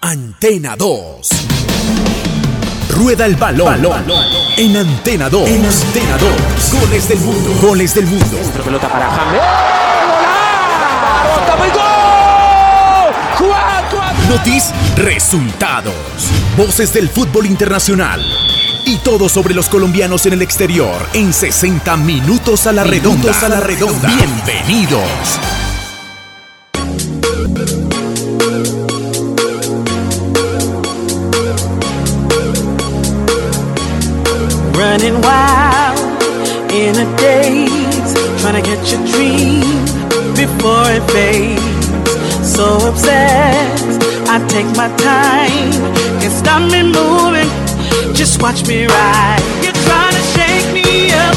Antena 0.00 0.76
2. 0.76 1.28
Rueda 2.90 3.26
el 3.26 3.36
balón. 3.36 3.82
balón. 3.82 4.04
En 4.56 4.76
Antena 4.76 5.28
2. 5.28 5.48
En 5.48 5.64
Antena 5.64 6.18
2. 6.18 6.80
Goles 6.80 7.08
del 7.08 7.18
mundo. 7.20 7.50
Goles 7.60 7.94
del 7.94 8.06
mundo. 8.06 8.38
Centro 8.42 8.62
pelota 8.62 8.88
para 8.88 9.10
James. 9.10 9.42
Notis, 14.28 14.72
resultados. 14.96 15.94
Voces 16.56 16.92
del 16.92 17.08
fútbol 17.08 17.46
internacional. 17.46 18.20
Y 18.84 18.98
todo 18.98 19.28
sobre 19.28 19.54
los 19.54 19.68
colombianos 19.68 20.26
en 20.26 20.34
el 20.34 20.42
exterior 20.42 20.94
en 21.14 21.32
60 21.32 21.96
minutos 21.96 22.66
a 22.66 22.72
la 22.72 22.84
redonda. 22.84 23.32
a 23.40 23.48
la 23.48 23.60
redonda. 23.60 24.08
Bienvenidos. 24.08 25.38
Running 34.96 35.20
wild 35.20 35.98
in 36.72 36.96
a 36.96 37.16
daze, 37.18 38.14
trying 38.40 38.56
to 38.56 38.62
catch 38.62 38.94
a 38.94 39.00
dream 39.12 39.60
before 40.32 40.88
it 40.88 41.04
fades. 41.12 41.86
So 42.40 42.64
obsessed, 42.88 44.00
I 44.26 44.38
take 44.48 44.64
my 44.74 44.88
time, 44.96 45.72
can't 46.18 46.32
stop 46.32 46.62
me 46.72 46.82
moving. 46.82 47.50
Just 48.14 48.40
watch 48.40 48.66
me 48.66 48.86
ride. 48.86 49.44
You're 49.62 49.76
trying 49.84 50.14
to 50.14 50.24
shake 50.32 50.72
me 50.72 51.12
up, 51.12 51.36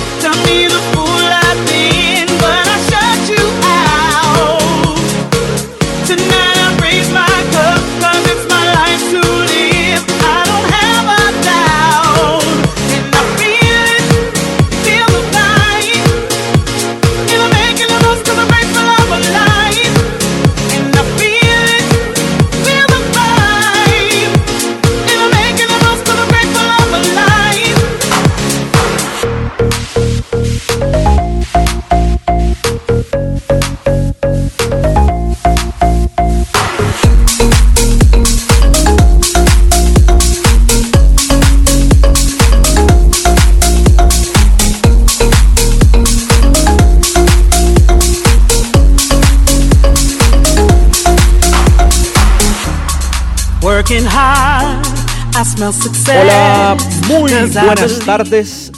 Hola, 55.61 56.77
muy 57.09 57.33
buenas 57.33 57.99
tardes, 58.05 58.68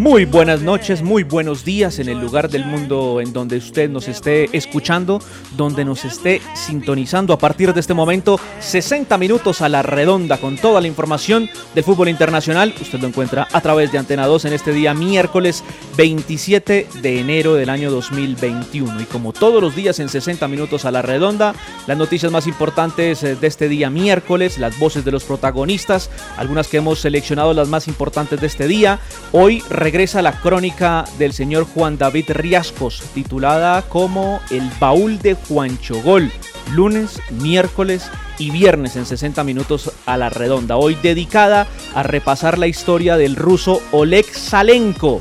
muy 0.00 0.24
buenas 0.24 0.62
noches, 0.62 1.02
muy 1.02 1.24
buenos 1.24 1.62
días 1.62 1.98
en 1.98 2.08
el 2.08 2.18
lugar 2.18 2.48
del 2.48 2.64
mundo 2.64 3.20
en 3.20 3.34
donde 3.34 3.58
usted 3.58 3.90
nos 3.90 4.08
esté 4.08 4.48
escuchando, 4.56 5.20
donde 5.58 5.84
nos 5.84 6.06
esté 6.06 6.40
sintonizando 6.54 7.34
a 7.34 7.38
partir 7.38 7.74
de 7.74 7.80
este 7.80 7.92
momento, 7.92 8.40
60 8.60 9.18
minutos 9.18 9.60
a 9.60 9.68
la 9.68 9.82
redonda 9.82 10.38
con 10.38 10.56
toda 10.56 10.80
la 10.80 10.86
información 10.86 11.50
del 11.74 11.84
fútbol 11.84 12.08
internacional. 12.08 12.72
Usted 12.80 12.98
lo 12.98 13.08
encuentra 13.08 13.46
a 13.52 13.60
través 13.60 13.92
de 13.92 13.98
Antena 13.98 14.26
2 14.26 14.46
en 14.46 14.54
este 14.54 14.72
día 14.72 14.94
miércoles 14.94 15.62
27 15.98 16.86
de 17.02 17.20
enero 17.20 17.52
del 17.52 17.68
año 17.68 17.90
2021. 17.90 19.02
Y 19.02 19.04
como 19.04 19.34
todos 19.34 19.60
los 19.60 19.76
días 19.76 19.98
en 19.98 20.08
60 20.08 20.48
minutos 20.48 20.86
a 20.86 20.92
la 20.92 21.02
redonda, 21.02 21.54
las 21.86 21.98
noticias 21.98 22.32
más 22.32 22.46
importantes 22.46 23.22
eh, 23.22 23.36
de 23.36 23.46
este 23.46 23.68
día 23.68 23.90
miércoles, 23.90 24.56
las 24.56 24.78
voces 24.78 25.04
de 25.04 25.12
los 25.12 25.24
protagonistas, 25.24 26.08
algunas 26.38 26.68
que 26.68 26.78
hemos 26.78 27.00
seleccionado 27.00 27.52
las 27.52 27.68
más 27.68 27.86
importantes 27.86 28.40
de 28.40 28.46
este 28.46 28.66
día. 28.66 28.98
Hoy 29.32 29.62
regresa 29.90 30.22
la 30.22 30.40
crónica 30.40 31.04
del 31.18 31.32
señor 31.32 31.64
Juan 31.64 31.98
David 31.98 32.30
Riascos, 32.30 33.02
titulada 33.12 33.82
como 33.82 34.38
El 34.48 34.70
baúl 34.78 35.18
de 35.18 35.34
Juancho 35.34 36.00
Gol. 36.02 36.30
Lunes, 36.72 37.20
miércoles 37.42 38.08
y 38.38 38.52
viernes 38.52 38.94
en 38.94 39.04
60 39.04 39.42
minutos 39.42 39.90
a 40.06 40.16
la 40.16 40.30
redonda. 40.30 40.76
Hoy 40.76 40.94
dedicada 40.94 41.66
a 41.92 42.04
repasar 42.04 42.56
la 42.56 42.68
historia 42.68 43.16
del 43.16 43.34
ruso 43.34 43.82
Oleg 43.90 44.26
Salenko. 44.26 45.18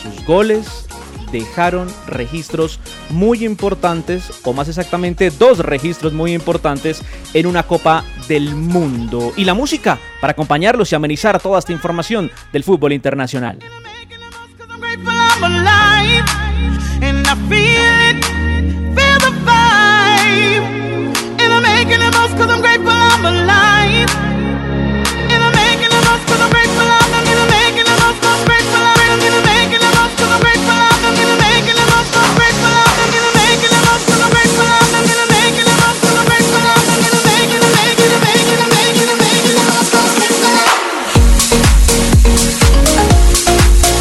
Sus 0.00 0.24
goles 0.24 0.83
dejaron 1.38 1.88
registros 2.06 2.78
muy 3.10 3.44
importantes, 3.44 4.30
o 4.44 4.52
más 4.52 4.68
exactamente 4.68 5.30
dos 5.30 5.58
registros 5.58 6.12
muy 6.12 6.32
importantes 6.32 7.02
en 7.34 7.46
una 7.46 7.64
Copa 7.64 8.04
del 8.28 8.54
Mundo. 8.54 9.32
Y 9.36 9.44
la 9.44 9.54
música 9.54 9.98
para 10.20 10.32
acompañarlos 10.32 10.92
y 10.92 10.94
amenizar 10.94 11.40
toda 11.40 11.58
esta 11.58 11.72
información 11.72 12.30
del 12.52 12.62
fútbol 12.62 12.92
internacional. 12.92 13.58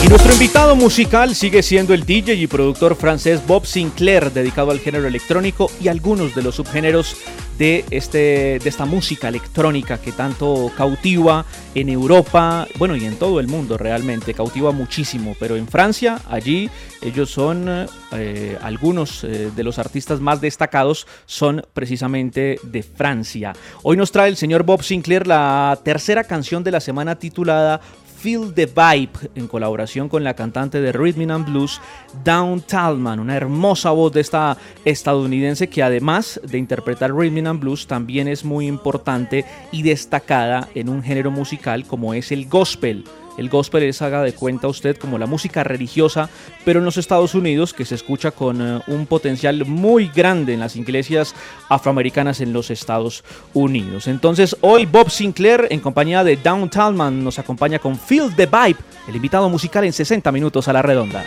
Y 0.03 0.09
nuestro 0.09 0.33
invitado 0.33 0.75
musical 0.75 1.33
sigue 1.33 1.63
siendo 1.63 1.93
el 1.93 2.05
DJ 2.05 2.33
y 2.33 2.47
productor 2.47 2.97
francés 2.97 3.41
Bob 3.47 3.65
Sinclair, 3.65 4.33
dedicado 4.33 4.71
al 4.71 4.81
género 4.81 5.07
electrónico 5.07 5.71
y 5.79 5.87
algunos 5.87 6.35
de 6.35 6.43
los 6.43 6.55
subgéneros 6.55 7.15
de, 7.57 7.85
este, 7.89 8.59
de 8.59 8.69
esta 8.69 8.83
música 8.83 9.29
electrónica 9.29 9.99
que 9.99 10.11
tanto 10.11 10.71
cautiva 10.75 11.45
en 11.73 11.87
Europa, 11.87 12.67
bueno, 12.77 12.97
y 12.97 13.05
en 13.05 13.15
todo 13.15 13.39
el 13.39 13.47
mundo 13.47 13.77
realmente, 13.77 14.33
cautiva 14.33 14.73
muchísimo, 14.73 15.37
pero 15.39 15.55
en 15.55 15.69
Francia, 15.69 16.19
allí 16.29 16.69
ellos 17.01 17.29
son, 17.29 17.87
eh, 18.11 18.57
algunos 18.61 19.23
eh, 19.23 19.51
de 19.55 19.63
los 19.63 19.79
artistas 19.79 20.19
más 20.19 20.41
destacados 20.41 21.07
son 21.25 21.65
precisamente 21.73 22.59
de 22.63 22.83
Francia. 22.83 23.53
Hoy 23.83 23.95
nos 23.95 24.11
trae 24.11 24.27
el 24.27 24.35
señor 24.35 24.63
Bob 24.63 24.83
Sinclair 24.83 25.27
la 25.27 25.79
tercera 25.81 26.25
canción 26.25 26.61
de 26.61 26.71
la 26.71 26.81
semana 26.81 27.15
titulada 27.15 27.79
Feel 28.23 28.53
the 28.53 28.67
Vibe 28.67 29.31
en 29.35 29.49
colaboración 29.49 30.07
con 30.07 30.23
la 30.23 30.33
cantante 30.33 30.79
de 30.79 30.93
Rhythm 30.93 31.29
and 31.29 31.45
Blues, 31.45 31.81
Dawn 32.23 32.61
Talman, 32.61 33.19
una 33.19 33.35
hermosa 33.35 33.91
voz 33.91 34.13
de 34.13 34.21
esta 34.21 34.57
estadounidense 34.85 35.67
que 35.67 35.83
además 35.83 36.39
de 36.41 36.57
interpretar 36.57 37.13
Rhythm 37.13 37.45
and 37.45 37.59
Blues 37.59 37.85
también 37.85 38.29
es 38.29 38.45
muy 38.45 38.67
importante 38.67 39.43
y 39.73 39.83
destacada 39.83 40.69
en 40.73 40.87
un 40.87 41.03
género 41.03 41.31
musical 41.31 41.85
como 41.85 42.13
es 42.13 42.31
el 42.31 42.47
gospel. 42.47 43.03
El 43.37 43.49
gospel 43.49 43.83
es, 43.83 44.01
haga 44.01 44.21
de 44.21 44.33
cuenta 44.33 44.67
usted, 44.67 44.97
como 44.97 45.17
la 45.17 45.25
música 45.25 45.63
religiosa, 45.63 46.29
pero 46.65 46.79
en 46.79 46.85
los 46.85 46.97
Estados 46.97 47.35
Unidos, 47.35 47.73
que 47.73 47.85
se 47.85 47.95
escucha 47.95 48.31
con 48.31 48.61
eh, 48.61 48.81
un 48.87 49.05
potencial 49.05 49.65
muy 49.65 50.09
grande 50.09 50.53
en 50.53 50.59
las 50.59 50.75
iglesias 50.75 51.33
afroamericanas 51.69 52.41
en 52.41 52.53
los 52.53 52.69
Estados 52.69 53.23
Unidos. 53.53 54.07
Entonces, 54.07 54.55
hoy 54.61 54.85
Bob 54.85 55.09
Sinclair, 55.09 55.67
en 55.69 55.79
compañía 55.79 56.23
de 56.23 56.37
Down 56.37 56.69
Talman, 56.69 57.23
nos 57.23 57.39
acompaña 57.39 57.79
con 57.79 57.97
Feel 57.97 58.35
the 58.35 58.45
Vibe, 58.45 58.79
el 59.07 59.15
invitado 59.15 59.49
musical 59.49 59.83
en 59.83 59.93
60 59.93 60.31
minutos 60.31 60.67
a 60.67 60.73
la 60.73 60.81
redonda. 60.81 61.23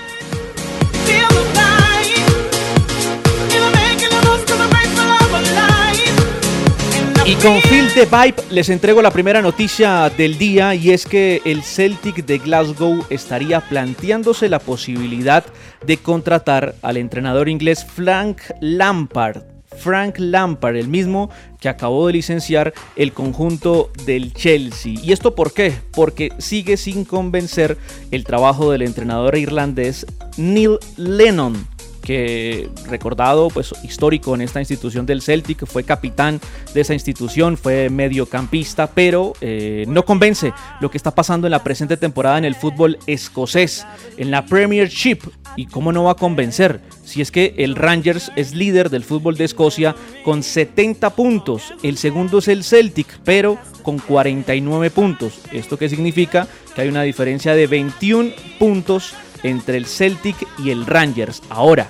Y 7.29 7.35
con 7.35 7.61
Phil 7.63 7.89
the 7.93 8.05
Vibe 8.05 8.41
les 8.53 8.69
entrego 8.69 9.03
la 9.03 9.11
primera 9.11 9.43
noticia 9.43 10.09
del 10.11 10.39
día 10.39 10.77
y 10.77 10.93
es 10.93 11.05
que 11.05 11.43
el 11.45 11.65
Celtic 11.65 12.25
de 12.25 12.39
Glasgow 12.39 13.05
estaría 13.11 13.61
planteándose 13.61 14.49
la 14.49 14.61
posibilidad 14.61 15.45
de 15.85 15.97
contratar 15.97 16.77
al 16.83 16.97
entrenador 16.97 17.49
inglés 17.49 17.85
Frank 17.85 18.43
Lampard. 18.61 19.43
Frank 19.77 20.19
Lampard, 20.19 20.77
el 20.77 20.87
mismo 20.87 21.29
que 21.59 21.69
acabó 21.69 22.07
de 22.07 22.13
licenciar 22.13 22.73
el 22.95 23.13
conjunto 23.13 23.91
del 24.05 24.33
Chelsea. 24.33 24.95
¿Y 25.03 25.11
esto 25.11 25.35
por 25.35 25.53
qué? 25.53 25.75
Porque 25.95 26.33
sigue 26.39 26.77
sin 26.77 27.05
convencer 27.05 27.77
el 28.13 28.23
trabajo 28.23 28.71
del 28.71 28.83
entrenador 28.83 29.37
irlandés 29.37 30.07
Neil 30.37 30.79
Lennon 30.97 31.76
que 32.07 32.71
recordado, 32.87 33.49
pues 33.49 33.75
histórico 33.83 34.37
en 34.37 34.41
esta 34.41 34.61
institución 34.61 35.07
del 35.07 35.23
Celtic, 35.23 35.67
fue 35.67 35.83
capitán 35.83 36.41
de 36.73 36.83
esa 36.83 36.95
institución, 36.95 37.57
fue 37.57 37.91
mediocampista, 37.91 38.87
pero 38.87 39.33
eh, 39.41 39.87
no 39.89 40.05
convence 40.05 40.53
lo 40.81 40.89
que 40.89 40.99
está 40.99 41.11
pasando 41.11 41.49
en 41.49 41.51
la 41.51 41.65
presente 41.65 41.97
temporada 41.97 42.39
en 42.39 42.45
el 42.45 42.55
fútbol 42.55 42.97
escocés, 43.09 43.85
en 44.17 44.31
la 44.31 44.47
Premiership. 44.47 45.19
¿Y 45.57 45.67
cómo 45.67 45.91
no 45.91 46.05
va 46.05 46.13
a 46.13 46.17
convencer? 46.17 46.81
Si 47.05 47.23
es 47.23 47.33
que 47.33 47.55
el 47.59 47.75
Rangers 47.75 48.31
es 48.37 48.55
líder 48.55 48.89
del 48.89 49.03
fútbol 49.03 49.37
de 49.37 49.47
Escocia 49.47 49.97
con 50.25 50.45
70 50.45 51.11
puntos, 51.11 51.75
el 51.83 51.97
segundo 51.97 52.39
es 52.39 52.47
el 52.47 52.63
Celtic, 52.63 53.19
pero 53.25 53.59
con 53.83 53.99
49 53.99 54.91
puntos. 54.91 55.41
¿Esto 55.51 55.77
qué 55.77 55.89
significa? 55.89 56.47
Que 56.77 56.83
hay 56.83 56.89
una 56.89 57.03
diferencia 57.03 57.57
de 57.57 57.67
21 57.67 58.31
puntos 58.61 59.15
entre 59.43 59.77
el 59.77 59.87
Celtic 59.87 60.37
y 60.59 60.71
el 60.71 60.87
Rangers. 60.87 61.43
Ahora, 61.49 61.89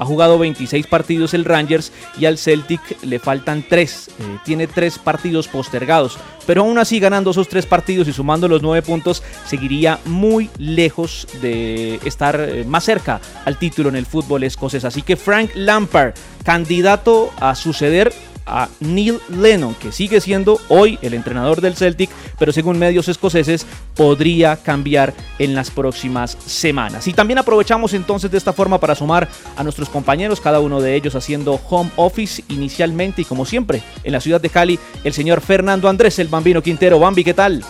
ha 0.00 0.04
jugado 0.06 0.38
26 0.38 0.86
partidos 0.86 1.34
el 1.34 1.44
Rangers 1.44 1.92
y 2.18 2.24
al 2.24 2.38
Celtic 2.38 2.80
le 3.02 3.18
faltan 3.18 3.64
3. 3.68 4.08
Eh, 4.08 4.38
tiene 4.44 4.66
3 4.66 4.98
partidos 4.98 5.46
postergados. 5.46 6.18
Pero 6.46 6.62
aún 6.62 6.78
así 6.78 6.98
ganando 6.98 7.30
esos 7.30 7.48
3 7.48 7.66
partidos 7.66 8.08
y 8.08 8.12
sumando 8.14 8.48
los 8.48 8.62
9 8.62 8.80
puntos, 8.80 9.22
seguiría 9.46 10.00
muy 10.06 10.48
lejos 10.56 11.28
de 11.42 11.96
estar 12.04 12.40
eh, 12.40 12.64
más 12.64 12.84
cerca 12.84 13.20
al 13.44 13.58
título 13.58 13.90
en 13.90 13.96
el 13.96 14.06
fútbol 14.06 14.42
escocés. 14.42 14.86
Así 14.86 15.02
que 15.02 15.16
Frank 15.16 15.50
Lampard, 15.54 16.14
candidato 16.44 17.30
a 17.38 17.54
suceder 17.54 18.10
a 18.50 18.68
Neil 18.80 19.18
Lennon, 19.30 19.74
que 19.74 19.92
sigue 19.92 20.20
siendo 20.20 20.60
hoy 20.68 20.98
el 21.02 21.14
entrenador 21.14 21.60
del 21.60 21.76
Celtic, 21.76 22.10
pero 22.38 22.52
según 22.52 22.78
medios 22.78 23.08
escoceses 23.08 23.64
podría 23.94 24.56
cambiar 24.56 25.14
en 25.38 25.54
las 25.54 25.70
próximas 25.70 26.36
semanas. 26.44 27.06
Y 27.06 27.12
también 27.12 27.38
aprovechamos 27.38 27.94
entonces 27.94 28.30
de 28.30 28.38
esta 28.38 28.52
forma 28.52 28.78
para 28.78 28.94
sumar 28.94 29.28
a 29.56 29.62
nuestros 29.62 29.88
compañeros, 29.88 30.40
cada 30.40 30.60
uno 30.60 30.80
de 30.80 30.96
ellos 30.96 31.14
haciendo 31.14 31.60
home 31.68 31.90
office 31.96 32.42
inicialmente 32.48 33.22
y 33.22 33.24
como 33.24 33.46
siempre 33.46 33.82
en 34.02 34.12
la 34.12 34.20
ciudad 34.20 34.40
de 34.40 34.50
Cali, 34.50 34.78
el 35.04 35.12
señor 35.12 35.40
Fernando 35.40 35.88
Andrés, 35.88 36.18
el 36.18 36.28
bambino 36.28 36.62
Quintero. 36.62 36.98
Bambi, 36.98 37.24
¿qué 37.24 37.34
tal? 37.34 37.64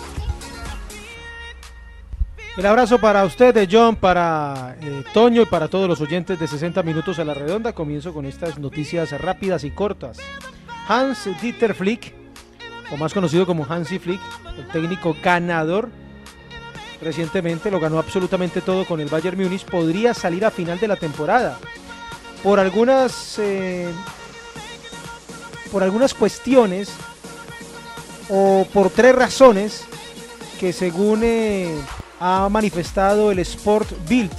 El 2.57 2.67
abrazo 2.67 2.99
para 2.99 3.25
usted, 3.25 3.69
John, 3.71 3.97
para 3.97 4.77
eh, 4.83 5.05
Toño 5.15 5.43
y 5.43 5.47
para 5.47 5.69
todos 5.69 5.89
los 5.89 6.01
oyentes 6.01 6.39
de 6.39 6.47
60 6.47 6.83
Minutos 6.83 7.19
a 7.19 7.25
la 7.25 7.33
Redonda. 7.33 7.73
Comienzo 7.73 8.13
con 8.13 8.27
estas 8.27 8.59
noticias 8.59 9.19
rápidas 9.19 9.65
y 9.65 9.71
cortas. 9.71 10.19
Hans 10.91 11.29
Dieter 11.41 11.73
Flick, 11.73 12.13
o 12.91 12.97
más 12.97 13.15
conocido 13.15 13.47
como 13.47 13.65
Hansi 13.65 14.01
Flick, 14.01 14.21
el 14.59 14.67
técnico 14.73 15.17
ganador, 15.23 15.89
recientemente 17.01 17.71
lo 17.71 17.79
ganó 17.79 18.01
absolutamente 18.01 18.61
todo 18.61 18.85
con 18.85 18.99
el 18.99 19.07
Bayern 19.07 19.41
Múnich, 19.41 19.65
podría 19.65 20.15
salir 20.15 20.45
a 20.45 20.51
final 20.51 20.81
de 20.81 20.89
la 20.89 20.97
temporada. 20.97 21.61
Por 22.43 22.59
algunas, 22.59 23.39
eh, 23.39 23.89
por 25.71 25.85
algunas 25.85 26.13
cuestiones 26.13 26.91
o 28.29 28.67
por 28.75 28.91
tres 28.91 29.15
razones 29.15 29.85
que 30.59 30.73
según 30.73 31.21
eh, 31.23 31.73
ha 32.19 32.49
manifestado 32.51 33.31
el 33.31 33.39
Sport 33.39 33.93
Bild 34.09 34.35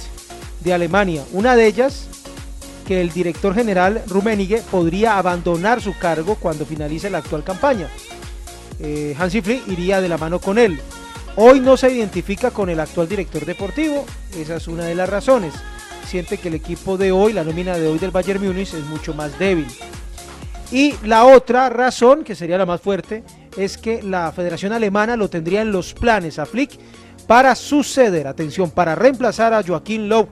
de 0.60 0.74
Alemania. 0.74 1.24
Una 1.32 1.56
de 1.56 1.66
ellas 1.66 2.08
que 2.82 3.00
el 3.00 3.12
director 3.12 3.54
general 3.54 4.02
Rummenigge 4.06 4.62
podría 4.70 5.18
abandonar 5.18 5.80
su 5.80 5.96
cargo 5.98 6.36
cuando 6.36 6.66
finalice 6.66 7.10
la 7.10 7.18
actual 7.18 7.44
campaña. 7.44 7.88
Eh, 8.80 9.14
Hansi 9.18 9.40
Flick 9.40 9.68
iría 9.68 10.00
de 10.00 10.08
la 10.08 10.18
mano 10.18 10.40
con 10.40 10.58
él. 10.58 10.80
Hoy 11.36 11.60
no 11.60 11.76
se 11.76 11.90
identifica 11.90 12.50
con 12.50 12.68
el 12.68 12.80
actual 12.80 13.08
director 13.08 13.44
deportivo, 13.46 14.04
esa 14.36 14.56
es 14.56 14.68
una 14.68 14.84
de 14.84 14.94
las 14.94 15.08
razones. 15.08 15.54
Siente 16.06 16.36
que 16.36 16.48
el 16.48 16.54
equipo 16.54 16.98
de 16.98 17.12
hoy, 17.12 17.32
la 17.32 17.44
nómina 17.44 17.78
de 17.78 17.88
hoy 17.88 17.98
del 17.98 18.10
Bayern 18.10 18.44
Múnich 18.44 18.74
es 18.74 18.84
mucho 18.84 19.14
más 19.14 19.38
débil. 19.38 19.66
Y 20.70 20.94
la 21.04 21.24
otra 21.24 21.68
razón, 21.68 22.24
que 22.24 22.34
sería 22.34 22.58
la 22.58 22.66
más 22.66 22.80
fuerte, 22.80 23.22
es 23.56 23.78
que 23.78 24.02
la 24.02 24.32
Federación 24.32 24.72
Alemana 24.72 25.16
lo 25.16 25.30
tendría 25.30 25.62
en 25.62 25.72
los 25.72 25.94
planes 25.94 26.38
a 26.38 26.46
Flick 26.46 26.78
para 27.26 27.54
suceder, 27.54 28.26
atención, 28.26 28.70
para 28.70 28.94
reemplazar 28.94 29.54
a 29.54 29.62
Joaquín 29.62 30.08
Lowe 30.08 30.28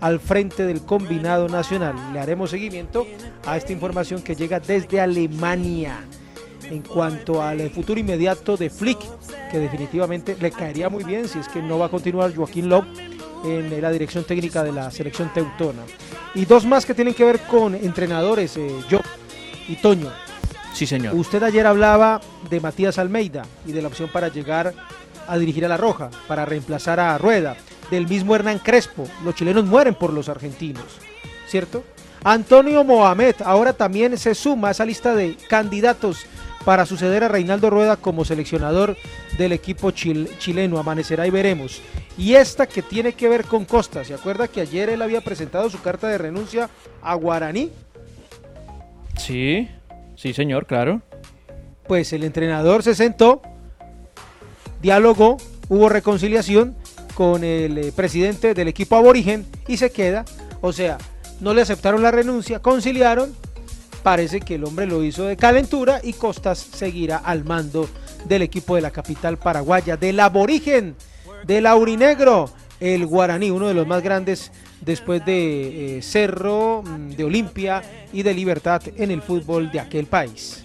al 0.00 0.20
frente 0.20 0.66
del 0.66 0.82
combinado 0.82 1.48
nacional. 1.48 1.94
Le 2.12 2.20
haremos 2.20 2.50
seguimiento 2.50 3.06
a 3.46 3.56
esta 3.56 3.72
información 3.72 4.22
que 4.22 4.34
llega 4.34 4.60
desde 4.60 5.00
Alemania 5.00 6.04
en 6.70 6.82
cuanto 6.82 7.42
al 7.42 7.68
futuro 7.70 7.98
inmediato 7.98 8.56
de 8.56 8.70
Flick, 8.70 8.98
que 9.50 9.58
definitivamente 9.58 10.36
le 10.40 10.50
caería 10.50 10.88
muy 10.88 11.04
bien 11.04 11.28
si 11.28 11.38
es 11.38 11.48
que 11.48 11.60
no 11.60 11.78
va 11.78 11.86
a 11.86 11.88
continuar 11.88 12.34
Joaquín 12.34 12.68
Love 12.68 12.86
en 13.44 13.80
la 13.80 13.90
dirección 13.90 14.24
técnica 14.24 14.62
de 14.62 14.72
la 14.72 14.90
selección 14.90 15.32
teutona. 15.32 15.82
Y 16.34 16.44
dos 16.44 16.64
más 16.64 16.86
que 16.86 16.94
tienen 16.94 17.14
que 17.14 17.24
ver 17.24 17.40
con 17.40 17.74
entrenadores, 17.74 18.56
eh, 18.56 18.70
yo 18.88 19.00
y 19.68 19.76
Toño. 19.76 20.10
Sí, 20.72 20.86
señor. 20.86 21.14
Usted 21.14 21.42
ayer 21.42 21.66
hablaba 21.66 22.20
de 22.48 22.60
Matías 22.60 22.98
Almeida 22.98 23.42
y 23.66 23.72
de 23.72 23.82
la 23.82 23.88
opción 23.88 24.08
para 24.12 24.28
llegar 24.28 24.72
a 25.30 25.38
dirigir 25.38 25.64
a 25.64 25.68
La 25.68 25.76
Roja, 25.76 26.10
para 26.26 26.44
reemplazar 26.44 27.00
a 27.00 27.16
Rueda 27.18 27.56
del 27.90 28.06
mismo 28.06 28.34
Hernán 28.34 28.58
Crespo. 28.58 29.06
Los 29.24 29.34
chilenos 29.34 29.64
mueren 29.64 29.94
por 29.94 30.12
los 30.12 30.28
argentinos, 30.28 30.84
¿cierto? 31.46 31.84
Antonio 32.22 32.84
Mohamed 32.84 33.36
ahora 33.44 33.72
también 33.72 34.18
se 34.18 34.34
suma 34.34 34.68
a 34.68 34.70
esa 34.72 34.84
lista 34.84 35.14
de 35.14 35.36
candidatos 35.48 36.26
para 36.64 36.84
suceder 36.84 37.24
a 37.24 37.28
Reinaldo 37.28 37.70
Rueda 37.70 37.96
como 37.96 38.24
seleccionador 38.26 38.96
del 39.38 39.52
equipo 39.52 39.90
chileno. 39.90 40.78
Amanecerá 40.78 41.26
y 41.26 41.30
veremos. 41.30 41.80
Y 42.18 42.34
esta 42.34 42.66
que 42.66 42.82
tiene 42.82 43.14
que 43.14 43.30
ver 43.30 43.44
con 43.44 43.64
Costa. 43.64 44.04
¿Se 44.04 44.12
acuerda 44.12 44.48
que 44.48 44.60
ayer 44.60 44.90
él 44.90 45.00
había 45.00 45.22
presentado 45.22 45.70
su 45.70 45.80
carta 45.80 46.08
de 46.08 46.18
renuncia 46.18 46.68
a 47.00 47.14
Guaraní? 47.14 47.70
Sí, 49.16 49.68
sí 50.16 50.34
señor, 50.34 50.66
claro. 50.66 51.00
Pues 51.88 52.12
el 52.12 52.24
entrenador 52.24 52.82
se 52.82 52.94
sentó, 52.94 53.40
dialogó, 54.80 55.36
hubo 55.68 55.88
reconciliación 55.88 56.76
con 57.14 57.44
el 57.44 57.78
eh, 57.78 57.92
presidente 57.92 58.54
del 58.54 58.68
equipo 58.68 58.96
aborigen 58.96 59.46
y 59.68 59.76
se 59.76 59.90
queda. 59.90 60.24
O 60.60 60.72
sea, 60.72 60.98
no 61.40 61.54
le 61.54 61.62
aceptaron 61.62 62.02
la 62.02 62.10
renuncia, 62.10 62.60
conciliaron. 62.60 63.34
Parece 64.02 64.40
que 64.40 64.54
el 64.54 64.64
hombre 64.64 64.86
lo 64.86 65.04
hizo 65.04 65.24
de 65.24 65.36
calentura 65.36 66.00
y 66.02 66.14
Costas 66.14 66.58
seguirá 66.58 67.18
al 67.18 67.44
mando 67.44 67.88
del 68.24 68.42
equipo 68.42 68.74
de 68.74 68.80
la 68.80 68.90
capital 68.90 69.36
paraguaya, 69.36 69.96
del 69.96 70.20
aborigen, 70.20 70.96
del 71.44 71.66
aurinegro, 71.66 72.50
el 72.80 73.06
guaraní, 73.06 73.50
uno 73.50 73.68
de 73.68 73.74
los 73.74 73.86
más 73.86 74.02
grandes 74.02 74.50
después 74.80 75.24
de 75.24 75.98
eh, 75.98 76.02
Cerro, 76.02 76.82
mm, 76.82 77.10
de 77.10 77.24
Olimpia 77.24 77.82
y 78.12 78.22
de 78.22 78.32
Libertad 78.32 78.82
en 78.96 79.10
el 79.10 79.20
fútbol 79.20 79.70
de 79.70 79.80
aquel 79.80 80.06
país. 80.06 80.64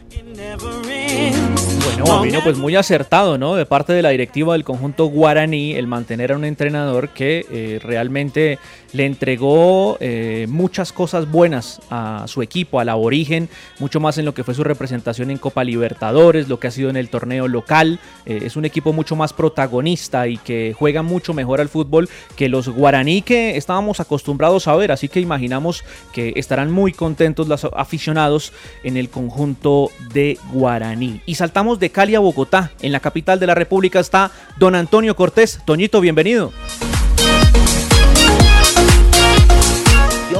Bueno, 1.85 2.21
vino 2.21 2.41
pues 2.43 2.57
muy 2.57 2.75
acertado, 2.75 3.37
¿no? 3.37 3.55
De 3.55 3.67
parte 3.67 3.93
de 3.93 4.01
la 4.01 4.09
directiva 4.09 4.53
del 4.53 4.63
conjunto 4.63 5.05
guaraní, 5.05 5.73
el 5.73 5.85
mantener 5.85 6.31
a 6.31 6.35
un 6.35 6.43
entrenador 6.43 7.09
que 7.09 7.45
eh, 7.51 7.79
realmente 7.81 8.57
le 8.91 9.05
entregó 9.05 9.97
eh, 9.99 10.47
muchas 10.49 10.91
cosas 10.91 11.29
buenas 11.29 11.81
a 11.89 12.23
su 12.27 12.41
equipo, 12.41 12.79
al 12.79 12.89
aborigen, 12.89 13.49
mucho 13.79 13.99
más 13.99 14.17
en 14.17 14.25
lo 14.25 14.33
que 14.33 14.43
fue 14.43 14.55
su 14.55 14.63
representación 14.63 15.29
en 15.31 15.37
Copa 15.37 15.63
Libertadores, 15.63 16.47
lo 16.47 16.59
que 16.59 16.67
ha 16.67 16.71
sido 16.71 16.89
en 16.89 16.95
el 16.95 17.09
torneo 17.09 17.47
local. 17.47 17.99
Eh, 18.25 18.41
es 18.45 18.55
un 18.55 18.65
equipo 18.65 18.93
mucho 18.93 19.15
más 19.15 19.33
protagonista 19.33 20.27
y 20.27 20.37
que 20.37 20.73
juega 20.77 21.03
mucho 21.03 21.33
mejor 21.33 21.61
al 21.61 21.69
fútbol 21.69 22.09
que 22.35 22.49
los 22.49 22.69
guaraní 22.69 23.21
que 23.21 23.57
estábamos 23.57 23.99
acostumbrados 23.99 24.67
a 24.67 24.75
ver, 24.75 24.91
así 24.91 25.09
que 25.09 25.19
imaginamos 25.19 25.83
que 26.13 26.33
estarán 26.37 26.71
muy 26.71 26.93
contentos 26.93 27.47
los 27.47 27.65
aficionados 27.75 28.53
en 28.83 28.97
el 28.97 29.09
conjunto 29.09 29.89
de 30.13 30.37
Guaraní. 30.51 31.21
Y 31.25 31.35
saltamos 31.35 31.74
de 31.79 31.89
Cali 31.89 32.15
a 32.15 32.19
Bogotá, 32.19 32.71
en 32.81 32.91
la 32.91 32.99
capital 32.99 33.39
de 33.39 33.47
la 33.47 33.55
República 33.55 33.99
está 33.99 34.31
don 34.57 34.75
Antonio 34.75 35.15
Cortés. 35.15 35.59
Toñito, 35.65 36.01
bienvenido. 36.01 36.51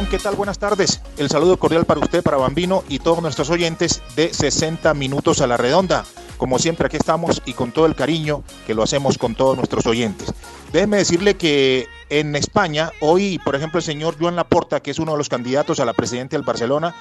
¿qué 0.10 0.20
tal? 0.20 0.36
Buenas 0.36 0.60
tardes. 0.60 1.02
El 1.18 1.30
saludo 1.30 1.58
cordial 1.58 1.86
para 1.86 2.00
usted, 2.00 2.22
para 2.22 2.38
Bambino 2.38 2.84
y 2.90 3.00
todos 3.00 3.22
nuestros 3.22 3.50
oyentes 3.50 4.02
de 4.16 4.34
60 4.34 4.94
minutos 4.94 5.42
a 5.42 5.48
la 5.48 5.58
redonda. 5.58 6.06
Como 6.38 6.60
siempre, 6.60 6.88
aquí 6.88 6.98
estamos 6.98 7.42
y 7.46 7.54
con 7.54 7.72
todo 7.72 7.86
el 7.86 7.96
cariño 7.96 8.44
que 8.68 8.76
lo 8.76 8.84
hacemos 8.84 9.18
con 9.18 9.36
todos 9.36 9.58
nuestros 9.58 9.86
oyentes. 9.88 10.34
Déjeme 10.72 10.98
decirle 10.98 11.36
que 11.36 11.88
en 12.10 12.36
España, 12.36 12.92
hoy, 13.00 13.40
por 13.44 13.56
ejemplo, 13.56 13.80
el 13.80 13.84
señor 13.84 14.16
Joan 14.20 14.36
Laporta, 14.36 14.82
que 14.82 14.92
es 14.92 15.00
uno 15.00 15.14
de 15.14 15.18
los 15.18 15.30
candidatos 15.30 15.80
a 15.80 15.86
la 15.86 15.94
presidencia 15.94 16.38
del 16.38 16.46
Barcelona, 16.46 16.96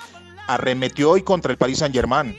arremetió 0.46 1.10
hoy 1.10 1.22
contra 1.22 1.52
el 1.52 1.58
Paris 1.58 1.78
Saint-Germain 1.78 2.34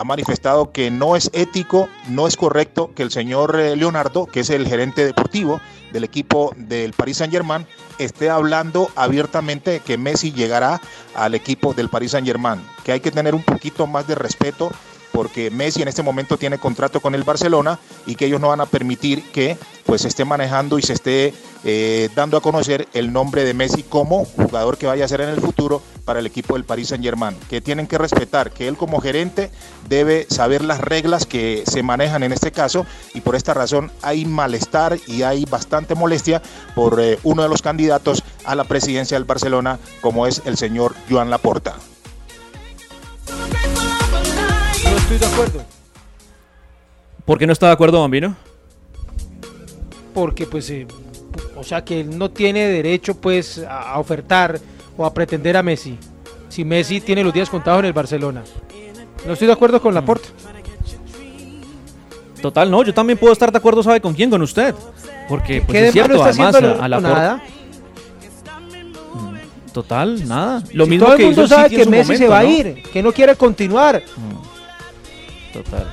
ha 0.00 0.04
manifestado 0.04 0.72
que 0.72 0.90
no 0.90 1.14
es 1.14 1.28
ético, 1.34 1.86
no 2.08 2.26
es 2.26 2.38
correcto 2.38 2.90
que 2.96 3.02
el 3.02 3.10
señor 3.10 3.60
eh, 3.60 3.76
Leonardo, 3.76 4.24
que 4.24 4.40
es 4.40 4.48
el 4.48 4.66
gerente 4.66 5.04
deportivo 5.04 5.60
del 5.92 6.04
equipo 6.04 6.54
del 6.56 6.94
Paris 6.94 7.18
Saint-Germain, 7.18 7.66
esté 7.98 8.30
hablando 8.30 8.90
abiertamente 8.96 9.80
que 9.80 9.98
Messi 9.98 10.32
llegará 10.32 10.80
al 11.14 11.34
equipo 11.34 11.74
del 11.74 11.90
Paris 11.90 12.12
Saint-Germain, 12.12 12.62
que 12.82 12.92
hay 12.92 13.00
que 13.00 13.10
tener 13.10 13.34
un 13.34 13.42
poquito 13.42 13.86
más 13.86 14.08
de 14.08 14.14
respeto 14.14 14.70
porque 15.12 15.50
Messi 15.50 15.82
en 15.82 15.88
este 15.88 16.02
momento 16.02 16.38
tiene 16.38 16.56
contrato 16.56 17.00
con 17.00 17.14
el 17.14 17.24
Barcelona 17.24 17.78
y 18.06 18.14
que 18.14 18.24
ellos 18.24 18.40
no 18.40 18.48
van 18.48 18.62
a 18.62 18.66
permitir 18.66 19.30
que 19.32 19.58
pues 19.84 20.06
esté 20.06 20.24
manejando 20.24 20.78
y 20.78 20.82
se 20.82 20.94
esté 20.94 21.34
eh, 21.64 22.08
dando 22.14 22.38
a 22.38 22.40
conocer 22.40 22.88
el 22.94 23.12
nombre 23.12 23.44
de 23.44 23.52
Messi 23.52 23.82
como 23.82 24.24
jugador 24.24 24.78
que 24.78 24.86
vaya 24.86 25.04
a 25.04 25.08
ser 25.08 25.20
en 25.20 25.28
el 25.28 25.40
futuro 25.42 25.82
para 26.10 26.18
el 26.18 26.26
equipo 26.26 26.54
del 26.54 26.64
Paris 26.64 26.88
Saint 26.88 27.04
Germain, 27.04 27.36
que 27.48 27.60
tienen 27.60 27.86
que 27.86 27.96
respetar, 27.96 28.50
que 28.50 28.66
él 28.66 28.76
como 28.76 29.00
gerente 29.00 29.48
debe 29.88 30.26
saber 30.28 30.64
las 30.64 30.80
reglas 30.80 31.24
que 31.24 31.62
se 31.68 31.84
manejan 31.84 32.24
en 32.24 32.32
este 32.32 32.50
caso 32.50 32.84
y 33.14 33.20
por 33.20 33.36
esta 33.36 33.54
razón 33.54 33.92
hay 34.02 34.24
malestar 34.24 34.98
y 35.06 35.22
hay 35.22 35.44
bastante 35.44 35.94
molestia 35.94 36.42
por 36.74 37.00
eh, 37.00 37.20
uno 37.22 37.44
de 37.44 37.48
los 37.48 37.62
candidatos 37.62 38.24
a 38.44 38.56
la 38.56 38.64
presidencia 38.64 39.16
del 39.16 39.22
Barcelona 39.22 39.78
como 40.00 40.26
es 40.26 40.42
el 40.46 40.56
señor 40.56 40.96
Joan 41.08 41.30
Laporta. 41.30 41.76
No 44.82 44.96
estoy 44.96 45.18
de 45.18 45.26
acuerdo. 45.26 45.64
¿Por 47.24 47.38
qué 47.38 47.46
no 47.46 47.52
está 47.52 47.68
de 47.68 47.72
acuerdo, 47.74 48.00
Bambino? 48.00 48.34
Porque 50.12 50.44
pues, 50.48 50.70
eh, 50.70 50.88
o 51.54 51.62
sea 51.62 51.84
que 51.84 52.00
él 52.00 52.18
no 52.18 52.32
tiene 52.32 52.66
derecho 52.66 53.14
pues 53.14 53.58
a 53.58 53.92
a 53.92 54.00
ofertar 54.00 54.60
o 54.96 55.04
a 55.04 55.12
pretender 55.12 55.56
a 55.56 55.62
Messi. 55.62 55.98
Si 56.48 56.64
Messi 56.64 57.00
tiene 57.00 57.22
los 57.24 57.32
días 57.32 57.48
contados 57.48 57.80
en 57.80 57.86
el 57.86 57.92
Barcelona. 57.92 58.42
No 59.26 59.32
estoy 59.32 59.46
de 59.46 59.52
acuerdo 59.52 59.80
con 59.80 59.94
Laporta. 59.94 60.28
Total, 62.40 62.70
no, 62.70 62.82
yo 62.82 62.94
también 62.94 63.18
puedo 63.18 63.32
estar 63.32 63.52
de 63.52 63.58
acuerdo, 63.58 63.82
¿sabe 63.82 64.00
con 64.00 64.14
quién? 64.14 64.30
Con 64.30 64.40
usted. 64.42 64.74
Porque, 65.28 65.60
pues 65.60 65.78
¿Qué 65.78 65.86
es 65.88 65.92
cierto, 65.92 66.22
además, 66.22 66.54
a, 66.54 66.84
a 66.84 66.88
la 66.88 67.00
nada? 67.00 67.42
Total, 69.72 70.26
nada. 70.26 70.62
Lo 70.72 70.84
Si 70.84 70.90
mismo 70.90 71.06
todo 71.06 71.16
el 71.16 71.24
mundo 71.26 71.46
sabe 71.46 71.70
que 71.70 71.86
Messi 71.86 72.16
se 72.16 72.28
va 72.28 72.38
a 72.38 72.44
ir, 72.44 72.82
que 72.92 73.02
no 73.02 73.12
quiere 73.12 73.36
continuar. 73.36 74.02
Total. 75.52 75.86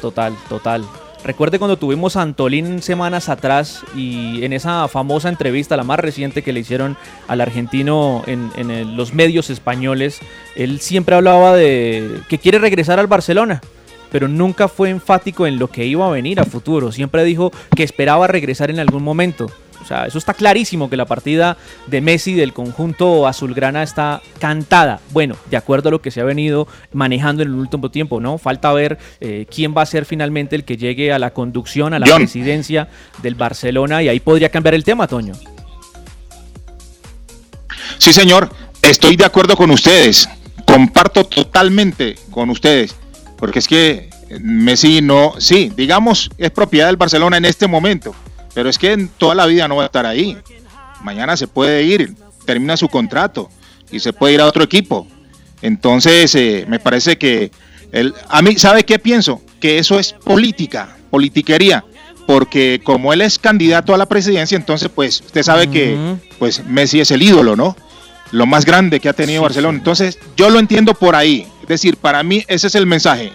Total, 0.00 0.34
total. 0.48 0.84
Recuerde 1.24 1.60
cuando 1.60 1.76
tuvimos 1.76 2.16
a 2.16 2.22
Antolín 2.22 2.82
semanas 2.82 3.28
atrás 3.28 3.84
y 3.94 4.44
en 4.44 4.52
esa 4.52 4.88
famosa 4.88 5.28
entrevista, 5.28 5.76
la 5.76 5.84
más 5.84 6.00
reciente 6.00 6.42
que 6.42 6.52
le 6.52 6.60
hicieron 6.60 6.96
al 7.28 7.40
argentino 7.40 8.24
en, 8.26 8.96
los 8.96 9.14
medios 9.14 9.48
españoles, 9.48 10.18
él 10.56 10.80
siempre 10.80 11.14
hablaba 11.14 11.54
de 11.54 12.20
que 12.28 12.38
quiere 12.38 12.58
regresar 12.58 12.98
al 12.98 13.06
Barcelona, 13.06 13.60
pero 14.10 14.26
nunca 14.26 14.66
fue 14.66 14.90
enfático 14.90 15.46
en 15.46 15.60
lo 15.60 15.68
que 15.68 15.86
iba 15.86 16.06
a 16.06 16.10
venir 16.10 16.40
a 16.40 16.44
futuro. 16.44 16.90
Siempre 16.90 17.22
dijo 17.22 17.52
que 17.76 17.84
esperaba 17.84 18.26
regresar 18.26 18.70
en 18.70 18.80
algún 18.80 19.04
momento. 19.04 19.46
O 19.82 19.86
sea, 19.86 20.06
eso 20.06 20.18
está 20.18 20.34
clarísimo 20.34 20.88
que 20.88 20.96
la 20.96 21.06
partida 21.06 21.56
de 21.86 22.00
Messi 22.00 22.34
del 22.34 22.52
conjunto 22.52 23.26
azulgrana 23.26 23.82
está 23.82 24.22
cantada. 24.38 25.00
Bueno, 25.10 25.36
de 25.50 25.56
acuerdo 25.56 25.88
a 25.88 25.92
lo 25.92 26.00
que 26.00 26.10
se 26.10 26.20
ha 26.20 26.24
venido 26.24 26.68
manejando 26.92 27.42
en 27.42 27.48
el 27.48 27.54
último 27.54 27.90
tiempo, 27.90 28.20
¿no? 28.20 28.38
Falta 28.38 28.72
ver 28.72 28.98
eh, 29.20 29.46
quién 29.50 29.74
va 29.76 29.82
a 29.82 29.86
ser 29.86 30.04
finalmente 30.04 30.54
el 30.56 30.64
que 30.64 30.76
llegue 30.76 31.12
a 31.12 31.18
la 31.18 31.32
conducción, 31.32 31.94
a 31.94 31.98
la 31.98 32.06
John. 32.06 32.18
presidencia 32.18 32.88
del 33.22 33.34
Barcelona 33.34 34.02
y 34.02 34.08
ahí 34.08 34.20
podría 34.20 34.50
cambiar 34.50 34.74
el 34.74 34.84
tema, 34.84 35.06
Toño. 35.06 35.32
Sí, 37.98 38.12
señor, 38.12 38.50
estoy 38.82 39.16
de 39.16 39.24
acuerdo 39.24 39.56
con 39.56 39.70
ustedes. 39.70 40.28
Comparto 40.66 41.24
totalmente 41.24 42.16
con 42.30 42.50
ustedes. 42.50 42.94
Porque 43.36 43.58
es 43.58 43.68
que 43.68 44.10
Messi 44.40 45.02
no, 45.02 45.34
sí, 45.38 45.72
digamos, 45.76 46.30
es 46.38 46.50
propiedad 46.50 46.86
del 46.86 46.96
Barcelona 46.96 47.36
en 47.36 47.44
este 47.44 47.66
momento. 47.66 48.14
Pero 48.54 48.68
es 48.68 48.78
que 48.78 48.92
en 48.92 49.08
toda 49.08 49.34
la 49.34 49.46
vida 49.46 49.68
no 49.68 49.76
va 49.76 49.84
a 49.84 49.86
estar 49.86 50.06
ahí. 50.06 50.36
Mañana 51.02 51.36
se 51.36 51.46
puede 51.46 51.82
ir, 51.82 52.14
termina 52.44 52.76
su 52.76 52.88
contrato 52.88 53.48
y 53.90 54.00
se 54.00 54.12
puede 54.12 54.34
ir 54.34 54.40
a 54.40 54.46
otro 54.46 54.62
equipo. 54.62 55.06
Entonces, 55.62 56.34
eh, 56.34 56.64
me 56.68 56.78
parece 56.80 57.16
que 57.16 57.50
él, 57.92 58.14
a 58.28 58.42
mí, 58.42 58.58
¿sabe 58.58 58.84
qué 58.84 58.98
pienso? 58.98 59.42
Que 59.60 59.78
eso 59.78 59.98
es 59.98 60.12
política, 60.12 60.96
politiquería. 61.10 61.84
Porque 62.26 62.80
como 62.84 63.12
él 63.12 63.20
es 63.20 63.38
candidato 63.38 63.94
a 63.94 63.98
la 63.98 64.06
presidencia, 64.06 64.56
entonces, 64.56 64.88
pues, 64.94 65.20
usted 65.20 65.42
sabe 65.42 65.68
que 65.68 65.96
pues 66.38 66.64
Messi 66.64 67.00
es 67.00 67.10
el 67.10 67.22
ídolo, 67.22 67.56
¿no? 67.56 67.76
Lo 68.30 68.46
más 68.46 68.64
grande 68.64 69.00
que 69.00 69.08
ha 69.08 69.12
tenido 69.12 69.42
Barcelona. 69.42 69.76
Entonces, 69.76 70.18
yo 70.36 70.48
lo 70.48 70.58
entiendo 70.58 70.94
por 70.94 71.16
ahí. 71.16 71.46
Es 71.62 71.68
decir, 71.68 71.96
para 71.96 72.22
mí 72.22 72.44
ese 72.48 72.68
es 72.68 72.74
el 72.74 72.86
mensaje. 72.86 73.32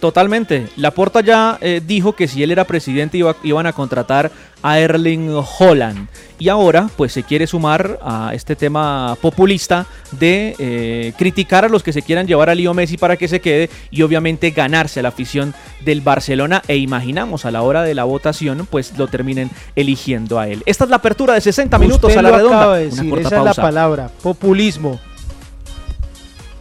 Totalmente. 0.00 0.68
Laporta 0.76 1.20
ya 1.22 1.58
eh, 1.60 1.80
dijo 1.84 2.12
que 2.14 2.28
si 2.28 2.42
él 2.42 2.50
era 2.52 2.64
presidente 2.64 3.18
iba- 3.18 3.36
iban 3.42 3.66
a 3.66 3.72
contratar 3.72 4.30
a 4.62 4.78
Erling 4.78 5.30
Holland. 5.58 6.08
Y 6.38 6.48
ahora 6.48 6.88
pues 6.96 7.12
se 7.12 7.24
quiere 7.24 7.46
sumar 7.48 7.98
a 8.02 8.30
este 8.32 8.54
tema 8.54 9.16
populista 9.20 9.86
de 10.12 10.54
eh, 10.58 11.12
criticar 11.18 11.64
a 11.64 11.68
los 11.68 11.82
que 11.82 11.92
se 11.92 12.02
quieran 12.02 12.26
llevar 12.28 12.48
a 12.48 12.54
Leo 12.54 12.74
Messi 12.74 12.96
para 12.96 13.16
que 13.16 13.26
se 13.26 13.40
quede 13.40 13.70
y 13.90 14.02
obviamente 14.02 14.50
ganarse 14.52 15.00
a 15.00 15.02
la 15.02 15.08
afición 15.08 15.52
del 15.84 16.00
Barcelona 16.00 16.62
e 16.68 16.76
imaginamos 16.76 17.44
a 17.44 17.50
la 17.50 17.62
hora 17.62 17.82
de 17.82 17.94
la 17.94 18.04
votación 18.04 18.66
pues 18.70 18.96
lo 18.96 19.08
terminen 19.08 19.50
eligiendo 19.74 20.38
a 20.38 20.46
él. 20.48 20.62
Esta 20.66 20.84
es 20.84 20.90
la 20.90 20.96
apertura 20.96 21.34
de 21.34 21.40
60 21.40 21.76
minutos 21.78 22.04
Usted 22.10 22.18
a 22.18 22.22
la 22.22 22.30
redonda. 22.30 22.68
Una 22.68 23.10
corta 23.10 23.28
esa 23.28 23.28
es 23.28 23.32
la 23.32 23.44
pausa. 23.44 23.62
palabra, 23.62 24.10
populismo. 24.22 25.00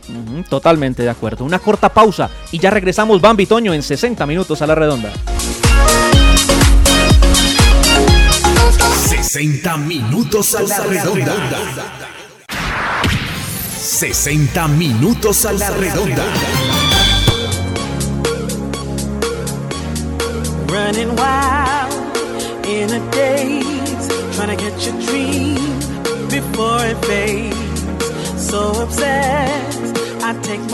Ujú, 0.09 0.43
Totalmente 0.49 1.03
de 1.03 1.09
acuerdo. 1.09 1.43
Una 1.45 1.59
corta 1.59 1.89
pausa 1.89 2.29
y 2.51 2.59
ya 2.59 2.69
regresamos 2.69 3.19
Bambi 3.21 3.45
Toño 3.45 3.73
en 3.73 3.83
60 3.83 4.25
minutos 4.25 4.61
a 4.61 4.67
la 4.67 4.75
redonda. 4.75 5.11
60 9.05 9.77
minutos 9.77 10.55
a 10.55 10.61
la 10.61 10.79
redonda. 10.79 11.35
60 13.77 14.67
minutos 14.69 15.45
a 15.45 15.53
la 15.53 15.69
redonda. 15.71 16.23
Running 20.69 21.09
wild 21.15 22.65
in 22.65 22.89
a 22.91 22.99
daze, 23.11 24.07
trying 24.35 24.55
to 24.55 24.63
get 24.63 24.85
your 24.85 24.95
dream 25.01 25.57
before 26.29 26.85
it 26.85 26.97
fades. 27.05 27.57
So 28.37 28.71
my 28.73 29.76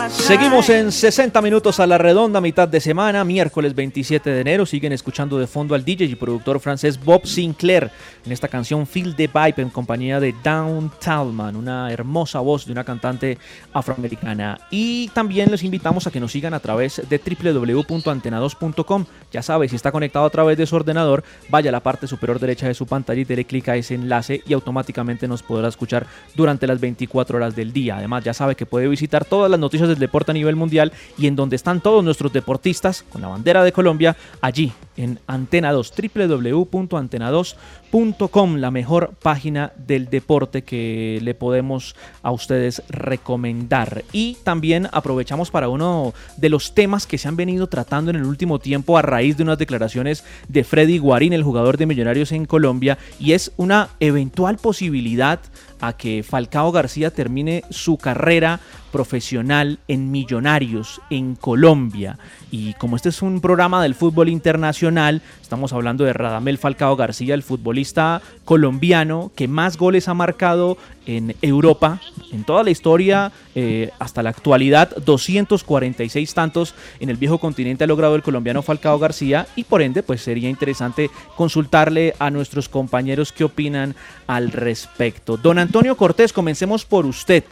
Seguimos 0.09 0.69
en 0.69 0.91
60 0.91 1.39
minutos 1.41 1.79
a 1.79 1.85
la 1.85 1.99
redonda, 1.99 2.41
mitad 2.41 2.67
de 2.67 2.79
semana, 2.79 3.23
miércoles 3.23 3.75
27 3.75 4.31
de 4.31 4.41
enero. 4.41 4.65
Siguen 4.65 4.93
escuchando 4.93 5.37
de 5.37 5.45
fondo 5.45 5.75
al 5.75 5.85
DJ 5.85 6.05
y 6.05 6.15
productor 6.15 6.59
francés 6.59 6.99
Bob 7.03 7.27
Sinclair 7.27 7.91
en 8.25 8.31
esta 8.31 8.47
canción 8.47 8.87
Feel 8.87 9.15
the 9.15 9.27
Vibe 9.27 9.61
en 9.61 9.69
compañía 9.69 10.19
de 10.19 10.33
Down 10.43 10.91
Talman, 10.99 11.55
una 11.55 11.91
hermosa 11.91 12.39
voz 12.39 12.65
de 12.65 12.71
una 12.71 12.83
cantante 12.83 13.37
afroamericana. 13.73 14.59
Y 14.71 15.09
también 15.09 15.51
les 15.51 15.63
invitamos 15.63 16.07
a 16.07 16.11
que 16.11 16.19
nos 16.19 16.31
sigan 16.31 16.55
a 16.55 16.59
través 16.59 17.01
de 17.07 17.19
www.antena2.com. 17.19 19.05
Ya 19.31 19.43
sabe, 19.43 19.69
si 19.69 19.75
está 19.75 19.91
conectado 19.91 20.25
a 20.25 20.29
través 20.31 20.57
de 20.57 20.65
su 20.65 20.75
ordenador, 20.75 21.23
vaya 21.49 21.69
a 21.69 21.73
la 21.73 21.83
parte 21.83 22.07
superior 22.07 22.39
derecha 22.39 22.67
de 22.67 22.73
su 22.73 22.87
pantalla 22.87 23.21
y 23.21 23.25
dele 23.25 23.45
clic 23.45 23.69
a 23.69 23.75
ese 23.75 23.93
enlace 23.95 24.41
y 24.47 24.53
automáticamente 24.53 25.27
nos 25.27 25.43
podrá 25.43 25.67
escuchar 25.67 26.07
durante 26.33 26.65
las 26.65 26.79
24 26.79 27.37
horas 27.37 27.55
del 27.55 27.71
día. 27.71 27.97
Además, 27.97 28.23
ya 28.23 28.33
sabe 28.33 28.55
que 28.55 28.65
puede 28.65 28.87
visitar 28.87 29.25
todas 29.25 29.42
las 29.51 29.59
noticias 29.59 29.89
del 29.89 29.99
deporte 29.99 30.31
a 30.31 30.33
nivel 30.33 30.55
mundial 30.55 30.91
y 31.17 31.27
en 31.27 31.35
donde 31.35 31.55
están 31.55 31.81
todos 31.81 32.03
nuestros 32.03 32.33
deportistas 32.33 33.03
con 33.03 33.21
la 33.21 33.27
bandera 33.27 33.63
de 33.63 33.71
Colombia, 33.71 34.17
allí 34.41 34.73
en 34.97 35.19
Antena 35.27 35.71
2, 35.71 35.93
www.antena2.com, 36.13 38.55
la 38.57 38.71
mejor 38.71 39.13
página 39.21 39.71
del 39.75 40.09
deporte 40.09 40.63
que 40.63 41.19
le 41.21 41.33
podemos 41.33 41.95
a 42.21 42.31
ustedes 42.31 42.83
recomendar. 42.89 44.03
Y 44.11 44.37
también 44.43 44.89
aprovechamos 44.91 45.49
para 45.51 45.69
uno 45.69 46.13
de 46.37 46.49
los 46.49 46.75
temas 46.75 47.07
que 47.07 47.17
se 47.17 47.27
han 47.27 47.35
venido 47.35 47.67
tratando 47.67 48.11
en 48.11 48.17
el 48.17 48.25
último 48.25 48.59
tiempo 48.59 48.95
a 48.97 49.01
raíz 49.01 49.35
de 49.37 49.43
unas 49.43 49.57
declaraciones 49.57 50.23
de 50.47 50.63
Freddy 50.63 50.99
Guarín, 50.99 51.33
el 51.33 51.43
jugador 51.43 51.77
de 51.77 51.85
Millonarios 51.85 52.31
en 52.31 52.45
Colombia, 52.45 52.97
y 53.19 53.33
es 53.33 53.51
una 53.57 53.89
eventual 53.99 54.55
posibilidad 54.57 55.41
a 55.81 55.93
que 55.93 56.23
Falcao 56.23 56.71
García 56.71 57.11
termine 57.11 57.63
su 57.69 57.97
carrera 57.97 58.61
profesional 58.93 59.79
en 59.87 60.11
Millonarios 60.11 61.01
en 61.09 61.35
Colombia. 61.35 62.19
Y 62.51 62.73
como 62.75 62.95
este 62.95 63.09
es 63.09 63.23
un 63.23 63.41
programa 63.41 63.81
del 63.81 63.95
fútbol 63.95 64.29
internacional, 64.29 65.23
estamos 65.41 65.73
hablando 65.73 66.03
de 66.05 66.13
Radamel 66.13 66.59
Falcao 66.59 66.95
García, 66.95 67.33
el 67.33 67.41
futbolista 67.41 68.21
colombiano 68.45 69.31
que 69.35 69.47
más 69.47 69.77
goles 69.77 70.07
ha 70.07 70.13
marcado 70.13 70.77
en 71.07 71.35
Europa, 71.41 71.99
en 72.31 72.43
toda 72.43 72.63
la 72.63 72.69
historia, 72.69 73.31
eh, 73.55 73.89
hasta 73.97 74.21
la 74.21 74.29
actualidad, 74.29 74.95
246 75.03 76.33
tantos 76.33 76.75
en 76.99 77.09
el 77.09 77.17
viejo 77.17 77.39
continente 77.39 77.83
ha 77.83 77.87
logrado 77.87 78.15
el 78.15 78.23
colombiano 78.23 78.61
Falcao 78.61 78.99
García 78.99 79.47
y 79.55 79.63
por 79.63 79.81
ende 79.81 80.03
pues 80.03 80.21
sería 80.21 80.49
interesante 80.49 81.09
consultarle 81.35 82.13
a 82.19 82.29
nuestros 82.29 82.69
compañeros 82.69 83.31
qué 83.31 83.43
opinan 83.43 83.95
al 84.27 84.51
respecto. 84.51 85.35
Don 85.37 85.57
Antonio 85.57 85.97
Cortés, 85.97 86.31
comencemos 86.31 86.85
por 86.85 87.07
usted. 87.07 87.43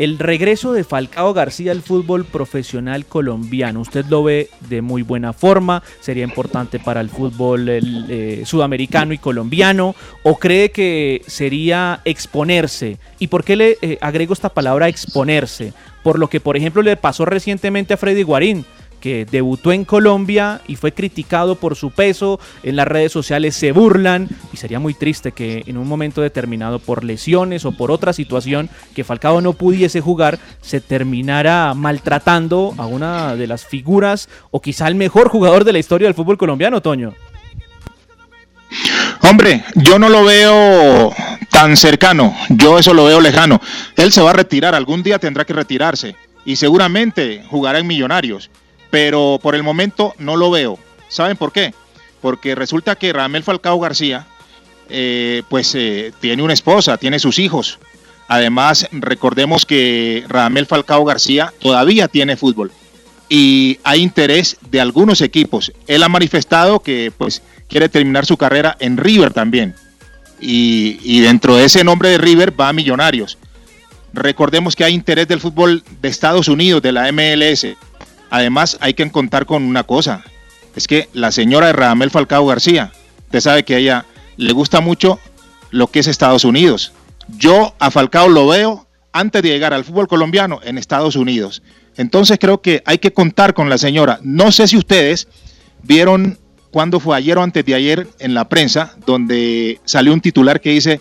El 0.00 0.18
regreso 0.18 0.72
de 0.72 0.82
Falcao 0.82 1.34
García 1.34 1.72
al 1.72 1.82
fútbol 1.82 2.24
profesional 2.24 3.04
colombiano, 3.04 3.80
¿usted 3.80 4.06
lo 4.06 4.24
ve 4.24 4.48
de 4.70 4.80
muy 4.80 5.02
buena 5.02 5.34
forma? 5.34 5.82
¿Sería 6.00 6.24
importante 6.24 6.78
para 6.78 7.02
el 7.02 7.10
fútbol 7.10 7.66
eh, 7.68 8.42
sudamericano 8.46 9.12
y 9.12 9.18
colombiano? 9.18 9.94
¿O 10.22 10.38
cree 10.38 10.70
que 10.70 11.20
sería 11.26 12.00
exponerse? 12.06 12.96
¿Y 13.18 13.26
por 13.26 13.44
qué 13.44 13.56
le 13.56 13.76
eh, 13.82 13.98
agrego 14.00 14.32
esta 14.32 14.48
palabra 14.48 14.88
exponerse? 14.88 15.74
Por 16.02 16.18
lo 16.18 16.28
que, 16.28 16.40
por 16.40 16.56
ejemplo, 16.56 16.80
le 16.80 16.96
pasó 16.96 17.26
recientemente 17.26 17.92
a 17.92 17.98
Freddy 17.98 18.22
Guarín 18.22 18.64
que 19.00 19.26
debutó 19.28 19.72
en 19.72 19.84
Colombia 19.84 20.60
y 20.68 20.76
fue 20.76 20.92
criticado 20.92 21.56
por 21.56 21.76
su 21.76 21.90
peso, 21.90 22.38
en 22.62 22.76
las 22.76 22.86
redes 22.86 23.12
sociales 23.12 23.56
se 23.56 23.72
burlan 23.72 24.28
y 24.52 24.56
sería 24.56 24.78
muy 24.78 24.94
triste 24.94 25.32
que 25.32 25.64
en 25.66 25.76
un 25.76 25.88
momento 25.88 26.20
determinado 26.20 26.78
por 26.78 27.04
lesiones 27.04 27.64
o 27.64 27.72
por 27.72 27.90
otra 27.90 28.12
situación 28.12 28.70
que 28.94 29.04
Falcao 29.04 29.40
no 29.40 29.54
pudiese 29.54 30.00
jugar 30.00 30.38
se 30.60 30.80
terminara 30.80 31.74
maltratando 31.74 32.74
a 32.78 32.86
una 32.86 33.36
de 33.36 33.46
las 33.46 33.64
figuras 33.64 34.28
o 34.50 34.60
quizá 34.60 34.88
el 34.88 34.94
mejor 34.94 35.28
jugador 35.28 35.64
de 35.64 35.72
la 35.72 35.78
historia 35.78 36.06
del 36.06 36.14
fútbol 36.14 36.38
colombiano, 36.38 36.80
Toño. 36.80 37.14
Hombre, 39.22 39.64
yo 39.74 39.98
no 39.98 40.08
lo 40.08 40.24
veo 40.24 41.12
tan 41.50 41.76
cercano, 41.76 42.34
yo 42.48 42.78
eso 42.78 42.94
lo 42.94 43.04
veo 43.04 43.20
lejano. 43.20 43.60
Él 43.96 44.12
se 44.12 44.22
va 44.22 44.30
a 44.30 44.34
retirar, 44.34 44.74
algún 44.74 45.02
día 45.02 45.18
tendrá 45.18 45.44
que 45.44 45.52
retirarse 45.52 46.16
y 46.44 46.56
seguramente 46.56 47.42
jugará 47.50 47.80
en 47.80 47.86
Millonarios 47.86 48.50
pero 48.90 49.38
por 49.42 49.54
el 49.54 49.62
momento 49.62 50.14
no 50.18 50.36
lo 50.36 50.50
veo. 50.50 50.78
¿Saben 51.08 51.36
por 51.36 51.52
qué? 51.52 51.74
Porque 52.20 52.54
resulta 52.54 52.96
que 52.96 53.12
Ramel 53.12 53.42
Falcao 53.42 53.78
García, 53.80 54.26
eh, 54.88 55.42
pues 55.48 55.74
eh, 55.74 56.12
tiene 56.20 56.42
una 56.42 56.52
esposa, 56.52 56.96
tiene 56.98 57.18
sus 57.18 57.38
hijos. 57.38 57.78
Además, 58.28 58.88
recordemos 58.92 59.66
que 59.66 60.24
Ramel 60.28 60.66
Falcao 60.66 61.04
García 61.04 61.52
todavía 61.60 62.08
tiene 62.08 62.36
fútbol 62.36 62.70
y 63.28 63.78
hay 63.84 64.02
interés 64.02 64.58
de 64.70 64.80
algunos 64.80 65.22
equipos. 65.22 65.72
Él 65.86 66.02
ha 66.02 66.08
manifestado 66.08 66.80
que 66.80 67.12
pues 67.16 67.42
quiere 67.68 67.88
terminar 67.88 68.26
su 68.26 68.36
carrera 68.36 68.76
en 68.80 68.96
River 68.96 69.32
también. 69.32 69.74
Y, 70.40 70.98
y 71.02 71.20
dentro 71.20 71.56
de 71.56 71.64
ese 71.64 71.84
nombre 71.84 72.10
de 72.10 72.18
River 72.18 72.58
va 72.60 72.68
a 72.68 72.72
Millonarios. 72.72 73.38
Recordemos 74.12 74.74
que 74.74 74.84
hay 74.84 74.94
interés 74.94 75.28
del 75.28 75.40
fútbol 75.40 75.84
de 76.00 76.08
Estados 76.08 76.48
Unidos, 76.48 76.82
de 76.82 76.90
la 76.90 77.10
MLS, 77.12 77.66
Además, 78.30 78.78
hay 78.80 78.94
que 78.94 79.10
contar 79.10 79.46
con 79.46 79.64
una 79.64 79.82
cosa. 79.82 80.24
Es 80.76 80.86
que 80.86 81.08
la 81.12 81.32
señora 81.32 81.66
de 81.66 81.72
Radamel 81.72 82.10
Falcao 82.10 82.46
García, 82.46 82.92
usted 83.24 83.40
sabe 83.40 83.64
que 83.64 83.74
a 83.74 83.78
ella 83.78 84.06
le 84.36 84.52
gusta 84.52 84.80
mucho 84.80 85.18
lo 85.70 85.88
que 85.88 86.00
es 86.00 86.06
Estados 86.06 86.44
Unidos. 86.44 86.92
Yo 87.36 87.74
a 87.78 87.90
Falcao 87.90 88.28
lo 88.28 88.48
veo 88.48 88.86
antes 89.12 89.42
de 89.42 89.48
llegar 89.48 89.74
al 89.74 89.84
fútbol 89.84 90.08
colombiano 90.08 90.60
en 90.62 90.78
Estados 90.78 91.16
Unidos. 91.16 91.62
Entonces 91.96 92.38
creo 92.40 92.62
que 92.62 92.82
hay 92.86 92.98
que 92.98 93.12
contar 93.12 93.54
con 93.54 93.68
la 93.68 93.78
señora. 93.78 94.20
No 94.22 94.52
sé 94.52 94.68
si 94.68 94.76
ustedes 94.76 95.28
vieron 95.82 96.38
cuando 96.70 97.00
fue 97.00 97.16
ayer 97.16 97.36
o 97.36 97.42
antes 97.42 97.64
de 97.64 97.74
ayer 97.74 98.06
en 98.20 98.34
la 98.34 98.48
prensa, 98.48 98.94
donde 99.06 99.80
salió 99.84 100.12
un 100.12 100.20
titular 100.20 100.60
que 100.60 100.70
dice, 100.70 101.00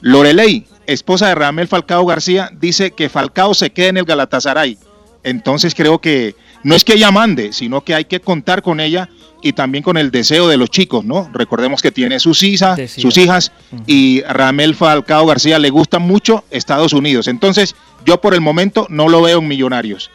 Lorelei, 0.00 0.66
esposa 0.86 1.28
de 1.28 1.34
Radamel 1.34 1.68
Falcao 1.68 2.06
García, 2.06 2.50
dice 2.58 2.92
que 2.92 3.08
Falcao 3.08 3.52
se 3.54 3.70
quede 3.70 3.88
en 3.88 3.96
el 3.98 4.04
Galatasaray. 4.04 4.78
Entonces 5.24 5.74
creo 5.74 6.00
que 6.00 6.36
no 6.62 6.74
es 6.74 6.84
que 6.84 6.94
ella 6.94 7.10
mande, 7.10 7.52
sino 7.52 7.82
que 7.82 7.94
hay 7.94 8.04
que 8.04 8.20
contar 8.20 8.62
con 8.62 8.80
ella 8.80 9.08
y 9.42 9.52
también 9.52 9.84
con 9.84 9.96
el 9.96 10.10
deseo 10.10 10.48
de 10.48 10.56
los 10.56 10.70
chicos, 10.70 11.04
¿no? 11.04 11.30
Recordemos 11.32 11.82
que 11.82 11.92
tiene 11.92 12.18
sus 12.18 12.42
hijas, 12.42 12.78
sus 12.90 13.16
hijas 13.16 13.52
y 13.86 14.22
Ramel 14.22 14.74
Falcao 14.74 15.26
García 15.26 15.58
le 15.58 15.70
gusta 15.70 15.98
mucho 15.98 16.44
Estados 16.50 16.92
Unidos. 16.92 17.28
Entonces, 17.28 17.76
yo 18.04 18.20
por 18.20 18.34
el 18.34 18.40
momento 18.40 18.86
no 18.90 19.08
lo 19.08 19.22
veo 19.22 19.38
en 19.38 19.48
Millonarios. 19.48 20.10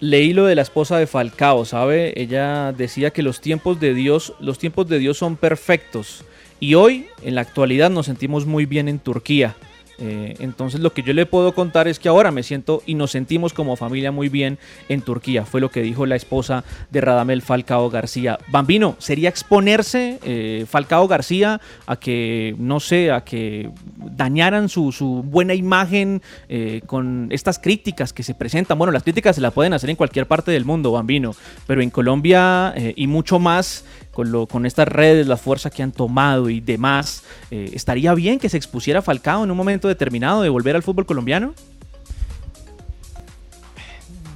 Leí 0.00 0.32
lo 0.32 0.46
de 0.46 0.54
la 0.54 0.62
esposa 0.62 0.98
de 0.98 1.06
Falcao, 1.06 1.64
¿sabe? 1.64 2.12
Ella 2.20 2.72
decía 2.72 3.10
que 3.10 3.22
los 3.22 3.40
tiempos 3.40 3.80
de 3.80 3.94
Dios, 3.94 4.34
los 4.40 4.58
tiempos 4.58 4.88
de 4.88 4.98
Dios 4.98 5.18
son 5.18 5.36
perfectos. 5.36 6.24
Y 6.60 6.74
hoy, 6.74 7.06
en 7.22 7.34
la 7.34 7.42
actualidad, 7.42 7.90
nos 7.90 8.06
sentimos 8.06 8.46
muy 8.46 8.66
bien 8.66 8.88
en 8.88 8.98
Turquía. 8.98 9.56
Eh, 9.98 10.34
entonces 10.40 10.80
lo 10.80 10.92
que 10.92 11.02
yo 11.02 11.12
le 11.12 11.26
puedo 11.26 11.54
contar 11.54 11.88
es 11.88 11.98
que 11.98 12.08
ahora 12.08 12.30
me 12.30 12.42
siento 12.42 12.82
y 12.86 12.94
nos 12.94 13.12
sentimos 13.12 13.52
como 13.52 13.76
familia 13.76 14.12
muy 14.12 14.28
bien 14.28 14.58
en 14.88 15.02
Turquía. 15.02 15.44
Fue 15.44 15.60
lo 15.60 15.70
que 15.70 15.82
dijo 15.82 16.06
la 16.06 16.16
esposa 16.16 16.64
de 16.90 17.00
Radamel 17.00 17.42
Falcao 17.42 17.90
García. 17.90 18.38
Bambino, 18.48 18.96
¿sería 18.98 19.28
exponerse 19.28 20.18
eh, 20.22 20.66
Falcao 20.68 21.06
García 21.08 21.60
a 21.86 21.96
que, 21.96 22.54
no 22.58 22.80
sé, 22.80 23.12
a 23.12 23.22
que 23.24 23.70
dañaran 23.96 24.68
su, 24.68 24.92
buena 25.24 25.54
imagen 25.54 26.22
eh, 26.48 26.80
con 26.86 27.28
estas 27.30 27.58
críticas 27.58 28.12
que 28.12 28.22
se 28.22 28.34
presentan? 28.34 28.78
Bueno, 28.78 28.92
las 28.92 29.02
críticas 29.02 29.36
se 29.36 29.42
las 29.42 29.52
pueden 29.52 29.74
hacer 29.74 29.90
en 29.90 29.96
cualquier 29.96 30.26
parte 30.26 30.50
del 30.50 30.64
mundo, 30.64 30.92
Bambino, 30.92 31.34
pero 31.66 31.82
en 31.82 31.90
Colombia 31.90 32.74
y 32.96 33.06
mucho 33.06 33.38
más 33.38 33.84
con, 34.14 34.30
lo, 34.32 34.46
con 34.46 34.64
estas 34.64 34.88
redes, 34.88 35.26
la 35.26 35.36
fuerza 35.36 35.68
que 35.68 35.82
han 35.82 35.92
tomado 35.92 36.48
y 36.48 36.60
demás, 36.60 37.24
eh, 37.50 37.70
¿estaría 37.74 38.14
bien 38.14 38.38
que 38.38 38.48
se 38.48 38.56
expusiera 38.56 39.02
Falcao 39.02 39.44
en 39.44 39.50
un 39.50 39.56
momento 39.56 39.88
determinado 39.88 40.40
de 40.40 40.48
volver 40.48 40.76
al 40.76 40.82
fútbol 40.82 41.04
colombiano? 41.04 41.52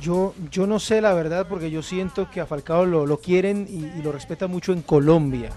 Yo, 0.03 0.35
yo 0.51 0.67
no 0.67 0.79
sé 0.79 1.01
la 1.01 1.15
verdad 1.15 1.47
porque 1.49 1.71
yo 1.71 1.83
siento 1.83 2.31
que 2.31 2.41
a 2.41 2.47
Falcao 2.47 2.87
lo, 2.87 3.17
quieren 3.19 3.67
y, 3.69 4.03
lo 4.03 4.13
respetan 4.13 4.51
mucho 4.51 4.73
en 4.73 4.83
Colombia. 4.83 5.51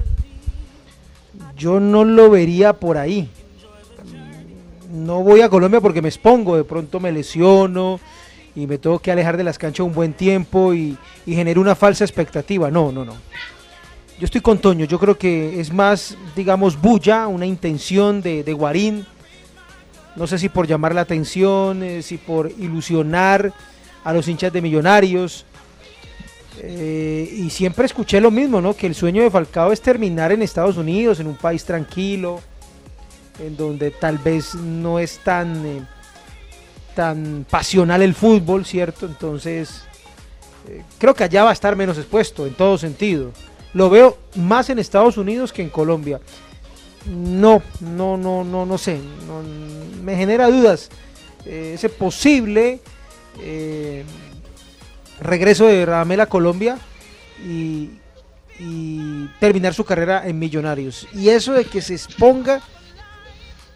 Yo 1.58 1.80
no 1.80 2.06
lo 2.06 2.30
vería 2.30 2.74
por 2.74 2.98
ahí. 2.98 3.30
No 4.92 5.24
voy 5.24 5.42
a 5.42 5.50
Colombia 5.50 5.80
porque 5.80 6.02
me 6.02 6.10
expongo, 6.10 6.58
de 6.58 6.64
pronto 6.64 7.00
me 7.00 7.12
lesiono 7.12 8.00
y 8.56 8.68
me 8.68 8.78
tengo 8.78 9.00
que 9.00 9.12
alejar 9.12 9.38
de 9.38 9.46
las 9.46 9.58
canchas 9.58 9.86
un 9.86 9.94
buen 9.94 10.14
tiempo 10.14 10.74
y, 10.74 10.98
y 11.26 11.34
genero 11.34 11.62
una 11.62 11.76
falsa 11.76 12.04
expectativa. 12.04 12.70
No, 12.70 12.92
no, 12.92 13.06
no. 13.06 13.14
Yo 14.22 14.26
estoy 14.26 14.42
con 14.42 14.60
Toño, 14.60 14.86
yo 14.86 15.00
creo 15.00 15.18
que 15.18 15.60
es 15.60 15.74
más, 15.74 16.16
digamos, 16.36 16.80
bulla, 16.80 17.26
una 17.26 17.48
intención 17.48 18.22
de, 18.22 18.54
Guarín. 18.54 19.04
No 20.16 20.28
sé 20.28 20.38
si 20.38 20.48
por 20.48 20.68
llamar 20.68 20.94
la 20.94 21.02
atención, 21.02 21.82
eh, 21.82 22.04
si 22.04 22.20
por 22.20 22.52
ilusionar 22.52 23.52
a 24.04 24.14
los 24.14 24.28
hinchas 24.28 24.54
de 24.54 24.62
Millonarios. 24.62 25.44
Eh, 26.60 27.34
y 27.36 27.50
siempre 27.50 27.88
escuché 27.88 28.22
lo 28.22 28.30
mismo, 28.30 28.62
¿no? 28.62 28.76
Que 28.76 28.86
el 28.86 28.94
sueño 28.94 29.24
de 29.24 29.32
Falcao 29.32 29.72
es 29.72 29.82
terminar 29.82 30.32
en 30.32 30.44
Estados 30.44 30.78
Unidos, 30.78 31.20
en 31.20 31.26
un 31.26 31.36
país 31.36 31.66
tranquilo, 31.66 32.42
en 33.40 33.58
donde 33.58 33.90
tal 33.90 34.20
vez 34.20 34.54
no 34.54 35.00
es 35.00 35.18
tan, 35.24 35.66
eh, 35.66 35.82
tan 36.94 37.44
pasional 37.50 38.04
el 38.04 38.14
fútbol, 38.14 38.68
¿cierto? 38.68 39.08
Entonces, 39.08 39.82
creo 41.00 41.16
que 41.16 41.24
allá 41.24 41.44
va 41.44 41.50
a 41.50 41.54
estar 41.54 41.76
menos 41.76 41.98
expuesto 41.98 42.46
en 42.46 42.54
todo 42.54 42.78
sentido. 42.78 43.32
Lo 43.74 43.90
veo 43.90 44.18
más 44.36 44.70
en 44.70 44.80
Estados 44.80 45.18
Unidos 45.18 45.54
que 45.54 45.62
en 45.62 45.70
Colombia. 45.70 46.20
No, 47.06 47.62
no, 47.80 48.18
no, 48.18 48.44
no, 48.44 48.66
no 48.66 48.78
sé. 48.78 49.00
me 50.04 50.16
genera 50.16 50.50
dudas 50.50 50.90
eh, 51.46 51.72
ese 51.76 51.90
posible 51.90 52.80
eh, 53.40 54.04
regreso 55.20 55.66
de 55.66 55.86
Radamel 55.86 56.20
a 56.22 56.26
Colombia 56.28 56.78
y, 57.44 57.90
terminar 59.40 59.74
su 59.74 59.84
carrera 59.84 60.28
en 60.28 60.38
Millonarios. 60.38 61.08
Y 61.16 61.30
eso 61.30 61.54
de 61.54 61.66
que 61.66 61.82
se 61.82 61.96
exponga, 61.96 62.62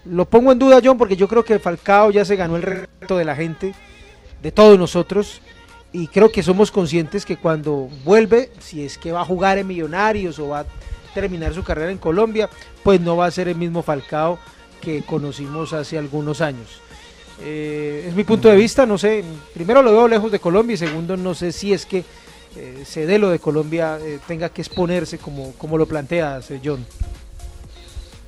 lo 0.06 0.30
pongo 0.30 0.52
en 0.52 0.60
duda, 0.60 0.80
John, 0.84 0.96
porque 0.96 1.16
yo 1.16 1.28
creo 1.28 1.44
que 1.44 1.58
Falcao 1.58 2.12
ya 2.12 2.24
se 2.24 2.36
ganó 2.36 2.56
el 2.56 2.62
reto 2.62 3.18
de 3.18 3.26
la 3.26 3.36
gente 3.36 3.74
de 4.44 4.52
todos 4.52 4.78
nosotros 4.78 5.42
y 5.96 6.08
creo 6.08 6.30
que 6.30 6.44
somos 6.44 6.72
conscientes 6.72 7.26
que 7.26 7.38
cuando 7.38 7.90
vuelve, 8.04 8.52
si 8.60 8.84
es 8.84 8.98
que 8.98 9.14
va 9.14 9.22
a 9.22 9.26
jugar 9.26 9.58
en 9.58 9.68
Millonarios 9.68 10.38
o 10.40 10.50
va 10.50 10.60
a 10.60 10.66
terminar 11.14 11.54
su 11.54 11.64
carrera 11.64 11.90
en 11.90 11.98
Colombia, 11.98 12.50
pues 12.84 13.00
no 13.00 13.16
va 13.16 13.28
a 13.28 13.32
ser 13.32 13.48
el 13.48 13.56
mismo 13.56 13.82
Falcao 13.82 14.38
que 14.82 15.04
conocimos 15.04 15.72
hace 15.72 15.98
algunos 15.98 16.42
años. 16.42 16.82
Eh, 17.42 18.08
es 18.10 18.14
mi 18.14 18.26
punto 18.26 18.50
de 18.50 18.58
vista, 18.58 18.86
no 18.86 18.98
sé, 18.98 19.24
primero 19.54 19.82
lo 19.82 19.94
veo 19.94 20.08
lejos 20.10 20.34
de 20.34 20.40
Colombia 20.40 20.74
y 20.74 20.78
segundo 20.78 21.16
no 21.16 21.34
sé 21.34 21.54
si 21.54 21.72
es 21.72 21.86
que 21.86 22.04
eh, 22.58 22.84
se 22.86 23.18
lo 23.18 23.30
de 23.30 23.40
Colombia 23.40 23.98
eh, 24.02 24.20
tenga 24.28 24.50
que 24.50 24.62
exponerse 24.62 25.18
como, 25.18 25.54
como 25.54 25.78
lo 25.78 25.86
planteas, 25.86 26.52
eh, 26.52 26.60
John. 26.64 26.86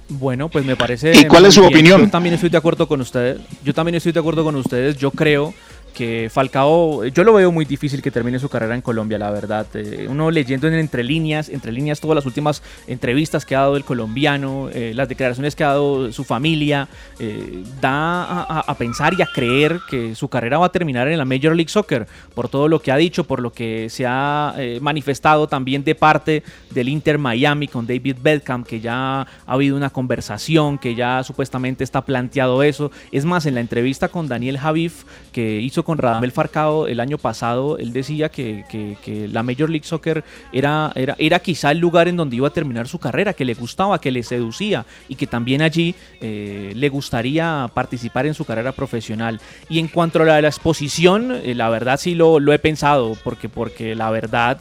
Bueno, 0.07 0.47
pues 0.47 0.63
me 0.63 0.77
parece. 0.77 1.11
¿Y 1.19 1.25
cuál 1.25 1.47
es 1.47 1.53
su 1.53 1.61
bien. 1.61 1.73
opinión? 1.73 2.01
Yo 2.05 2.09
también 2.09 2.35
estoy 2.35 2.49
de 2.49 2.57
acuerdo 2.57 2.87
con 2.87 3.01
ustedes. 3.01 3.41
Yo 3.61 3.73
también 3.73 3.95
estoy 3.95 4.13
de 4.13 4.19
acuerdo 4.21 4.45
con 4.45 4.55
ustedes. 4.55 4.95
Yo 4.95 5.11
creo 5.11 5.53
que 5.97 6.29
Falcao, 6.31 7.05
yo 7.05 7.23
lo 7.23 7.33
veo 7.33 7.51
muy 7.51 7.65
difícil 7.65 8.03
que 8.03 8.11
termine 8.11 8.37
su 8.37 8.49
carrera 8.49 8.75
en 8.75 8.81
Colombia, 8.81 9.17
la 9.17 9.31
verdad. 9.31 9.65
Eh, 9.73 10.05
uno 10.07 10.29
leyendo 10.29 10.67
en 10.67 10.75
entre 10.75 11.03
líneas, 11.03 11.49
entre 11.49 11.71
líneas 11.71 11.99
todas 11.99 12.13
las 12.13 12.27
últimas 12.27 12.61
entrevistas 12.85 13.47
que 13.47 13.55
ha 13.55 13.61
dado 13.61 13.77
el 13.77 13.83
colombiano, 13.83 14.69
eh, 14.71 14.91
las 14.93 15.09
declaraciones 15.09 15.55
que 15.55 15.63
ha 15.63 15.69
dado 15.69 16.11
su 16.11 16.23
familia, 16.23 16.87
eh, 17.17 17.63
da 17.81 18.43
a, 18.43 18.77
pensar 18.77 19.15
y 19.17 19.23
a 19.23 19.25
creer 19.25 19.79
que 19.89 20.13
su 20.13 20.27
carrera 20.27 20.59
va 20.59 20.67
a 20.67 20.71
terminar 20.71 21.07
en 21.07 21.17
la 21.17 21.25
Major 21.25 21.55
League 21.55 21.69
Soccer, 21.69 22.05
por 22.35 22.47
todo 22.47 22.67
lo 22.67 22.79
que 22.79 22.91
ha 22.91 22.97
dicho, 22.97 23.23
por 23.23 23.41
lo 23.41 23.51
que 23.51 23.89
se 23.89 24.05
ha 24.05 24.53
manifestado 24.81 25.47
también 25.47 25.83
de 25.83 25.95
parte 25.95 26.43
del 26.69 26.89
Inter 26.89 27.17
Miami 27.17 27.67
con 27.67 27.87
David 27.87 28.17
Beckham, 28.21 28.63
que 28.63 28.79
ya 28.79 29.21
ha 29.21 29.27
habido 29.47 29.75
una 29.75 29.89
conversación, 29.89 30.77
que 30.77 30.93
ya 30.93 31.23
supuestamente 31.23 31.83
está 31.83 32.01
planteado 32.01 32.61
eso. 32.61 32.91
Es 33.11 33.25
más, 33.25 33.47
en 33.47 33.55
la 33.55 33.61
entrevista 33.61 34.09
con 34.09 34.27
Daniel 34.27 34.59
Javif 34.59 35.05
que 35.31 35.59
hizo 35.59 35.86
con 35.87 35.97
Radamel 35.97 36.31
Farcao 36.33 36.85
el 36.87 36.99
año 36.99 37.17
pasado, 37.17 37.77
él 37.77 37.93
decía 37.93 38.29
que, 38.29 38.65
que- 38.69 38.97
que 39.03 39.27
la 39.29 39.41
Major 39.41 39.69
League 39.69 39.85
Soccer 39.87 40.23
era, 40.51 40.91
era, 40.95 41.15
era 41.17 41.39
quizá 41.39 41.71
el 41.71 41.79
lugar 41.79 42.07
en 42.09 42.17
donde 42.17 42.35
iba 42.35 42.47
a 42.47 42.51
terminar 42.51 42.87
su 42.87 42.99
carrera, 42.99 43.31
que 43.33 43.45
le 43.45 43.53
gustaba, 43.53 43.99
que 44.01 44.11
le 44.11 44.21
seducía 44.21 44.85
y 45.07 45.15
que 45.15 45.25
también 45.27 45.61
allí 45.61 45.95
eh, 46.21 46.73
le 46.75 46.89
gustaría 46.89 47.71
participar 47.73 48.25
en 48.25 48.33
su 48.33 48.43
carrera 48.45 48.73
profesional. 48.73 49.39
Y 49.69 49.79
en 49.79 49.87
cuanto 49.87 50.21
a 50.21 50.25
la, 50.25 50.41
la 50.41 50.49
exposición, 50.49 51.31
eh, 51.31 51.55
la 51.55 51.69
verdad 51.69 51.97
sí 51.99 52.13
lo, 52.15 52.39
lo 52.39 52.51
he 52.53 52.59
pensado, 52.59 53.15
porque, 53.23 53.47
porque 53.49 53.95
la 53.95 54.11
verdad... 54.11 54.59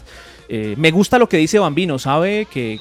eh, 0.48 0.74
me 0.76 0.90
gusta 0.90 1.18
lo 1.18 1.28
que 1.28 1.36
dice 1.36 1.58
Bambino, 1.58 1.98
sabe 1.98 2.46
que, 2.46 2.76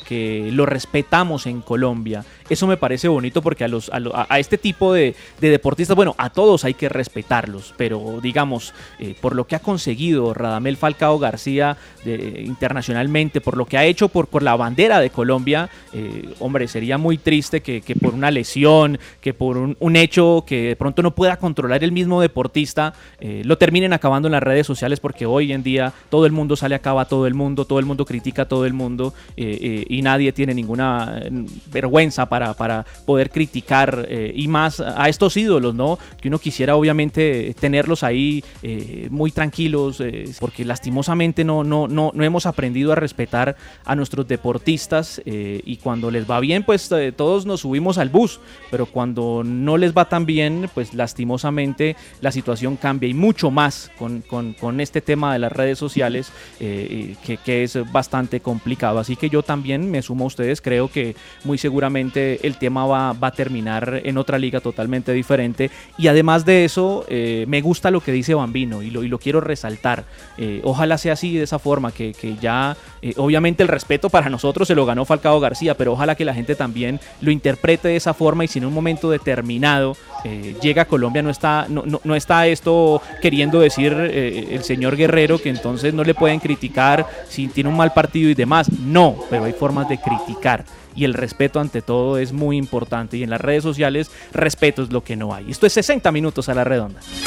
lo 0.51 0.65
respetamos 0.65 1.45
en 1.47 1.62
Colombia. 1.62 2.23
Eso 2.49 2.67
me 2.67 2.78
parece 2.78 3.08
bonito 3.08 3.41
porque 3.41 3.63
a, 3.63 3.67
los, 3.67 3.89
a, 3.89 4.28
a- 4.30 4.39
este 4.39 4.58
tipo 4.58 4.93
de, 4.93 5.15
de 5.41 5.49
deportistas, 5.49 5.95
bueno, 5.95 6.13
a 6.17 6.30
todos 6.30 6.63
hay 6.63 6.75
que 6.75 6.89
respetarlos, 6.89 7.73
pero 7.78 8.19
digamos, 8.21 8.73
eh, 8.99 9.15
por 9.19 9.36
lo 9.36 9.47
que 9.47 9.56
ha 9.56 9.60
conseguido 9.60 10.34
Radamel 10.34 10.78
Falcao 10.78 11.17
García 11.17 11.78
internacionalmente, 12.06 13.41
por 13.41 13.58
lo 13.58 13.65
que 13.65 13.78
ha 13.78 13.86
hecho 13.86 14.10
por, 14.10 14.43
la 14.43 14.56
bandera 14.56 14.99
de 14.99 15.10
Colombia, 15.10 15.69
eh, 15.93 16.34
hombre, 16.39 16.67
sería 16.67 16.97
muy 16.97 17.17
triste 17.17 17.62
que, 17.62 17.82
por 17.99 18.13
una 18.13 18.32
lesión, 18.32 18.99
que 19.21 19.34
por 19.34 19.58
un, 19.58 19.95
hecho 19.95 20.43
que 20.45 20.63
de 20.63 20.75
pronto 20.75 21.01
no 21.01 21.15
pueda 21.15 21.38
controlar 21.38 21.84
el 21.84 21.91
mismo 21.93 22.19
deportista, 22.19 22.93
eh, 23.19 23.43
lo 23.45 23.58
terminen 23.58 23.93
acabando 23.93 24.28
en 24.28 24.34
las 24.34 24.43
redes 24.43 24.67
sociales 24.67 24.99
porque 24.99 25.25
hoy 25.25 25.54
en 25.54 25.63
día 25.63 25.93
todo 26.10 26.25
el 26.25 26.34
mundo 26.34 26.56
sale 26.58 26.75
a 26.75 26.80
cabo 26.80 26.99
a 26.99 27.06
todo 27.06 27.28
el 27.28 27.34
mundo, 27.34 27.55
todo 27.63 27.80
el 27.80 27.86
mundo 27.86 28.04
critica 28.06 28.41
a 28.41 28.46
todo 28.50 28.65
el 28.65 28.74
mundo 28.74 29.13
eh, 29.38 29.58
eh, 29.62 29.86
y 29.88 30.02
nadie 30.02 30.34
tiene 30.34 30.54
ninguna 30.54 31.22
eh, 31.24 31.30
vergüenza 31.72 32.26
para, 32.28 32.54
para 32.56 32.86
poder 33.06 33.30
criticar 33.30 34.10
y 34.34 34.48
más 34.50 34.82
a 34.82 35.08
estos 35.08 35.38
ídolos, 35.38 35.74
¿no? 35.74 35.98
Que 36.20 36.28
uno 36.28 36.39
quisiera 36.39 36.76
obviamente 36.76 37.56
tenerlos 37.60 38.04
ahí 38.04 38.44
muy 39.10 39.32
tranquilos 39.32 40.02
porque 40.39 40.65
lastimosamente 40.65 41.44
no, 41.44 41.63
no, 41.63 41.88
no, 41.88 42.12
no 42.13 42.24
hemos 42.24 42.46
aprendido 42.46 42.91
a 42.91 42.96
respetar 42.96 43.56
a 43.86 43.96
nuestros 43.96 44.28
deportistas 44.28 45.22
y 45.26 45.78
cuando 45.78 46.10
les 46.12 46.30
va 46.30 46.39
bien 46.39 46.63
pues 46.63 46.89
todos 47.15 47.46
nos 47.46 47.62
subimos 47.62 47.98
al 48.00 48.10
bus, 48.10 48.39
pero 48.72 48.88
cuando 48.88 49.44
no 49.46 49.78
les 49.78 49.94
va 49.94 50.10
tan 50.10 50.26
bien 50.26 50.70
pues 50.74 50.94
lastimosamente 50.94 51.96
la 52.22 52.32
situación 52.32 52.76
cambia 52.76 53.08
y 53.10 53.13
mucho 53.13 53.52
más 53.52 53.91
con, 53.98 54.22
con- 54.22 54.54
con 54.54 54.80
este 54.82 55.02
tema 55.02 55.32
de 55.34 55.39
las 55.39 55.52
redes 55.52 55.78
sociales 55.78 56.32
que, 56.60 57.38
que 57.45 57.63
es 57.63 57.77
bastante 57.91 58.39
complicado. 58.39 58.97
Así 58.99 59.15
que 59.15 59.29
yo 59.29 59.43
también 59.43 59.89
me 59.91 60.01
sumo 60.01 60.23
a 60.23 60.27
ustedes, 60.27 60.62
creo 60.62 60.89
que 60.89 61.15
muy 61.43 61.58
seguramente 61.58 62.45
el 62.47 62.58
tema 62.58 62.86
va, 62.88 63.10
a 63.21 63.31
terminar 63.31 64.01
en 64.03 64.17
otra 64.17 64.38
liga 64.39 64.60
totalmente 64.60 65.13
diferente 65.13 65.69
y 65.97 66.08
además 66.08 66.43
de 66.45 66.65
eso 66.65 67.05
eh, 67.08 67.45
me 67.47 67.62
gusta 67.62 67.91
lo 67.91 68.01
que 68.01 68.12
dice 68.12 68.34
Bambino 68.34 68.81
y 68.81 68.89
lo, 68.89 69.03
y 69.03 69.08
lo 69.08 69.19
quiero 69.19 69.41
resaltar. 69.41 70.05
Eh, 70.38 70.62
ojalá 70.63 70.97
sea 70.97 71.13
así 71.13 71.36
de 71.38 71.43
esa 71.43 71.60
forma, 71.60 71.91
que, 71.91 72.13
que 72.13 72.36
ya 72.36 72.75
eh, 73.01 73.13
obviamente 73.17 73.62
el 73.63 73.69
respeto 73.69 74.10
para 74.10 74.29
nosotros 74.29 74.67
se 74.67 74.75
lo 74.75 74.86
ganó 74.86 75.05
Falcao 75.05 75.39
García, 75.39 75.75
pero 75.77 75.93
ojalá 75.93 76.15
que 76.15 76.25
la 76.25 76.34
gente 76.34 76.55
también 76.55 76.99
lo 77.21 77.29
interprete 77.31 77.89
de 77.89 77.95
esa 77.95 78.13
forma 78.13 78.43
y 78.43 78.47
si 78.47 78.58
en 78.60 78.65
un 78.65 78.73
momento 78.73 79.10
determinado 79.12 79.95
llega 80.62 80.81
a 80.84 80.86
Colombia 80.86 81.21
no 81.21 81.29
está, 81.29 81.67
no, 81.69 81.84
no- 81.86 82.01
no 82.03 82.15
está 82.15 82.47
esto 82.47 82.99
queriendo 83.21 83.60
decir 83.60 83.93
el 83.93 84.63
señor 84.63 84.95
Guerrero 84.95 85.39
que 85.39 85.49
entonces 85.49 85.93
no 85.93 86.03
le 86.03 86.15
pueden 86.15 86.39
criticar 86.39 87.05
si 87.36 87.48
tiene 87.50 87.69
un 87.69 87.76
mal 87.76 87.91
partido 87.93 88.30
y 88.30 88.34
demás. 88.34 88.71
No, 88.71 89.17
pero 89.30 89.43
hay 89.43 89.52
formas 89.54 89.89
de 89.89 90.00
criticar. 90.00 90.63
Y 90.95 91.04
el 91.04 91.13
respeto 91.13 91.60
ante 91.60 91.82
todo 91.82 92.17
es 92.17 92.32
muy 92.32 92.56
importante. 92.58 93.17
Y 93.17 93.24
en 93.24 93.30
las 93.30 93.41
redes 93.41 93.63
sociales, 93.63 94.10
respeto 94.32 94.82
es 94.82 94.93
lo 94.93 95.04
que 95.04 95.17
no 95.17 95.34
hay. 95.34 95.52
Esto 95.52 95.67
es 95.67 95.74
60 95.74 96.13
minutos 96.13 96.48
a 96.48 96.54
la 96.54 96.63
redonda. 96.63 97.02
Feel 97.02 97.24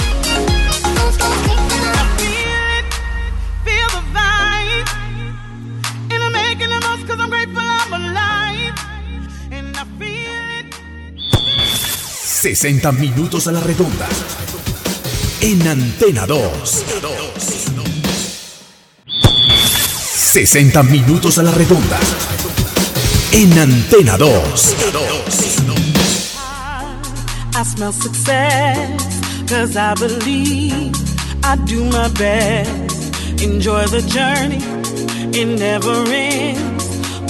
the 3.90 4.00
vibe. 4.14 4.88
And 6.10 6.22
I'm 6.22 6.32
making 6.32 6.70
the 6.70 6.80
most 6.88 7.06
'cause 7.06 7.20
I'm 7.20 7.28
grateful 7.28 7.62
I'm 7.62 7.92
alive. 7.92 8.72
And 9.50 9.76
I 9.76 9.84
feel 9.98 10.60
it. 10.60 10.74
60 12.24 12.92
minutos 12.92 13.46
a 13.46 13.52
la 13.52 13.60
redonda. 13.60 14.08
En 15.42 15.68
Antena 15.68 16.24
2. 16.26 16.86
60 20.28 20.82
minutos 20.82 21.38
a 21.38 21.42
la 21.42 21.52
redonda. 21.52 21.98
En 23.32 23.58
Antena 23.58 24.18
2. 24.18 24.76
I 27.54 27.64
smell 27.64 27.92
success, 27.94 29.20
cause 29.48 29.74
I 29.74 29.94
believe 29.94 30.92
I 31.42 31.56
do 31.64 31.82
my 31.84 32.08
best. 32.08 33.42
Enjoy 33.42 33.86
the 33.86 34.02
journey, 34.02 34.62
it 35.32 35.46
never 35.58 36.04
ends. 36.12 36.77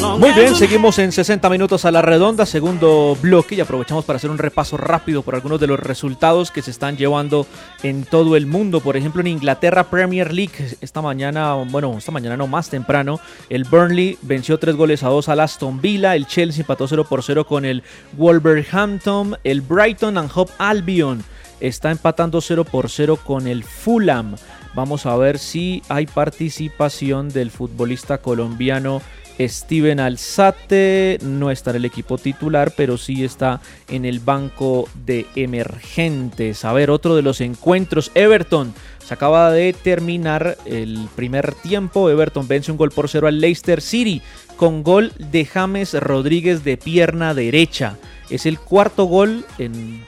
Muy 0.01 0.33
bien, 0.33 0.55
seguimos 0.55 0.99
en 0.99 1.13
60 1.13 1.49
minutos 1.51 1.85
a 1.85 1.91
la 1.91 2.03
redonda, 2.03 2.47
segundo 2.47 3.17
bloque 3.21 3.57
y 3.57 3.61
aprovechamos 3.61 4.05
para 4.05 4.17
hacer 4.17 4.31
un 4.31 4.39
repaso 4.39 4.77
rápido 4.77 5.23
por 5.23 5.35
algunos 5.35 5.59
de 5.61 5.67
los 5.67 5.79
resultados 5.79 6.51
que 6.51 6.63
se 6.63 6.71
están 6.71 6.97
llevando 6.97 7.47
en 7.83 8.05
todo 8.05 8.37
el 8.37 8.47
mundo. 8.47 8.81
Por 8.81 8.97
ejemplo, 8.97 9.21
en 9.21 9.27
Inglaterra 9.27 9.85
Premier 9.85 10.33
League, 10.33 10.77
esta 10.81 11.03
mañana, 11.03 11.55
bueno, 11.55 11.97
esta 11.99 12.13
mañana 12.13 12.37
no 12.37 12.47
más 12.47 12.71
temprano, 12.71 13.21
el 13.49 13.65
Burnley 13.65 14.19
venció 14.23 14.59
3 14.59 14.77
goles 14.77 15.03
a 15.03 15.09
2 15.09 15.29
al 15.29 15.41
Aston 15.41 15.81
Villa, 15.81 16.15
el 16.15 16.27
Chelsea 16.27 16.63
empató 16.63 16.87
0 16.87 17.05
por 17.09 17.23
0 17.23 17.45
con 17.47 17.65
el 17.65 17.83
Wolverhampton, 18.13 19.37
el 19.45 19.61
Brighton 19.61 20.19
and 20.19 20.31
Hove 20.35 20.53
Albion 20.59 21.25
está 21.61 21.91
empatando 21.91 22.41
0 22.41 22.65
por 22.65 22.89
0 22.89 23.19
con 23.25 23.47
el 23.47 23.65
Fulham. 23.65 24.37
Vamos 24.75 25.07
a 25.07 25.17
ver 25.17 25.39
si 25.39 25.83
hay 25.89 26.07
participación 26.07 27.31
del 27.31 27.51
futbolista 27.51 28.19
colombiano 28.19 29.03
Steven 29.39 30.01
Alzate. 30.01 31.19
No 31.23 31.51
está 31.51 31.71
en 31.71 31.77
el 31.77 31.85
equipo 31.85 32.19
titular, 32.19 32.73
pero 32.77 32.99
sí 32.99 33.25
está 33.25 33.61
en 33.89 34.05
el 34.05 34.21
banco 34.21 34.89
de 35.07 35.27
emergentes. 35.37 36.65
A 36.65 36.73
ver, 36.73 36.91
otro 36.91 37.17
de 37.17 37.23
los 37.23 37.41
encuentros. 37.41 38.11
Everton. 38.15 38.75
Se 39.05 39.15
acaba 39.15 39.51
de 39.51 39.73
terminar 39.73 40.59
el 40.67 41.09
primer 41.17 41.55
tiempo. 41.55 42.11
Everton 42.11 42.47
vence 42.47 42.71
un 42.71 42.77
gol 42.77 42.91
por 42.91 43.09
cero 43.09 43.27
al 43.27 43.41
Leicester 43.41 43.81
City 43.81 44.21
con 44.57 44.83
gol 44.83 45.13
de 45.19 45.47
James 45.47 45.95
Rodríguez 45.95 46.63
de 46.65 46.77
pierna 46.77 47.33
derecha. 47.33 47.97
Es 48.29 48.45
el 48.45 48.59
cuarto 48.59 49.05
gol 49.05 49.47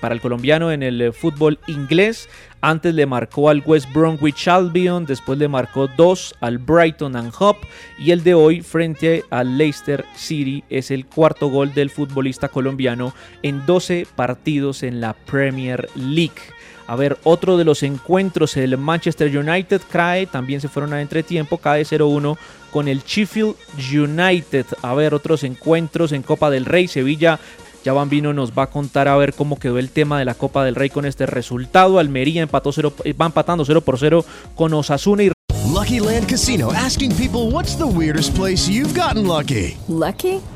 para 0.02 0.14
el 0.14 0.20
colombiano 0.20 0.70
en 0.72 0.82
el 0.82 1.14
fútbol 1.14 1.58
inglés. 1.66 2.28
Antes 2.62 2.94
le 2.94 3.06
marcó 3.06 3.48
al 3.48 3.62
West 3.64 3.90
Bromwich 3.92 4.46
Albion, 4.46 5.06
después 5.06 5.38
le 5.38 5.48
marcó 5.48 5.88
dos 5.88 6.34
al 6.40 6.58
Brighton 6.58 7.16
and 7.16 7.32
Hove 7.38 7.58
y 7.98 8.10
el 8.10 8.22
de 8.22 8.34
hoy 8.34 8.60
frente 8.60 9.24
al 9.30 9.56
Leicester 9.56 10.04
City 10.14 10.62
es 10.68 10.90
el 10.90 11.06
cuarto 11.06 11.48
gol 11.48 11.72
del 11.72 11.88
futbolista 11.88 12.48
colombiano 12.48 13.14
en 13.42 13.64
12 13.64 14.06
partidos 14.14 14.82
en 14.82 15.00
la 15.00 15.14
Premier 15.14 15.88
League. 15.94 16.42
A 16.86 16.96
ver, 16.96 17.18
otro 17.22 17.56
de 17.56 17.64
los 17.64 17.82
encuentros, 17.82 18.56
el 18.56 18.76
Manchester 18.76 19.38
United 19.38 19.80
cae, 19.90 20.26
también 20.26 20.60
se 20.60 20.68
fueron 20.68 20.92
a 20.92 21.00
entretiempo, 21.00 21.56
cae 21.56 21.84
0-1 21.84 22.36
con 22.72 22.88
el 22.88 23.02
Sheffield 23.04 23.54
United. 23.78 24.66
A 24.82 24.92
ver, 24.94 25.14
otros 25.14 25.44
encuentros 25.44 26.12
en 26.12 26.22
Copa 26.22 26.50
del 26.50 26.64
Rey, 26.64 26.88
Sevilla 26.88 27.38
Ya 27.84 27.92
Bambino 27.92 28.32
nos 28.32 28.52
va 28.52 28.64
a 28.64 28.66
contar 28.70 29.08
a 29.08 29.16
ver 29.16 29.34
cómo 29.34 29.58
quedó 29.58 29.78
el 29.78 29.90
tema 29.90 30.18
de 30.18 30.24
la 30.24 30.34
Copa 30.34 30.64
del 30.64 30.74
Rey 30.74 30.90
con 30.90 31.06
este 31.06 31.26
resultado. 31.26 31.98
Almería 31.98 32.42
empató 32.42 32.72
0, 32.72 32.92
eh, 33.04 33.12
va 33.14 33.26
empatando 33.26 33.64
0 33.64 33.80
por 33.80 33.98
0 33.98 34.24
con 34.54 34.74
Osasuna 34.74 35.24
y 35.24 35.30
Lucky 35.72 36.00
Land 36.00 36.28
Casino 36.28 36.72
asking 36.72 37.14
people 37.16 37.50
what's 37.52 37.76
the 37.76 37.86
weirdest 37.86 38.34
place 38.34 38.68
you've 38.68 38.92
gotten 38.92 39.26
lucky? 39.26 39.78
Lucky? 39.88 40.42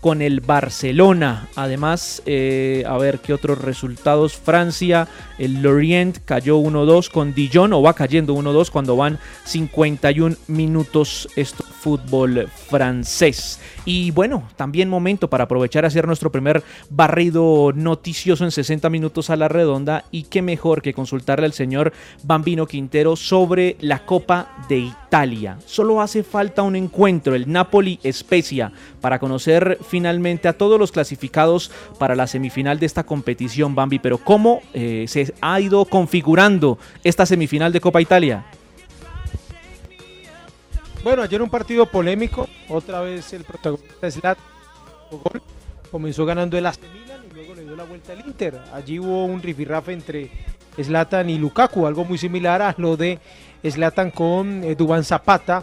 con 0.00 0.22
el 0.22 0.40
Barcelona. 0.40 1.48
Además, 1.56 2.22
eh, 2.26 2.84
a 2.86 2.96
ver 2.98 3.18
qué 3.20 3.32
otros 3.32 3.58
resultados. 3.58 4.36
Francia, 4.36 5.08
el 5.38 5.62
Lorient 5.62 6.18
cayó 6.24 6.58
1-2 6.58 7.10
con 7.10 7.34
Dijon 7.34 7.72
o 7.72 7.82
va 7.82 7.94
cayendo 7.94 8.34
1-2 8.34 8.70
cuando 8.70 8.96
van 8.96 9.18
51 9.44 10.36
minutos 10.48 11.28
esto 11.36 11.64
fútbol 11.64 12.48
francés. 12.68 13.60
Y 13.86 14.10
bueno, 14.10 14.42
también 14.56 14.88
momento 14.88 15.30
para 15.30 15.44
aprovechar 15.44 15.84
a 15.84 15.88
hacer 15.88 16.08
nuestro 16.08 16.32
primer 16.32 16.64
barrido 16.90 17.72
noticioso 17.72 18.44
en 18.44 18.50
60 18.50 18.90
minutos 18.90 19.30
a 19.30 19.36
la 19.36 19.46
redonda 19.46 20.04
y 20.10 20.24
qué 20.24 20.42
mejor 20.42 20.82
que 20.82 20.92
consultarle 20.92 21.46
al 21.46 21.52
señor 21.52 21.92
Bambino 22.24 22.66
Quintero 22.66 23.14
sobre 23.14 23.76
la 23.80 24.04
Copa 24.04 24.56
de 24.68 24.78
Italia. 24.78 25.58
Solo 25.66 26.02
hace 26.02 26.24
falta 26.24 26.62
un 26.62 26.74
encuentro, 26.74 27.36
el 27.36 27.50
Napoli 27.50 28.00
Spezia, 28.10 28.72
para 29.00 29.20
conocer 29.20 29.78
finalmente 29.88 30.48
a 30.48 30.58
todos 30.58 30.80
los 30.80 30.90
clasificados 30.90 31.70
para 31.96 32.16
la 32.16 32.26
semifinal 32.26 32.80
de 32.80 32.86
esta 32.86 33.04
competición, 33.04 33.76
Bambi. 33.76 34.00
Pero 34.00 34.18
¿cómo 34.18 34.62
eh, 34.74 35.04
se 35.06 35.32
ha 35.40 35.60
ido 35.60 35.84
configurando 35.84 36.76
esta 37.04 37.24
semifinal 37.24 37.72
de 37.72 37.80
Copa 37.80 38.02
Italia? 38.02 38.44
Bueno, 41.06 41.22
ayer 41.22 41.40
un 41.40 41.48
partido 41.48 41.86
polémico, 41.86 42.48
otra 42.68 43.00
vez 43.00 43.32
el 43.32 43.44
protagonista 43.44 44.36
gol, 45.08 45.40
comenzó 45.88 46.26
ganando 46.26 46.58
el 46.58 46.66
AC 46.66 46.80
Milan 46.92 47.20
y 47.30 47.32
luego 47.32 47.54
le 47.54 47.62
dio 47.62 47.76
la 47.76 47.84
vuelta 47.84 48.12
al 48.12 48.26
Inter. 48.26 48.60
Allí 48.74 48.98
hubo 48.98 49.24
un 49.24 49.40
rifirrafe 49.40 49.92
entre 49.92 50.30
Zlatan 50.82 51.30
y 51.30 51.38
Lukaku, 51.38 51.86
algo 51.86 52.04
muy 52.04 52.18
similar 52.18 52.60
a 52.60 52.74
lo 52.78 52.96
de 52.96 53.20
Zlatan 53.64 54.10
con 54.10 54.64
eh, 54.64 54.74
Dubán 54.74 55.04
Zapata 55.04 55.62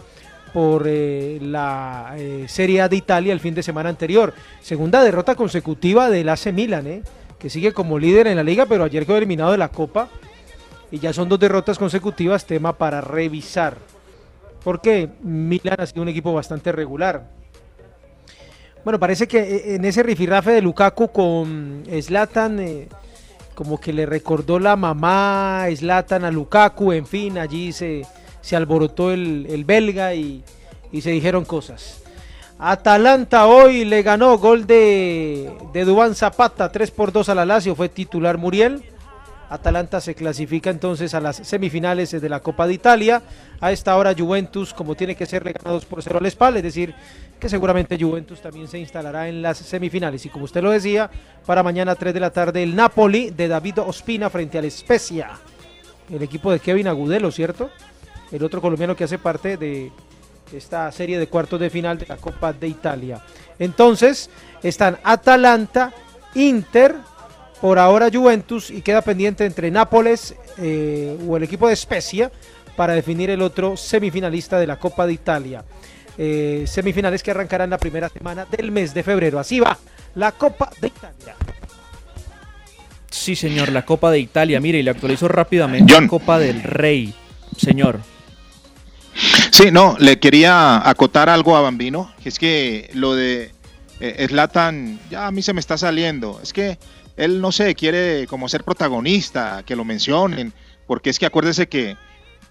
por 0.54 0.84
eh, 0.86 1.38
la 1.42 2.14
eh, 2.16 2.46
Serie 2.48 2.80
A 2.80 2.88
de 2.88 2.96
Italia 2.96 3.34
el 3.34 3.40
fin 3.40 3.54
de 3.54 3.62
semana 3.62 3.90
anterior. 3.90 4.32
Segunda 4.62 5.02
derrota 5.02 5.34
consecutiva 5.34 6.08
del 6.08 6.30
AC 6.30 6.54
Milan, 6.54 6.86
eh, 6.86 7.02
que 7.38 7.50
sigue 7.50 7.72
como 7.72 7.98
líder 7.98 8.28
en 8.28 8.36
la 8.36 8.42
liga, 8.42 8.64
pero 8.64 8.84
ayer 8.84 9.04
quedó 9.04 9.18
eliminado 9.18 9.52
de 9.52 9.58
la 9.58 9.68
Copa 9.68 10.08
y 10.90 11.00
ya 11.00 11.12
son 11.12 11.28
dos 11.28 11.38
derrotas 11.38 11.76
consecutivas, 11.76 12.46
tema 12.46 12.72
para 12.78 13.02
revisar. 13.02 13.76
Porque 14.64 15.10
Milan 15.22 15.76
ha 15.78 15.86
sido 15.86 16.02
un 16.02 16.08
equipo 16.08 16.32
bastante 16.32 16.72
regular. 16.72 17.28
Bueno, 18.82 18.98
parece 18.98 19.28
que 19.28 19.38
eh, 19.38 19.74
en 19.76 19.84
ese 19.84 20.02
rifirrafe 20.02 20.52
de 20.52 20.62
Lukaku 20.62 21.08
con 21.08 21.84
Zlatan, 22.02 22.58
eh, 22.60 22.88
como 23.54 23.78
que 23.78 23.92
le 23.92 24.06
recordó 24.06 24.58
la 24.58 24.76
mamá 24.76 25.66
Zlatan 25.74 26.24
a 26.24 26.30
Lukaku, 26.30 26.92
en 26.92 27.06
fin, 27.06 27.38
allí 27.38 27.72
se, 27.72 28.02
se 28.40 28.56
alborotó 28.56 29.12
el, 29.12 29.46
el 29.48 29.64
belga 29.64 30.14
y, 30.14 30.42
y, 30.92 31.00
se 31.00 31.10
dijeron 31.10 31.44
cosas. 31.44 32.02
Atalanta 32.58 33.46
hoy 33.46 33.84
le 33.84 34.02
ganó 34.02 34.38
gol 34.38 34.66
de, 34.66 35.50
de 35.72 35.84
Dubán 35.84 36.14
Zapata, 36.14 36.70
3 36.70 36.90
por 36.90 37.12
2 37.12 37.28
a 37.28 37.34
la 37.34 37.44
Lazio, 37.44 37.74
fue 37.74 37.88
titular 37.88 38.38
Muriel. 38.38 38.82
Atalanta 39.50 40.00
se 40.00 40.14
clasifica 40.14 40.70
entonces 40.70 41.14
a 41.14 41.20
las 41.20 41.36
semifinales 41.36 42.10
de 42.10 42.28
la 42.28 42.40
Copa 42.40 42.66
de 42.66 42.74
Italia. 42.74 43.22
A 43.60 43.72
esta 43.72 43.96
hora 43.96 44.14
Juventus, 44.16 44.74
como 44.74 44.94
tiene 44.94 45.14
que 45.14 45.26
ser, 45.26 45.44
le 45.44 45.52
gana 45.52 45.70
2 45.70 45.84
por 45.84 46.02
0 46.02 46.18
al 46.20 46.30
Spal, 46.30 46.56
es 46.56 46.62
decir, 46.62 46.94
que 47.38 47.48
seguramente 47.48 47.98
Juventus 47.98 48.40
también 48.40 48.68
se 48.68 48.78
instalará 48.78 49.28
en 49.28 49.42
las 49.42 49.58
semifinales. 49.58 50.24
Y 50.26 50.28
como 50.28 50.44
usted 50.44 50.62
lo 50.62 50.70
decía, 50.70 51.10
para 51.46 51.62
mañana 51.62 51.94
3 51.94 52.14
de 52.14 52.20
la 52.20 52.30
tarde 52.30 52.62
el 52.62 52.74
Napoli 52.74 53.30
de 53.30 53.48
David 53.48 53.80
Ospina 53.80 54.30
frente 54.30 54.58
al 54.58 54.70
Spezia. 54.70 55.30
El 56.10 56.22
equipo 56.22 56.52
de 56.52 56.60
Kevin 56.60 56.88
Agudelo, 56.88 57.30
¿cierto? 57.30 57.70
El 58.30 58.42
otro 58.44 58.60
colombiano 58.60 58.96
que 58.96 59.04
hace 59.04 59.18
parte 59.18 59.56
de 59.56 59.92
esta 60.52 60.90
serie 60.92 61.18
de 61.18 61.26
cuartos 61.26 61.60
de 61.60 61.70
final 61.70 61.98
de 61.98 62.06
la 62.06 62.16
Copa 62.16 62.52
de 62.52 62.68
Italia. 62.68 63.22
Entonces, 63.58 64.30
están 64.62 64.98
Atalanta, 65.02 65.92
Inter, 66.34 66.96
por 67.64 67.78
ahora 67.78 68.10
Juventus 68.12 68.68
y 68.68 68.82
queda 68.82 69.00
pendiente 69.00 69.46
entre 69.46 69.70
Nápoles 69.70 70.34
eh, 70.58 71.16
o 71.26 71.34
el 71.38 71.44
equipo 71.44 71.66
de 71.66 71.74
Spezia 71.74 72.30
para 72.76 72.92
definir 72.92 73.30
el 73.30 73.40
otro 73.40 73.74
semifinalista 73.74 74.58
de 74.58 74.66
la 74.66 74.78
Copa 74.78 75.06
de 75.06 75.14
Italia. 75.14 75.64
Eh, 76.18 76.64
semifinales 76.66 77.22
que 77.22 77.30
arrancarán 77.30 77.70
la 77.70 77.78
primera 77.78 78.10
semana 78.10 78.44
del 78.50 78.70
mes 78.70 78.92
de 78.92 79.02
febrero. 79.02 79.38
Así 79.38 79.60
va 79.60 79.78
la 80.14 80.32
Copa 80.32 80.68
de 80.78 80.88
Italia. 80.88 81.36
Sí, 83.10 83.34
señor, 83.34 83.72
la 83.72 83.86
Copa 83.86 84.10
de 84.10 84.18
Italia. 84.18 84.60
Mire, 84.60 84.80
y 84.80 84.82
le 84.82 84.90
actualizo 84.90 85.26
rápidamente 85.26 85.98
la 85.98 86.06
Copa 86.06 86.38
del 86.38 86.62
Rey. 86.62 87.14
Señor. 87.56 87.98
Sí, 89.50 89.70
no, 89.72 89.96
le 90.00 90.18
quería 90.18 90.86
acotar 90.86 91.30
algo 91.30 91.56
a 91.56 91.62
Bambino, 91.62 92.12
que 92.22 92.28
es 92.28 92.38
que 92.38 92.90
lo 92.92 93.14
de 93.14 93.52
eh, 94.00 94.26
Slatan 94.28 94.98
ya 95.10 95.26
a 95.26 95.30
mí 95.30 95.42
se 95.42 95.52
me 95.52 95.60
está 95.60 95.76
saliendo. 95.78 96.40
Es 96.42 96.52
que 96.52 96.78
él 97.16 97.40
no 97.40 97.52
sé, 97.52 97.74
quiere 97.74 98.26
como 98.26 98.48
ser 98.48 98.64
protagonista, 98.64 99.62
que 99.64 99.76
lo 99.76 99.84
mencionen, 99.84 100.52
porque 100.86 101.10
es 101.10 101.18
que 101.18 101.26
acuérdese 101.26 101.68
que 101.68 101.96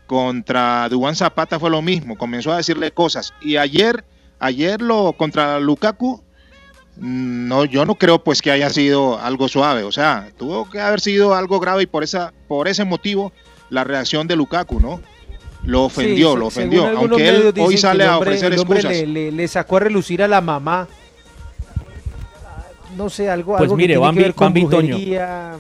contra 0.08 0.88
Dubán 0.90 1.16
Zapata 1.16 1.60
fue 1.60 1.70
lo 1.70 1.82
mismo, 1.82 2.18
comenzó 2.18 2.52
a 2.52 2.58
decirle 2.58 2.92
cosas 2.92 3.34
y 3.42 3.58
ayer, 3.58 4.04
ayer 4.40 4.82
lo 4.82 5.14
contra 5.14 5.60
Lukaku, 5.60 6.22
no, 6.98 7.66
yo 7.66 7.86
no 7.86 7.96
creo 7.96 8.24
pues 8.24 8.42
que 8.42 8.52
haya 8.52 8.70
sido 8.70 9.20
algo 9.20 9.48
suave, 9.48 9.84
o 9.84 9.92
sea, 9.92 10.30
tuvo 10.38 10.70
que 10.70 10.80
haber 10.80 11.00
sido 11.02 11.34
algo 11.34 11.60
grave 11.60 11.84
y 11.84 11.88
por 11.88 12.04
esa, 12.04 12.34
por 12.48 12.68
ese 12.68 12.84
motivo 12.84 13.32
la 13.70 13.84
reacción 13.84 14.28
de 14.28 14.36
Lukaku, 14.36 14.80
¿no? 14.80 15.02
Lo 15.66 15.86
ofendió, 15.86 16.34
Sí, 16.34 16.38
lo 16.40 16.46
ofendió, 16.48 16.88
aunque 16.88 17.30
él 17.30 17.54
hoy 17.60 17.78
sale 17.78 18.04
a 18.04 18.18
ofrecer 18.18 18.52
excusas. 18.54 18.92
Le, 18.92 19.08
le- 19.08 19.32
le 19.32 19.48
sacó 19.48 19.78
a 19.78 19.80
relucir 19.80 20.22
a 20.22 20.28
la 20.28 20.42
mamá. 20.42 20.88
No 22.98 23.10
sé, 23.10 23.30
algo, 23.30 23.54
Pues 23.54 23.64
algo 23.64 23.76
mire, 23.76 23.94
que 23.96 24.00
tiene 24.00 24.08
Bambi- 24.12 24.16
que 24.18 24.22
ver 24.24 24.34
con 24.34 24.46
Bambi 24.48 24.62
Toño. 24.68 24.88
brujería. 24.96 25.52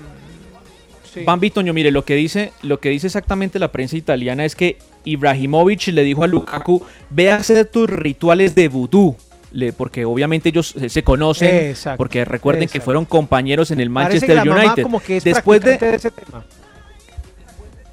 Sí. 1.14 1.22
Bambi 1.26 1.50
Toño, 1.52 1.74
mire, 1.74 1.92
lo 1.92 2.04
que 2.06 2.16
dice, 2.16 2.54
lo 2.64 2.80
que 2.80 2.90
dice 2.90 3.08
exactamente 3.08 3.60
la 3.60 3.72
prensa 3.72 3.96
italiana 3.98 4.46
es 4.46 4.56
que 4.56 4.78
Ibrahimovic 5.06 5.88
le 5.88 6.04
dijo 6.04 6.24
a 6.24 6.28
Lukaku, 6.28 6.82
ve 7.12 7.32
a 7.32 7.36
hacer 7.36 7.66
tus 7.66 7.90
rituales 7.90 8.56
de 8.56 8.68
vudú. 8.68 9.16
Le- 9.52 9.72
porque 9.74 10.06
obviamente 10.06 10.50
ellos 10.50 10.74
se, 10.88 11.04
conocen, 11.04 11.54
Exacto, 11.68 11.98
porque 12.00 12.26
recuerden 12.26 12.68
que 12.68 12.82
fueron 12.82 13.06
compañeros 13.06 13.70
en 13.70 13.80
el 13.80 13.92
Parece 13.92 14.10
Manchester 14.26 14.30
que 14.30 14.36
la 14.36 14.46
mamá 14.46 14.66
United. 14.66 14.82
como 14.84 15.00
que 15.00 15.18
es 15.18 15.24
Después 15.24 15.60
de, 15.62 15.78
practicante 15.78 15.92
de 15.92 15.96
ese 15.98 16.10
tema. 16.12 16.44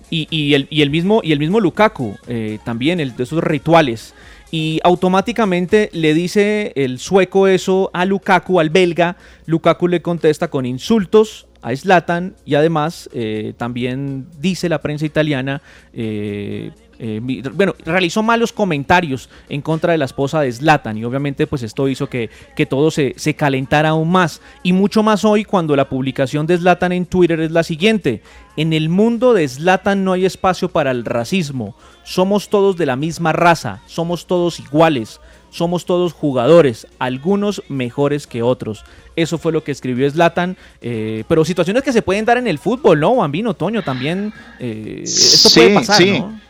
y, 0.09 0.27
y 0.31 0.55
el, 0.55 0.67
y 0.71 0.81
el 0.83 0.89
mismo, 0.91 1.21
y 1.23 1.33
el 1.33 1.39
mismo 1.39 1.61
Lukaku, 1.61 2.17
eh, 2.27 2.59
también 2.65 2.99
el, 3.01 3.15
de 3.15 3.23
esos 3.25 3.45
rituales. 3.45 4.15
Y 4.51 4.81
automáticamente 4.83 5.91
le 5.93 6.13
dice 6.13 6.73
el 6.75 6.99
sueco 6.99 7.47
eso 7.47 7.91
a 7.93 8.05
Lukaku, 8.05 8.59
al 8.59 8.71
belga. 8.71 9.17
Lukaku 9.47 9.87
le 9.87 10.03
contesta 10.03 10.49
con 10.49 10.67
insultos 10.67 11.47
a 11.63 11.75
Zlatan 11.77 12.35
y 12.45 12.55
además 12.55 13.09
eh, 13.13 13.53
también 13.57 14.27
dice 14.41 14.69
la 14.69 14.81
prensa 14.81 15.07
italiana, 15.07 15.63
eh, 15.93 16.71
eh, 17.03 17.19
bueno, 17.55 17.75
realizó 17.87 18.23
malos 18.23 18.53
comentarios 18.53 19.31
en 19.49 19.63
contra 19.63 19.93
de 19.93 19.99
la 19.99 20.05
esposa 20.05 20.43
de 20.43 20.53
Zlatan 20.53 20.99
y 20.99 21.05
obviamente 21.05 21.47
pues 21.47 21.63
esto 21.63 21.89
hizo 21.89 22.11
que, 22.11 22.29
que 22.55 22.67
todo 22.67 22.91
se, 22.91 23.15
se 23.17 23.33
calentara 23.33 23.89
aún 23.89 24.11
más 24.11 24.43
y 24.63 24.75
mucho 24.75 25.03
más 25.03 25.25
hoy 25.25 25.47
cuando 25.47 25.75
la 25.77 25.89
publicación 25.89 26.47
de 26.47 26.59
Zlatan 26.59 26.93
en 26.93 27.07
Twitter 27.07 27.41
es 27.41 27.53
la 27.53 27.63
siguiente, 27.63 28.21
en 28.59 28.75
el 28.75 28.91
mundo 28.91 29.33
de 29.33 29.49
Zlatan 29.49 30.05
no 30.05 30.13
hay 30.13 30.27
espacio 30.27 30.69
para 30.69 30.91
el 30.91 31.07
racismo, 31.07 31.75
somos 32.05 32.51
todos 32.51 32.77
de 32.77 32.85
la 32.85 32.97
misma 32.97 33.33
raza, 33.33 33.81
somos 33.87 34.27
todos 34.27 34.61
iguales, 34.61 35.23
somos 35.49 35.87
todos 35.87 36.13
jugadores, 36.13 36.87
algunos 36.99 37.63
mejores 37.71 38.27
que 38.27 38.43
otros. 38.43 38.85
Eso 39.17 39.39
fue 39.39 39.53
lo 39.53 39.65
que 39.65 39.73
escribió 39.73 40.11
Zlatan, 40.11 40.59
eh, 40.83 41.25
pero 41.29 41.47
situaciones 41.47 41.83
que 41.83 41.93
se 41.95 42.03
pueden 42.03 42.27
dar 42.27 42.37
en 42.37 42.47
el 42.47 42.59
fútbol, 42.59 43.01
¿no? 43.01 43.17
Bambino, 43.17 43.55
Toño, 43.55 43.83
también 43.83 44.35
eh, 44.59 45.01
esto 45.05 45.49
Sí, 45.49 45.61
puede 45.61 45.75
pasar, 45.75 45.97
sí. 45.97 46.21
¿no? 46.21 46.50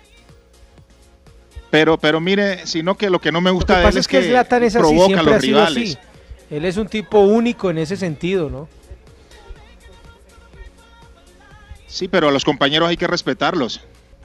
Pero, 1.70 1.96
pero 1.98 2.20
mire, 2.20 2.66
sino 2.66 2.96
que 2.96 3.09
lo 3.11 3.20
que 3.20 3.30
no 3.30 3.40
me 3.40 3.50
Lo 3.50 3.54
gusta 3.54 3.74
que 3.74 3.78
de 3.80 3.80
él 3.85 3.88
pasa 3.88 3.98
es 4.00 4.04
es 4.04 4.09
que 4.09 4.20
que 4.20 4.28
Zlatan 4.28 4.62
es 4.64 4.74
así, 4.76 4.83
provoca 4.83 5.20
a 5.20 5.22
los 5.22 5.40
rivales. 5.40 5.96
así. 5.96 5.98
Él 6.50 6.64
es 6.64 6.76
un 6.76 6.88
tipo 6.88 7.20
único 7.20 7.70
en 7.70 7.78
ese 7.78 7.96
sentido, 7.96 8.50
¿no? 8.50 8.68
Sí, 11.87 12.09
pero 12.09 12.28
a 12.28 12.33
los 12.33 12.44
compañeros 12.44 12.88
hay 12.88 12.96
que 12.96 13.06
respetarlos. 13.06 13.80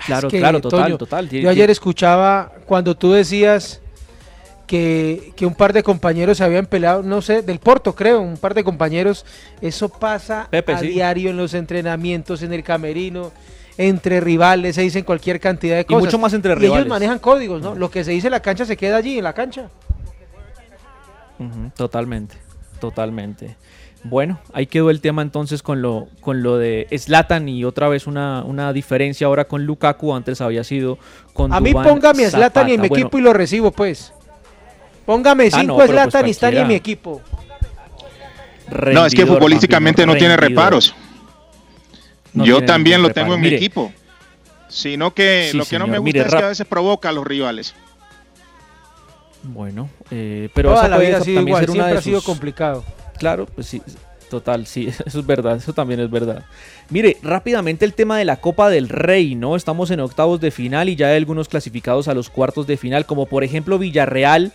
Claro, 0.05 0.27
Es 0.27 0.31
que, 0.31 0.39
claro, 0.39 0.61
total, 0.61 0.83
Toño, 0.83 0.97
total. 0.97 1.29
Yo 1.29 1.49
ayer 1.49 1.69
escuchaba 1.69 2.51
cuando 2.65 2.95
tú 2.95 3.13
decías 3.13 3.81
que, 4.67 5.31
que 5.35 5.45
un 5.45 5.55
par 5.55 5.73
de 5.73 5.83
compañeros 5.83 6.37
se 6.37 6.43
habían 6.43 6.65
peleado, 6.65 7.01
no 7.01 7.21
sé, 7.21 7.41
del 7.41 7.59
Porto 7.59 7.95
creo, 7.95 8.21
un 8.21 8.37
par 8.37 8.53
de 8.53 8.63
compañeros. 8.63 9.25
Eso 9.61 9.89
pasa 9.89 10.47
Pepe, 10.51 10.73
a 10.73 10.79
sí. 10.79 10.87
diario 10.87 11.29
en 11.29 11.37
los 11.37 11.53
entrenamientos, 11.53 12.41
en 12.43 12.53
el 12.53 12.63
camerino, 12.63 13.31
entre 13.77 14.21
rivales, 14.21 14.75
se 14.75 14.81
dicen 14.81 15.03
cualquier 15.03 15.39
cantidad 15.39 15.75
de 15.75 15.81
Y 15.81 15.85
cosas. 15.85 16.03
mucho 16.05 16.17
más 16.19 16.33
entre 16.33 16.53
Y 16.53 16.55
rivales. 16.55 16.79
ellos 16.85 16.89
manejan 16.89 17.19
códigos, 17.19 17.61
¿no? 17.61 17.75
Lo 17.75 17.89
que 17.91 18.03
se 18.03 18.11
dice 18.11 18.27
en 18.27 18.31
la 18.31 18.41
cancha 18.41 18.65
se 18.65 18.77
queda 18.77 18.97
allí, 18.97 19.17
en 19.17 19.23
la 19.23 19.33
cancha. 19.33 19.69
Totalmente, 21.75 22.35
totalmente. 22.79 23.57
Bueno, 24.03 24.39
ahí 24.53 24.67
quedó 24.67 24.91
el 24.91 25.01
tema 25.01 25.23
entonces 25.23 25.63
con 25.63 25.81
lo, 25.81 26.07
con 26.21 26.43
lo 26.43 26.57
de 26.57 26.87
Slatan 26.95 27.49
y 27.49 27.65
otra 27.65 27.89
vez 27.89 28.05
una, 28.07 28.43
una 28.43 28.71
diferencia 28.71 29.25
ahora 29.27 29.45
con 29.45 29.65
Lukaku, 29.65 30.13
antes 30.13 30.41
había 30.41 30.63
sido 30.63 30.99
con 31.33 31.51
A 31.51 31.59
mí 31.59 31.73
póngame 31.73 32.25
a 32.25 32.29
Zlatan 32.29 32.69
y 32.69 32.73
en 32.73 32.81
mi. 32.81 32.87
Bueno, 32.87 33.03
equipo 33.05 33.17
y 33.17 33.21
lo 33.21 33.33
recibo, 33.33 33.71
pues. 33.71 34.13
Póngame 35.05 35.45
Ah, 35.51 35.57
no, 35.57 35.59
cinco 35.59 35.75
pues 35.75 35.89
y 36.25 36.29
está 36.29 36.51
ni 36.51 36.57
en 36.59 36.67
mi 36.67 36.75
equipo. 36.75 37.21
no, 38.93 39.05
es 39.05 39.13
que 39.13 39.25
futbolísticamente 39.25 40.05
no 40.05 40.15
tiene 40.15 40.37
reparos. 40.37 40.95
No 42.35 42.45
Yo 42.45 42.63
también 42.63 43.01
lo 43.01 43.09
tengo 43.09 43.33
en 43.33 43.41
mi 43.41 43.47
equipo. 43.47 43.91
Sino 44.67 45.13
que 45.13 45.49
Sí, 45.51 45.57
lo 45.57 45.65
que 45.65 45.79
no 45.79 45.87
me 45.87 45.97
gusta 45.97 46.03
Mire, 46.03 46.21
es 46.21 46.35
que 46.35 46.43
a 46.43 46.47
veces 46.49 46.67
provoca 46.67 47.09
a 47.09 47.11
los 47.11 47.25
rivales. 47.25 47.73
Bueno, 49.43 49.89
eh, 50.11 50.49
pero 50.53 50.69
Toda 50.69 50.81
esa 50.81 50.89
la 50.89 50.95
puede 50.97 51.07
vida 51.09 51.17
ha 51.17 51.21
sido 51.21 51.41
igual, 51.41 51.65
siempre 51.67 51.97
ha 51.97 52.01
sido 52.01 52.19
sus- 52.19 52.25
complicado. 52.25 52.83
Claro, 53.19 53.45
pues 53.45 53.67
sí, 53.67 53.81
total, 54.29 54.65
sí, 54.65 54.87
eso 55.05 55.19
es 55.19 55.25
verdad, 55.25 55.57
eso 55.57 55.71
también 55.71 55.99
es 55.99 56.09
verdad. 56.09 56.43
Mire, 56.89 57.17
rápidamente 57.21 57.85
el 57.85 57.93
tema 57.93 58.17
de 58.17 58.25
la 58.25 58.37
Copa 58.37 58.69
del 58.69 58.89
Rey, 58.89 59.35
¿no? 59.35 59.55
Estamos 59.55 59.91
en 59.91 59.99
octavos 59.99 60.41
de 60.41 60.49
final 60.51 60.89
y 60.89 60.95
ya 60.95 61.09
hay 61.09 61.17
algunos 61.17 61.47
clasificados 61.47 62.07
a 62.07 62.15
los 62.15 62.29
cuartos 62.29 62.65
de 62.65 62.75
final, 62.77 63.05
como 63.05 63.27
por 63.27 63.43
ejemplo 63.43 63.77
Villarreal 63.77 64.51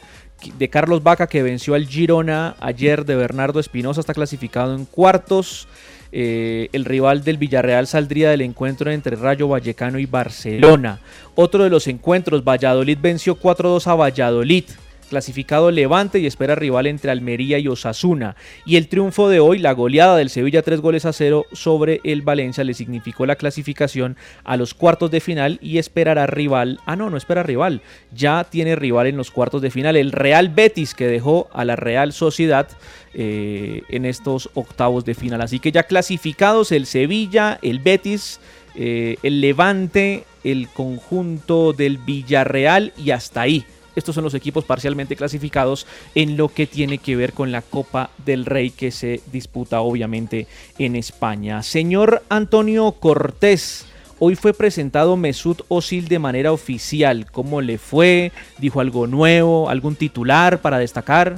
de 0.58 0.70
Carlos 0.70 1.02
Vaca 1.02 1.28
que 1.28 1.42
venció 1.42 1.74
al 1.74 1.86
Girona 1.86 2.56
ayer 2.60 3.04
de 3.04 3.14
Bernardo 3.14 3.60
Espinosa, 3.60 4.00
está 4.00 4.12
clasificado 4.14 4.74
en 4.74 4.86
cuartos. 4.86 5.68
Eh, 6.12 6.68
el 6.72 6.84
rival 6.84 7.22
del 7.22 7.38
Villarreal 7.38 7.86
saldría 7.86 8.30
del 8.30 8.40
encuentro 8.40 8.90
entre 8.90 9.16
Rayo 9.16 9.48
Vallecano 9.48 9.98
y 9.98 10.06
Barcelona. 10.06 11.00
Otro 11.34 11.64
de 11.64 11.70
los 11.70 11.86
encuentros, 11.86 12.44
Valladolid 12.44 12.98
venció 13.00 13.38
4-2 13.38 13.86
a 13.86 13.94
Valladolid. 13.94 14.64
Clasificado 15.10 15.72
Levante 15.72 16.20
y 16.20 16.26
espera 16.26 16.54
rival 16.54 16.86
entre 16.86 17.10
Almería 17.10 17.58
y 17.58 17.66
Osasuna. 17.66 18.36
Y 18.64 18.76
el 18.76 18.86
triunfo 18.86 19.28
de 19.28 19.40
hoy, 19.40 19.58
la 19.58 19.72
goleada 19.72 20.16
del 20.16 20.30
Sevilla 20.30 20.62
3 20.62 20.80
goles 20.80 21.04
a 21.04 21.12
0 21.12 21.46
sobre 21.52 22.00
el 22.04 22.22
Valencia, 22.22 22.62
le 22.62 22.74
significó 22.74 23.26
la 23.26 23.34
clasificación 23.34 24.16
a 24.44 24.56
los 24.56 24.72
cuartos 24.72 25.10
de 25.10 25.18
final 25.18 25.58
y 25.60 25.78
esperará 25.78 26.28
rival. 26.28 26.78
Ah, 26.86 26.94
no, 26.94 27.10
no 27.10 27.16
espera 27.16 27.42
rival. 27.42 27.82
Ya 28.14 28.44
tiene 28.44 28.76
rival 28.76 29.08
en 29.08 29.16
los 29.16 29.32
cuartos 29.32 29.62
de 29.62 29.72
final. 29.72 29.96
El 29.96 30.12
Real 30.12 30.48
Betis 30.48 30.94
que 30.94 31.08
dejó 31.08 31.50
a 31.52 31.64
la 31.64 31.74
Real 31.74 32.12
Sociedad 32.12 32.68
eh, 33.12 33.82
en 33.88 34.04
estos 34.04 34.48
octavos 34.54 35.04
de 35.04 35.14
final. 35.14 35.40
Así 35.40 35.58
que 35.58 35.72
ya 35.72 35.82
clasificados 35.82 36.70
el 36.70 36.86
Sevilla, 36.86 37.58
el 37.62 37.80
Betis, 37.80 38.38
eh, 38.76 39.16
el 39.24 39.40
Levante, 39.40 40.22
el 40.44 40.68
conjunto 40.68 41.72
del 41.72 41.98
Villarreal 41.98 42.92
y 42.96 43.10
hasta 43.10 43.40
ahí. 43.40 43.64
Estos 44.00 44.14
son 44.14 44.24
los 44.24 44.32
equipos 44.32 44.64
parcialmente 44.64 45.14
clasificados 45.14 45.86
en 46.14 46.38
lo 46.38 46.48
que 46.48 46.66
tiene 46.66 46.96
que 46.96 47.16
ver 47.16 47.34
con 47.34 47.52
la 47.52 47.60
Copa 47.60 48.08
del 48.24 48.46
Rey 48.46 48.70
que 48.70 48.90
se 48.90 49.20
disputa 49.30 49.82
obviamente 49.82 50.46
en 50.78 50.96
España. 50.96 51.62
Señor 51.62 52.22
Antonio 52.30 52.92
Cortés, 52.92 53.84
hoy 54.18 54.36
fue 54.36 54.54
presentado 54.54 55.18
Mesut 55.18 55.60
Özil 55.68 56.08
de 56.08 56.18
manera 56.18 56.50
oficial. 56.50 57.30
¿Cómo 57.30 57.60
le 57.60 57.76
fue? 57.76 58.32
¿Dijo 58.56 58.80
algo 58.80 59.06
nuevo? 59.06 59.68
¿Algún 59.68 59.96
titular 59.96 60.62
para 60.62 60.78
destacar? 60.78 61.36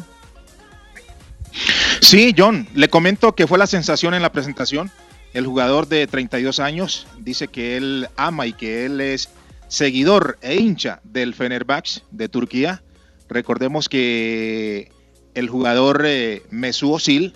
Sí, 2.00 2.32
John, 2.38 2.68
le 2.74 2.88
comento 2.88 3.34
que 3.34 3.48
fue 3.48 3.58
la 3.58 3.66
sensación 3.66 4.14
en 4.14 4.22
la 4.22 4.30
presentación. 4.30 4.88
El 5.34 5.46
jugador 5.46 5.88
de 5.88 6.06
32 6.06 6.60
años 6.60 7.08
dice 7.18 7.48
que 7.48 7.76
él 7.76 8.06
ama 8.16 8.46
y 8.46 8.52
que 8.52 8.86
él 8.86 9.00
es 9.00 9.30
seguidor 9.72 10.36
e 10.42 10.56
hincha 10.56 11.00
del 11.02 11.32
Fenerbahce 11.32 12.02
de 12.10 12.28
Turquía. 12.28 12.82
Recordemos 13.30 13.88
que 13.88 14.92
el 15.34 15.48
jugador 15.48 16.02
eh, 16.04 16.42
Mesut 16.50 16.96
Özil 16.96 17.32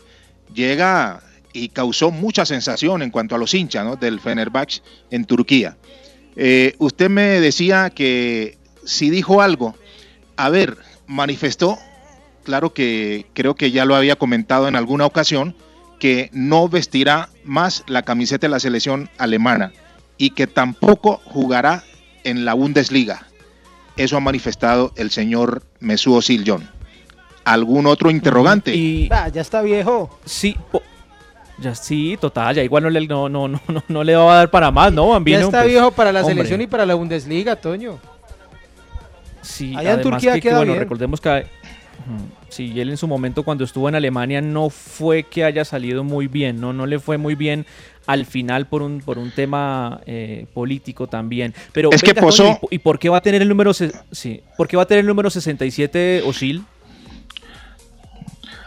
llega 0.52 1.22
y 1.54 1.70
causó 1.70 2.10
mucha 2.10 2.44
sensación 2.44 3.00
en 3.00 3.10
cuanto 3.10 3.34
a 3.34 3.38
los 3.38 3.54
hinchas 3.54 3.98
del 3.98 4.20
Fenerbahce 4.20 4.82
en 5.10 5.24
Turquía. 5.24 5.78
Eh, 6.36 6.74
usted 6.76 7.08
me 7.08 7.40
decía 7.40 7.88
que 7.88 8.58
si 8.84 9.08
dijo 9.08 9.40
algo, 9.40 9.74
a 10.36 10.50
ver, 10.50 10.76
manifestó, 11.06 11.78
claro 12.44 12.74
que 12.74 13.24
creo 13.32 13.54
que 13.54 13.70
ya 13.70 13.86
lo 13.86 13.96
había 13.96 14.16
comentado 14.16 14.68
en 14.68 14.76
alguna 14.76 15.06
ocasión, 15.06 15.56
que 15.98 16.28
no 16.34 16.68
vestirá 16.68 17.30
más 17.44 17.82
la 17.86 18.02
camiseta 18.02 18.46
de 18.46 18.50
la 18.50 18.60
selección 18.60 19.08
alemana 19.16 19.72
y 20.18 20.30
que 20.30 20.46
tampoco 20.46 21.22
jugará 21.24 21.82
en 22.26 22.44
la 22.44 22.54
Bundesliga. 22.54 23.26
Eso 23.96 24.16
ha 24.16 24.20
manifestado 24.20 24.92
el 24.96 25.10
señor 25.10 25.62
Mesut 25.80 26.18
Özil 26.18 26.44
John. 26.46 26.68
¿Algún 27.44 27.86
otro 27.86 28.10
interrogante? 28.10 28.74
Y 28.74 29.08
Ah, 29.10 29.28
ya 29.28 29.40
está 29.40 29.62
viejo. 29.62 30.18
sí, 30.24 30.56
po- 30.70 30.82
ya 31.58 31.74
sí, 31.74 32.18
total, 32.20 32.54
ya 32.56 32.62
igual 32.62 32.82
no 32.82 32.90
le, 32.90 33.06
no, 33.06 33.28
no, 33.30 33.48
no, 33.48 33.60
no, 33.68 33.82
no 33.88 34.04
le 34.04 34.14
va 34.16 34.32
a 34.32 34.36
dar 34.36 34.50
para 34.50 34.70
más, 34.70 34.92
¿no, 34.92 35.08
Bambino? 35.08 35.38
ya 35.38 35.44
está 35.46 35.60
Pues, 35.60 35.70
viejo 35.70 35.90
para 35.92 36.12
la 36.12 36.20
hombre. 36.20 36.34
selección 36.34 36.60
y 36.60 36.66
para 36.66 36.84
la 36.84 36.94
Bundesliga, 36.94 37.56
Toño. 37.56 37.98
Sí, 39.42 39.70
Allá 39.76 39.92
en 39.92 40.00
además 40.00 40.02
Turquía 40.20 40.32
que, 40.34 40.40
que, 40.40 40.48
queda 40.48 40.56
bueno, 40.58 40.72
bien. 40.72 40.82
recordemos 40.82 41.20
que 41.20 41.46
sí, 42.50 42.78
él 42.80 42.90
en 42.90 42.96
su 42.96 43.06
momento 43.08 43.42
cuando 43.42 43.64
estuvo 43.64 43.88
en 43.88 43.94
Alemania 43.94 44.40
no 44.40 44.68
fue 44.70 45.22
que 45.22 45.44
haya 45.44 45.64
salido 45.64 46.04
muy 46.04 46.26
bien, 46.26 46.60
no, 46.60 46.72
no 46.72 46.84
le 46.84 46.98
fue 46.98 47.16
muy 47.16 47.34
bien 47.36 47.64
al 48.06 48.24
final 48.26 48.66
por 48.66 48.82
un 48.82 49.00
por 49.00 49.18
un 49.18 49.30
tema 49.30 50.00
eh, 50.06 50.46
político 50.54 51.06
también. 51.08 51.54
Pero 51.72 51.90
Es 51.92 52.02
que 52.02 52.10
¿y, 52.10 52.14
po- 52.14 52.68
¿y 52.70 52.78
por 52.78 52.98
qué 52.98 53.08
va 53.08 53.18
a 53.18 53.20
tener 53.22 53.42
el 53.42 53.48
número 53.48 53.72
sí, 53.74 54.40
por 54.56 54.68
qué 54.68 54.76
va 54.76 54.84
a 54.84 54.86
tener 54.86 55.00
el 55.00 55.06
número 55.06 55.28
67 55.30 56.22
Osil? 56.24 56.64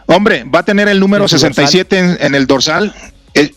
Hombre, 0.06 0.44
va 0.44 0.60
a 0.60 0.64
tener 0.64 0.88
el 0.88 0.98
número 0.98 1.24
¿En 1.24 1.28
su 1.28 1.38
67 1.38 1.98
en, 1.98 2.16
en 2.20 2.34
el 2.34 2.46
dorsal. 2.46 2.92
Eh, 3.34 3.52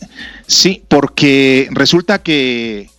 sí, 0.46 0.84
porque 0.88 1.68
resulta 1.72 2.22
que 2.22 2.90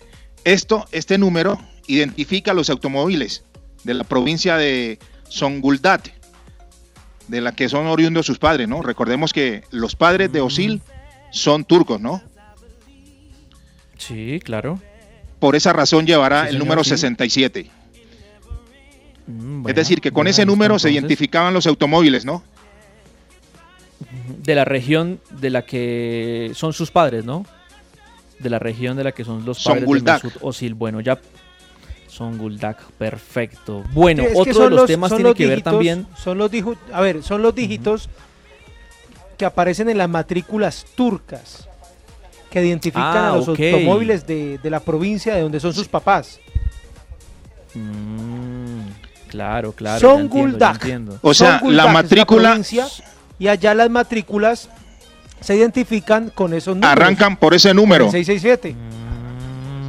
esto, 0.44 0.87
este 0.90 1.18
número 1.18 1.61
identifica 1.87 2.53
los 2.53 2.68
automóviles 2.68 3.44
de 3.85 3.94
la 3.94 4.05
provincia 4.05 4.57
de 4.57 4.99
Zonguldak, 5.31 6.12
de 7.29 7.40
la 7.40 7.53
que 7.53 7.68
son 7.68 7.87
oriundos 7.87 8.27
sus 8.27 8.38
padres, 8.38 8.66
¿no? 8.68 8.83
Recordemos 8.83 9.33
que 9.33 9.62
los 9.70 9.94
padres 9.94 10.33
de 10.33 10.40
Osil 10.40 10.83
son 11.31 11.64
turcos, 11.64 12.01
¿no? 12.01 12.23
Sí, 13.98 14.40
claro. 14.42 14.80
Por 15.38 15.57
esa 15.57 15.72
razón 15.72 16.07
llevará 16.07 16.42
Sí, 16.42 16.46
el 16.48 16.52
señor, 16.52 16.64
número 16.66 16.85
sí. 16.85 16.90
67. 16.90 17.70
Mm, 19.26 19.57
es 19.59 19.62
bueno, 19.62 19.76
decir, 19.76 20.00
que 20.00 20.12
con 20.12 20.26
ese 20.26 20.44
número 20.46 20.78
se 20.78 20.90
identificaban 20.90 21.54
los 21.54 21.66
automóviles, 21.66 22.24
¿no? 22.24 22.42
de 24.44 24.54
la 24.54 24.64
región 24.64 25.20
de 25.30 25.50
la 25.50 25.64
que 25.64 26.52
son 26.54 26.72
sus 26.72 26.90
padres, 26.90 27.24
¿no? 27.24 27.46
De 28.38 28.50
la 28.50 28.59
región 28.59 28.96
de 28.96 29.04
la 29.04 29.12
que 29.12 29.24
son 29.24 29.44
los 29.44 29.62
padres 29.62 29.85
Zonguldak. 29.85 30.22
de. 30.22 30.74
Bueno, 30.74 31.00
ya 31.00 31.18
son 32.09 32.38
Guldak, 32.38 32.80
perfecto. 32.92 33.83
Bueno, 33.92 34.22
Sí, 34.22 34.28
es 34.28 34.37
otro 34.38 34.52
de 34.52 34.54
son 34.54 34.76
los, 34.76 34.87
temas 34.87 35.11
tiene 35.11 35.24
los 35.24 35.35
que 35.35 35.46
ver 35.46 35.62
también. 35.62 36.07
Son 36.16 36.38
los 36.38 36.50
a 36.92 37.00
ver, 37.00 37.22
son 37.22 37.42
los 37.42 37.54
dígitos 37.54 38.09
que 39.37 39.44
aparecen 39.44 39.88
en 39.88 39.98
las 39.98 40.09
matrículas 40.09 40.87
turcas 40.94 41.68
que 42.55 42.64
identifican 42.64 43.17
Ah, 43.17 43.33
a 43.33 43.37
los 43.37 43.49
ok. 43.49 43.59
automóviles 43.59 44.25
de, 44.27 44.59
de 44.59 44.71
la 44.71 44.79
provincia 44.79 45.35
de 45.35 45.40
donde 45.43 45.59
son 45.59 45.75
sus 45.75 45.88
papás. 45.88 46.38
Mm, 47.75 48.81
claro, 49.29 49.73
claro. 49.73 49.99
son 50.01 50.21
entiendo, 50.23 50.64
entiendo. 50.67 51.19
O 51.23 51.35
sea, 51.35 51.59
Son 51.59 51.77
la 51.77 51.88
matrícula- 51.88 52.51
provincia, 52.51 52.87
y 53.40 53.49
allá 53.49 53.75
las 53.75 53.90
matrículas 53.90 54.69
se 55.40 55.57
identifican 55.57 56.31
con 56.31 56.55
esos 56.55 56.77
números. 56.77 56.93
Arrancan 56.93 57.37
por 57.37 57.55
ese 57.55 57.75
número. 57.75 58.05
El 58.07 58.12
667. 58.12 58.75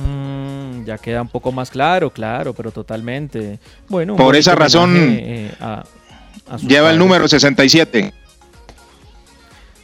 Mm, 0.08 0.86
ya 0.86 0.98
queda 0.98 1.22
un 1.22 1.28
poco 1.30 1.52
más 1.52 1.70
claro, 1.70 2.10
claro, 2.10 2.54
pero 2.54 2.72
totalmente. 2.72 3.60
Bueno, 3.88 4.16
Por 4.16 4.36
esa 4.36 4.56
razón, 4.56 4.96
eh, 4.98 5.52
a- 5.62 5.84
a 6.50 6.58
sus 6.58 6.68
Lleva 6.68 6.90
el 6.90 6.98
número 6.98 7.28
67. 7.28 8.12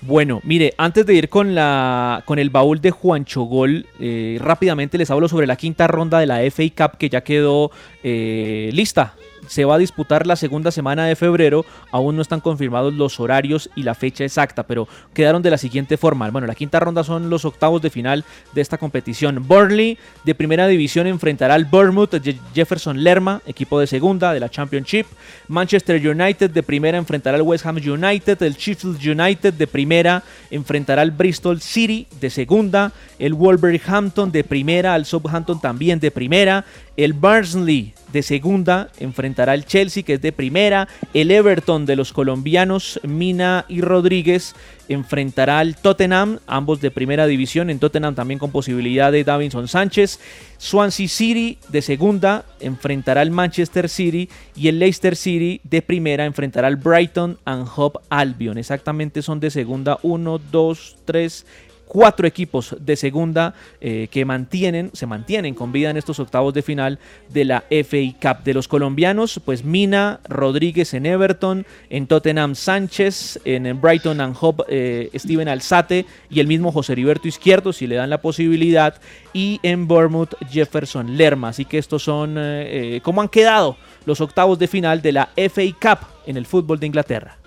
Bueno, 0.04 0.42
mire, 0.44 0.74
antes 0.78 1.06
de 1.06 1.14
ir 1.14 1.30
con 1.30 1.54
la 1.54 2.24
con 2.26 2.40
el 2.40 2.50
baúl 2.50 2.82
de 2.82 2.90
Juancho 2.90 3.44
Gol, 3.44 3.86
eh, 4.00 4.40
rápidamente 4.42 4.98
les 4.98 5.12
hablo 5.12 5.28
sobre 5.28 5.46
la 5.46 5.56
quinta 5.56 5.86
ronda 5.86 6.18
de 6.18 6.26
la 6.26 6.40
FA 6.50 6.64
Cup 6.76 6.98
que 6.98 7.10
ya 7.10 7.22
quedó 7.22 7.70
eh, 8.04 8.72
lista. 8.74 9.14
Se 9.48 9.66
va 9.66 9.76
a 9.76 9.80
disputar 9.80 10.28
la 10.28 10.36
segunda 10.36 10.72
semana 10.72 11.06
de 11.06 11.16
febrero. 11.16 11.66
Aún 11.92 12.16
no 12.16 12.22
están 12.22 12.40
confirmados 12.40 12.94
los 12.94 13.20
horarios 13.20 13.70
y 13.76 13.84
la 13.84 13.96
fecha 13.96 14.24
exacta, 14.24 14.64
pero 14.64 14.88
quedaron 15.14 15.42
de 15.42 15.52
la 15.52 15.58
siguiente 15.58 15.98
forma. 15.98 16.30
Bueno, 16.30 16.48
la 16.48 16.56
quinta 16.56 16.80
ronda 16.80 17.04
son 17.04 17.30
los 17.30 17.46
octavos 17.46 17.82
de 17.82 17.90
final 17.90 18.24
de 18.54 18.62
esta 18.62 18.78
competición. 18.78 19.46
Burnley 19.48 19.98
de 20.24 20.36
primera 20.36 20.68
división 20.68 21.08
enfrentará 21.08 21.56
al 21.56 21.66
Bournemouth 21.66 22.22
Jefferson 22.54 23.04
Lerma, 23.04 23.42
equipo 23.46 23.80
de 23.80 23.88
segunda 23.88 24.34
de 24.34 24.40
la 24.40 24.50
Championship. 24.50 25.06
Manchester 25.48 25.96
United 26.06 26.52
de 26.52 26.64
primera 26.64 26.98
enfrentará 26.98 27.38
al 27.38 27.44
West 27.44 27.66
Ham 27.66 27.78
United. 27.78 28.42
El 28.42 28.56
Sheffield 28.56 29.06
United 29.06 29.54
de 29.54 29.68
primera 29.68 30.24
enfrentará 30.50 31.02
al 31.02 31.12
Bristol 31.12 31.62
City 31.62 32.08
de 32.20 32.30
segunda. 32.30 32.92
El 33.20 33.34
Wolverhampton 33.34 34.32
de 34.32 34.44
primera 34.44 34.94
al 34.94 35.06
Southampton 35.06 35.60
también 35.60 36.00
de 36.00 36.12
primera. 36.12 36.66
El 36.98 37.14
Barnsley 37.14 37.94
de 38.12 38.22
segunda 38.22 38.90
enfrentará 39.00 39.54
al 39.54 39.66
Chelsea, 39.66 40.04
que 40.04 40.16
es 40.16 40.22
de 40.22 40.32
primera. 40.32 40.88
El 41.14 41.32
Everton 41.32 41.86
de 41.86 41.96
los 41.96 42.12
colombianos 42.12 43.00
Mina 43.04 43.66
y 43.70 43.82
Rodríguez 43.82 44.56
enfrentará 44.90 45.60
al 45.60 45.78
Tottenham, 45.78 46.40
ambos 46.48 46.82
de 46.82 46.92
primera 46.92 47.28
división. 47.28 47.70
En 47.70 47.80
Tottenham 47.80 48.14
también 48.16 48.40
con 48.40 48.52
posibilidad 48.52 49.12
de 49.12 49.24
Davinson 49.24 49.70
Sánchez. 49.70 50.20
Swansea 50.58 51.08
City 51.08 51.58
de 51.70 51.82
segunda 51.82 52.46
enfrentará 52.60 53.22
al 53.22 53.32
Manchester 53.32 53.88
City. 53.88 54.30
Y 54.56 54.68
el 54.68 54.80
Leicester 54.80 55.16
City 55.16 55.62
de 55.64 55.82
primera 55.82 56.26
enfrentará 56.26 56.68
al 56.68 56.76
Brighton 56.76 57.38
and 57.46 57.68
Hove 57.74 58.00
Albion. 58.10 58.58
Exactamente 58.58 59.22
son 59.22 59.40
de 59.40 59.50
segunda 59.50 59.98
1, 60.02 60.40
2, 60.52 60.98
3, 61.06 61.46
cuatro 61.92 62.26
equipos 62.26 62.74
de 62.80 62.96
segunda 62.96 63.54
eh, 63.82 64.08
que 64.10 64.24
mantienen, 64.24 64.92
se 64.94 65.06
mantienen 65.08 65.54
con 65.54 65.74
vida 65.74 65.90
en 65.90 65.98
estos 65.98 66.22
octavos 66.22 66.54
de 66.54 66.62
final 66.62 67.00
de 67.28 67.44
la 67.44 67.66
FA 67.70 67.98
Cup. 68.22 68.46
De 68.46 68.54
los 68.54 68.70
colombianos, 68.70 69.42
pues 69.44 69.66
Mina, 69.66 70.22
Rodríguez 70.30 70.94
en 70.94 71.06
Everton, 71.06 71.66
en 71.90 72.08
Tottenham 72.08 72.56
Sánchez, 72.56 73.42
en 73.44 73.82
Brighton 73.82 74.22
and 74.22 74.38
Hove 74.40 74.64
eh, 74.70 75.10
Steven 75.16 75.50
Alzate 75.50 76.06
y 76.30 76.40
el 76.40 76.48
mismo 76.48 76.72
José 76.72 76.94
Heriberto 76.94 77.28
Izquierdo, 77.28 77.74
si 77.74 77.88
le 77.88 77.96
dan 77.96 78.10
la 78.10 78.22
posibilidad, 78.22 78.96
y 79.34 79.60
en 79.62 79.86
Bournemouth 79.86 80.36
Jefferson 80.50 81.18
Lerma. 81.18 81.50
Así 81.50 81.66
que 81.66 81.78
estos 81.78 82.04
son 82.04 82.36
eh, 82.38 83.02
cómo 83.04 83.22
han 83.22 83.28
quedado 83.28 83.76
los 84.06 84.22
octavos 84.22 84.58
de 84.58 84.70
final 84.70 85.02
de 85.02 85.12
la 85.12 85.30
FA 85.36 85.64
Cup 85.82 86.08
en 86.26 86.38
el 86.38 86.46
fútbol 86.46 86.80
de 86.80 86.88
Inglaterra. 86.88 87.41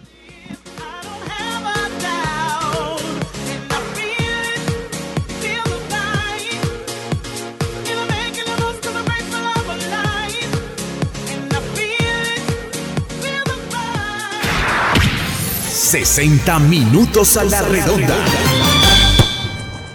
...60 15.95 16.59
minutos 16.59 17.37
a 17.37 17.45
la 17.45 17.63
redonda. 17.63 18.17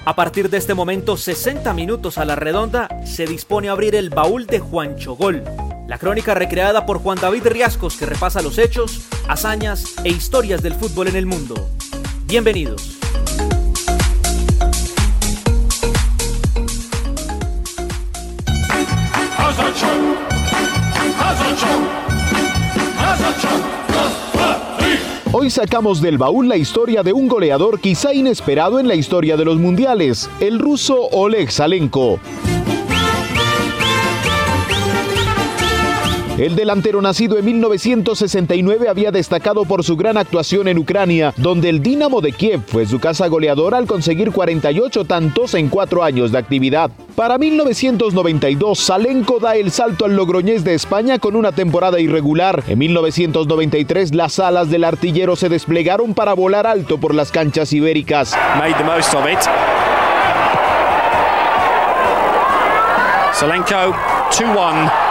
A 0.05 0.15
partir 0.15 0.49
de 0.49 0.57
este 0.57 0.73
momento, 0.73 1.17
60 1.17 1.73
minutos 1.73 2.17
a 2.17 2.23
la 2.23 2.37
redonda, 2.37 2.87
se 3.05 3.27
dispone 3.27 3.67
a 3.67 3.73
abrir 3.73 3.95
el 3.95 4.09
baúl 4.09 4.45
de 4.45 4.59
Juan 4.59 4.95
Chogol. 4.95 5.43
La 5.89 5.97
crónica 5.97 6.33
recreada 6.33 6.85
por 6.85 6.99
Juan 6.99 7.19
David 7.19 7.47
Riascos 7.47 7.97
que 7.97 8.05
repasa 8.05 8.41
los 8.41 8.59
hechos, 8.59 9.09
hazañas 9.27 9.95
e 10.05 10.07
historias 10.07 10.61
del 10.61 10.75
fútbol 10.75 11.09
en 11.09 11.17
el 11.17 11.25
mundo. 11.25 11.69
Bienvenidos. 12.27 12.99
Hoy 25.31 25.51
sacamos 25.51 26.01
del 26.01 26.17
baúl 26.17 26.49
la 26.49 26.57
historia 26.57 27.03
de 27.03 27.13
un 27.13 27.27
goleador 27.27 27.79
quizá 27.79 28.15
inesperado 28.15 28.79
en 28.79 28.87
la 28.87 28.95
historia 28.95 29.37
de 29.37 29.45
los 29.45 29.59
mundiales, 29.59 30.27
el 30.39 30.57
ruso 30.57 30.95
Oleg 31.11 31.51
Salenko. 31.51 32.19
El 36.39 36.55
delantero 36.55 37.01
nacido 37.01 37.37
en 37.37 37.43
1969 37.43 38.87
había 38.87 39.11
destacado 39.11 39.65
por 39.65 39.83
su 39.83 39.97
gran 39.97 40.15
actuación 40.15 40.69
en 40.69 40.77
Ucrania, 40.77 41.33
donde 41.35 41.67
el 41.67 41.83
Dinamo 41.83 42.21
de 42.21 42.31
Kiev 42.31 42.61
fue 42.65 42.85
su 42.85 42.97
casa 42.97 43.27
goleadora 43.27 43.77
al 43.77 43.87
conseguir 43.87 44.31
48 44.31 45.03
tantos 45.03 45.53
en 45.55 45.67
cuatro 45.67 46.01
años 46.01 46.31
de 46.31 46.37
actividad. 46.37 46.91
Para 47.17 47.37
1992, 47.37 48.79
Salenko 48.79 49.39
da 49.41 49.57
el 49.57 49.69
salto 49.69 50.05
al 50.05 50.15
Logroñés 50.15 50.63
de 50.63 50.75
España 50.75 51.19
con 51.19 51.35
una 51.35 51.51
temporada 51.51 51.99
irregular. 51.99 52.63
En 52.69 52.79
1993, 52.79 54.15
las 54.15 54.39
alas 54.39 54.69
del 54.69 54.85
artillero 54.85 55.35
se 55.35 55.49
desplegaron 55.49 56.13
para 56.13 56.35
volar 56.35 56.67
alto 56.67 56.99
por 57.01 57.15
las 57.15 57.33
canchas 57.33 57.73
ibéricas. 57.73 58.29
Salenko 63.33 63.75
2-1. 64.31 65.08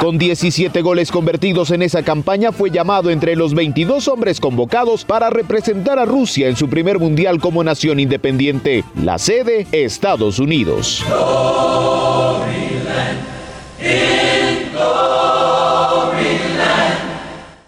Con 0.00 0.18
17 0.18 0.82
goles 0.82 1.10
convertidos 1.10 1.70
en 1.70 1.82
esa 1.82 2.02
campaña, 2.02 2.52
fue 2.52 2.70
llamado 2.70 3.10
entre 3.10 3.36
los 3.36 3.54
22 3.54 4.08
hombres 4.08 4.40
convocados 4.40 5.04
para 5.04 5.30
representar 5.30 5.98
a 5.98 6.04
Rusia 6.04 6.48
en 6.48 6.56
su 6.56 6.68
primer 6.68 6.98
mundial 6.98 7.40
como 7.40 7.64
nación 7.64 8.00
independiente. 8.00 8.84
La 9.02 9.18
sede, 9.18 9.66
Estados 9.72 10.38
Unidos. 10.38 11.04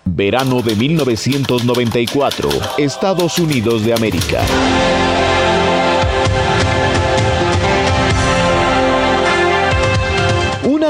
Verano 0.05 0.62
de 0.62 0.74
1994, 0.74 2.49
Estados 2.78 3.38
Unidos 3.38 3.84
de 3.84 3.94
América. 3.94 4.42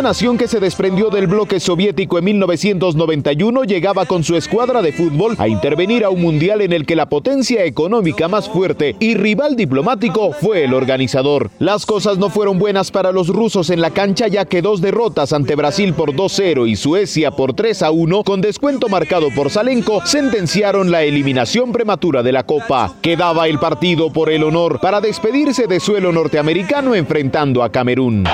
Nación 0.03 0.39
que 0.39 0.49
se 0.49 0.61
desprendió 0.61 1.11
del 1.11 1.27
bloque 1.27 1.61
soviético 1.61 2.19
en 2.19 2.25
1991 2.25 3.65
llegaba 3.65 4.07
con 4.07 4.23
su 4.23 4.37
escuadra 4.37 4.83
de 4.83 4.93
fútbol 4.93 5.35
a 5.39 5.49
intervenir 5.49 6.05
a 6.05 6.11
un 6.11 6.21
mundial 6.23 6.61
en 6.63 6.73
el 6.73 6.87
que 6.87 6.97
la 6.97 7.09
potencia 7.09 7.65
económica 7.65 8.29
más 8.29 8.49
fuerte 8.49 8.97
y 9.01 9.15
rival 9.15 9.57
diplomático 9.57 10.33
fue 10.33 10.65
el 10.65 10.75
organizador. 10.75 11.51
Las 11.59 11.87
cosas 11.87 12.19
no 12.19 12.31
fueron 12.31 12.59
buenas 12.59 12.91
para 12.91 13.13
los 13.13 13.29
rusos 13.29 13.71
en 13.71 13.81
la 13.81 13.91
cancha 13.91 14.29
ya 14.29 14.45
que 14.45 14.63
dos 14.63 14.81
derrotas 14.81 15.33
ante 15.33 15.55
Brasil 15.55 15.95
por 15.95 16.13
2-0 16.13 16.69
y 16.69 16.77
Suecia 16.77 17.31
por 17.31 17.55
3-1 17.55 18.25
con 18.25 18.41
descuento 18.41 18.89
marcado 18.89 19.29
por 19.35 19.51
Salenko 19.51 20.03
sentenciaron 20.05 20.91
la 20.91 21.03
eliminación 21.03 21.73
prematura 21.73 22.23
de 22.23 22.33
la 22.33 22.45
Copa. 22.45 22.95
Quedaba 23.03 23.49
el 23.49 23.59
partido 23.59 24.13
por 24.13 24.31
el 24.31 24.45
honor 24.45 24.81
para 24.81 25.01
despedirse 25.01 25.67
de 25.67 25.81
suelo 25.81 26.13
norteamericano 26.13 26.95
enfrentando 26.95 27.63
a 27.63 27.71
Camerún. 27.71 28.25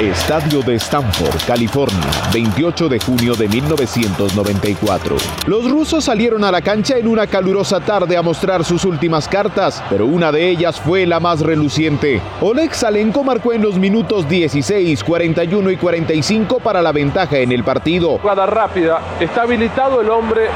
Estadio 0.00 0.62
de 0.62 0.76
Stanford, 0.76 1.44
California, 1.46 2.10
28 2.32 2.88
de 2.88 2.98
junio 3.00 3.34
de 3.34 3.46
1994. 3.48 5.16
Los 5.46 5.70
rusos 5.70 6.04
salieron 6.04 6.42
a 6.42 6.50
la 6.50 6.62
cancha 6.62 6.96
en 6.96 7.06
una 7.06 7.26
calurosa 7.26 7.80
tarde 7.80 8.16
a 8.16 8.22
mostrar 8.22 8.64
sus 8.64 8.86
últimas 8.86 9.28
cartas, 9.28 9.84
pero 9.90 10.06
una 10.06 10.32
de 10.32 10.48
ellas 10.48 10.80
fue 10.80 11.04
la 11.04 11.20
más 11.20 11.40
reluciente. 11.40 12.22
Oleg 12.40 12.74
Salenko 12.74 13.22
marcó 13.24 13.52
en 13.52 13.60
los 13.60 13.76
minutos 13.76 14.26
16, 14.26 15.04
41 15.04 15.70
y 15.70 15.76
45 15.76 16.60
para 16.60 16.80
la 16.80 16.92
ventaja 16.92 17.36
en 17.36 17.52
el 17.52 17.62
partido. 17.62 18.16
Jugada 18.20 18.46
rápida, 18.46 19.02
está 19.20 19.42
habilitado 19.42 20.00
el 20.00 20.08
hombre 20.08 20.48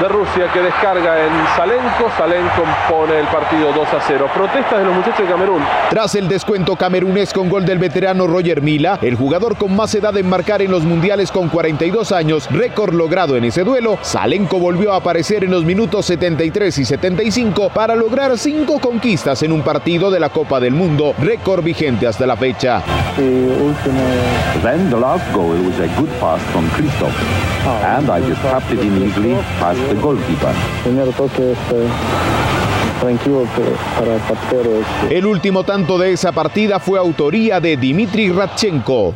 de 0.00 0.08
Rusia 0.08 0.50
que 0.52 0.60
descarga 0.60 1.24
en 1.24 1.32
Salenko. 1.56 2.10
Salenko 2.16 2.62
pone 2.88 3.18
el 3.20 3.26
partido 3.26 3.72
2 3.72 3.88
a 3.94 4.00
0. 4.06 4.26
Protestas 4.34 4.78
de 4.78 4.84
los 4.84 4.94
muchachos 4.94 5.20
de 5.20 5.32
Camerún. 5.32 5.62
Tras 5.90 6.14
el 6.14 6.28
descuento 6.28 6.76
camerunés 6.76 7.32
con 7.32 7.48
gol 7.48 7.64
del 7.64 7.78
veterano 7.78 8.26
Roger 8.26 8.62
Mila, 8.62 8.98
el 9.02 9.16
jugador 9.16 9.56
con 9.56 9.74
más 9.74 9.94
edad 9.94 10.16
en 10.16 10.28
marcar 10.28 10.62
en 10.62 10.70
los 10.70 10.84
mundiales 10.84 11.32
con 11.32 11.48
42 11.48 12.12
años, 12.12 12.48
récord 12.50 12.94
logrado 12.94 13.36
en 13.36 13.44
ese 13.44 13.64
duelo, 13.64 13.98
Salenko 14.02 14.58
volvió 14.58 14.92
a 14.92 14.96
aparecer 14.96 15.44
en 15.44 15.50
los 15.50 15.64
minutos 15.64 16.06
73 16.06 16.78
y 16.78 16.84
75 16.84 17.70
para 17.70 17.94
lograr 17.94 18.38
cinco 18.38 18.78
conquistas 18.78 19.42
en 19.42 19.52
un 19.52 19.62
partido 19.62 20.10
de 20.10 20.20
la 20.20 20.28
Copa 20.28 20.60
del 20.60 20.74
Mundo, 20.74 21.14
récord 21.18 21.62
vigente 21.64 22.06
hasta 22.06 22.26
la 22.26 22.36
fecha. 22.36 22.82
Then 24.62 24.90
the 24.90 24.96
last 24.96 25.24
goal 25.32 25.50
was 25.50 25.78
a 25.78 25.86
good 25.96 26.10
pass 26.20 26.40
from 26.52 26.68
Christoph, 26.70 27.14
and 27.64 28.10
I 28.10 28.20
just 28.20 28.40
tapped 28.42 28.72
it 28.72 28.80
in 28.80 29.02
easily 29.02 29.34
past 29.60 29.78
the 29.88 29.94
goalkeeper. 30.00 30.54
El 35.10 35.26
último 35.26 35.64
tanto 35.64 35.98
de 35.98 36.12
esa 36.12 36.32
partida 36.32 36.80
fue 36.80 36.98
autoría 36.98 37.60
de 37.60 37.76
Dmitry 37.76 38.30
Radchenko. 38.30 39.14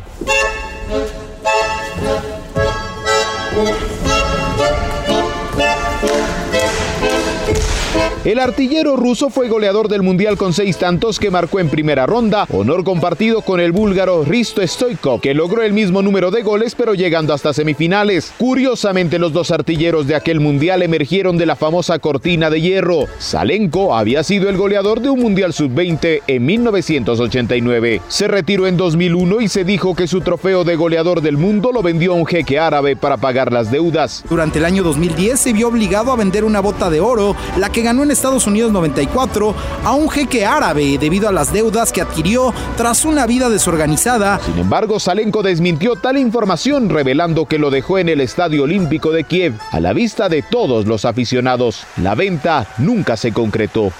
El 8.25 8.39
artillero 8.39 8.95
ruso 8.95 9.29
fue 9.29 9.49
goleador 9.49 9.89
del 9.89 10.01
Mundial 10.01 10.37
con 10.37 10.53
seis 10.53 10.77
tantos 10.77 11.19
que 11.19 11.29
marcó 11.29 11.59
en 11.59 11.67
primera 11.67 12.05
ronda, 12.05 12.47
honor 12.51 12.85
compartido 12.85 13.41
con 13.41 13.59
el 13.59 13.73
búlgaro 13.73 14.23
Risto 14.23 14.65
Stoikov, 14.65 15.19
que 15.19 15.33
logró 15.33 15.61
el 15.61 15.73
mismo 15.73 16.01
número 16.01 16.31
de 16.31 16.41
goles 16.41 16.73
pero 16.73 16.93
llegando 16.93 17.33
hasta 17.33 17.51
semifinales. 17.51 18.31
Curiosamente, 18.37 19.19
los 19.19 19.33
dos 19.33 19.51
artilleros 19.51 20.07
de 20.07 20.15
aquel 20.15 20.39
Mundial 20.39 20.83
emergieron 20.83 21.37
de 21.37 21.45
la 21.45 21.57
famosa 21.57 21.99
cortina 21.99 22.49
de 22.49 22.61
hierro. 22.61 23.07
Salenko 23.19 23.93
había 23.93 24.23
sido 24.23 24.47
el 24.49 24.55
goleador 24.55 25.01
de 25.01 25.09
un 25.09 25.19
Mundial 25.19 25.51
Sub-20 25.51 26.21
en 26.25 26.45
1989. 26.45 28.03
Se 28.07 28.29
retiró 28.29 28.67
en 28.67 28.77
2001 28.77 29.41
y 29.41 29.49
se 29.49 29.65
dijo 29.65 29.95
que 29.95 30.07
su 30.07 30.21
trofeo 30.21 30.63
de 30.63 30.77
goleador 30.77 31.19
del 31.19 31.35
mundo 31.35 31.73
lo 31.73 31.83
vendió 31.83 32.13
a 32.13 32.15
un 32.15 32.25
jeque 32.25 32.57
árabe 32.57 32.95
para 32.95 33.17
pagar 33.17 33.51
las 33.51 33.69
deudas. 33.69 34.23
Durante 34.29 34.59
el 34.59 34.65
año 34.65 34.81
2010 34.81 35.37
se 35.37 35.51
vio 35.51 35.67
obligado 35.67 36.13
a 36.13 36.15
vender 36.15 36.45
una 36.45 36.61
bota 36.61 36.89
de 36.89 37.01
oro, 37.01 37.35
la 37.57 37.69
que 37.69 37.81
ganó 37.81 38.03
en 38.03 38.12
Estados 38.13 38.47
Unidos 38.47 38.71
94, 38.71 39.53
a 39.83 39.93
un 39.93 40.09
jeque 40.09 40.45
árabe 40.45 40.97
debido 40.97 41.27
a 41.27 41.31
las 41.31 41.51
deudas 41.51 41.91
que 41.91 42.01
adquirió 42.01 42.53
tras 42.77 43.03
una 43.03 43.27
vida 43.27 43.49
desorganizada. 43.49 44.39
Sin 44.45 44.57
embargo, 44.57 44.99
Salenko 44.99 45.43
desmintió 45.43 45.95
tal 45.95 46.17
información 46.17 46.89
revelando 46.89 47.45
que 47.45 47.59
lo 47.59 47.69
dejó 47.69 47.97
en 47.97 48.09
el 48.09 48.21
Estadio 48.21 48.63
Olímpico 48.63 49.11
de 49.11 49.23
Kiev 49.23 49.55
a 49.71 49.79
la 49.79 49.93
vista 49.93 50.29
de 50.29 50.41
todos 50.41 50.85
los 50.85 51.05
aficionados. 51.05 51.85
La 51.97 52.15
venta 52.15 52.67
nunca 52.77 53.17
se 53.17 53.33
concretó. 53.33 53.91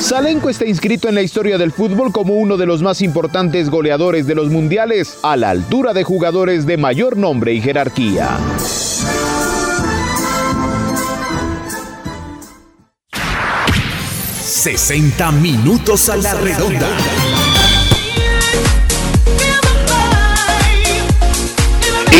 Salenko 0.00 0.48
está 0.48 0.64
inscrito 0.64 1.08
en 1.08 1.16
la 1.16 1.22
historia 1.22 1.58
del 1.58 1.72
fútbol 1.72 2.12
como 2.12 2.34
uno 2.34 2.56
de 2.56 2.66
los 2.66 2.82
más 2.82 3.02
importantes 3.02 3.68
goleadores 3.68 4.26
de 4.26 4.36
los 4.36 4.48
mundiales, 4.48 5.18
a 5.22 5.36
la 5.36 5.50
altura 5.50 5.92
de 5.92 6.04
jugadores 6.04 6.66
de 6.66 6.76
mayor 6.76 7.16
nombre 7.16 7.52
y 7.52 7.60
jerarquía. 7.60 8.38
...60 14.58 15.30
minutos 15.34 16.08
a 16.08 16.16
la 16.16 16.34
redonda. 16.34 16.88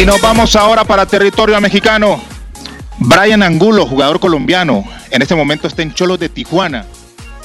Y 0.01 0.07
nos 0.07 0.20
vamos 0.20 0.55
ahora 0.55 0.84
para 0.84 1.05
territorio 1.05 1.61
mexicano. 1.61 2.22
Brian 2.99 3.43
Angulo, 3.43 3.86
jugador 3.86 4.20
colombiano, 4.20 4.84
en 5.11 5.20
este 5.20 5.34
momento 5.34 5.66
está 5.66 5.82
en 5.82 5.93
Cholos 5.93 6.20
de 6.20 6.28
Tijuana. 6.28 6.86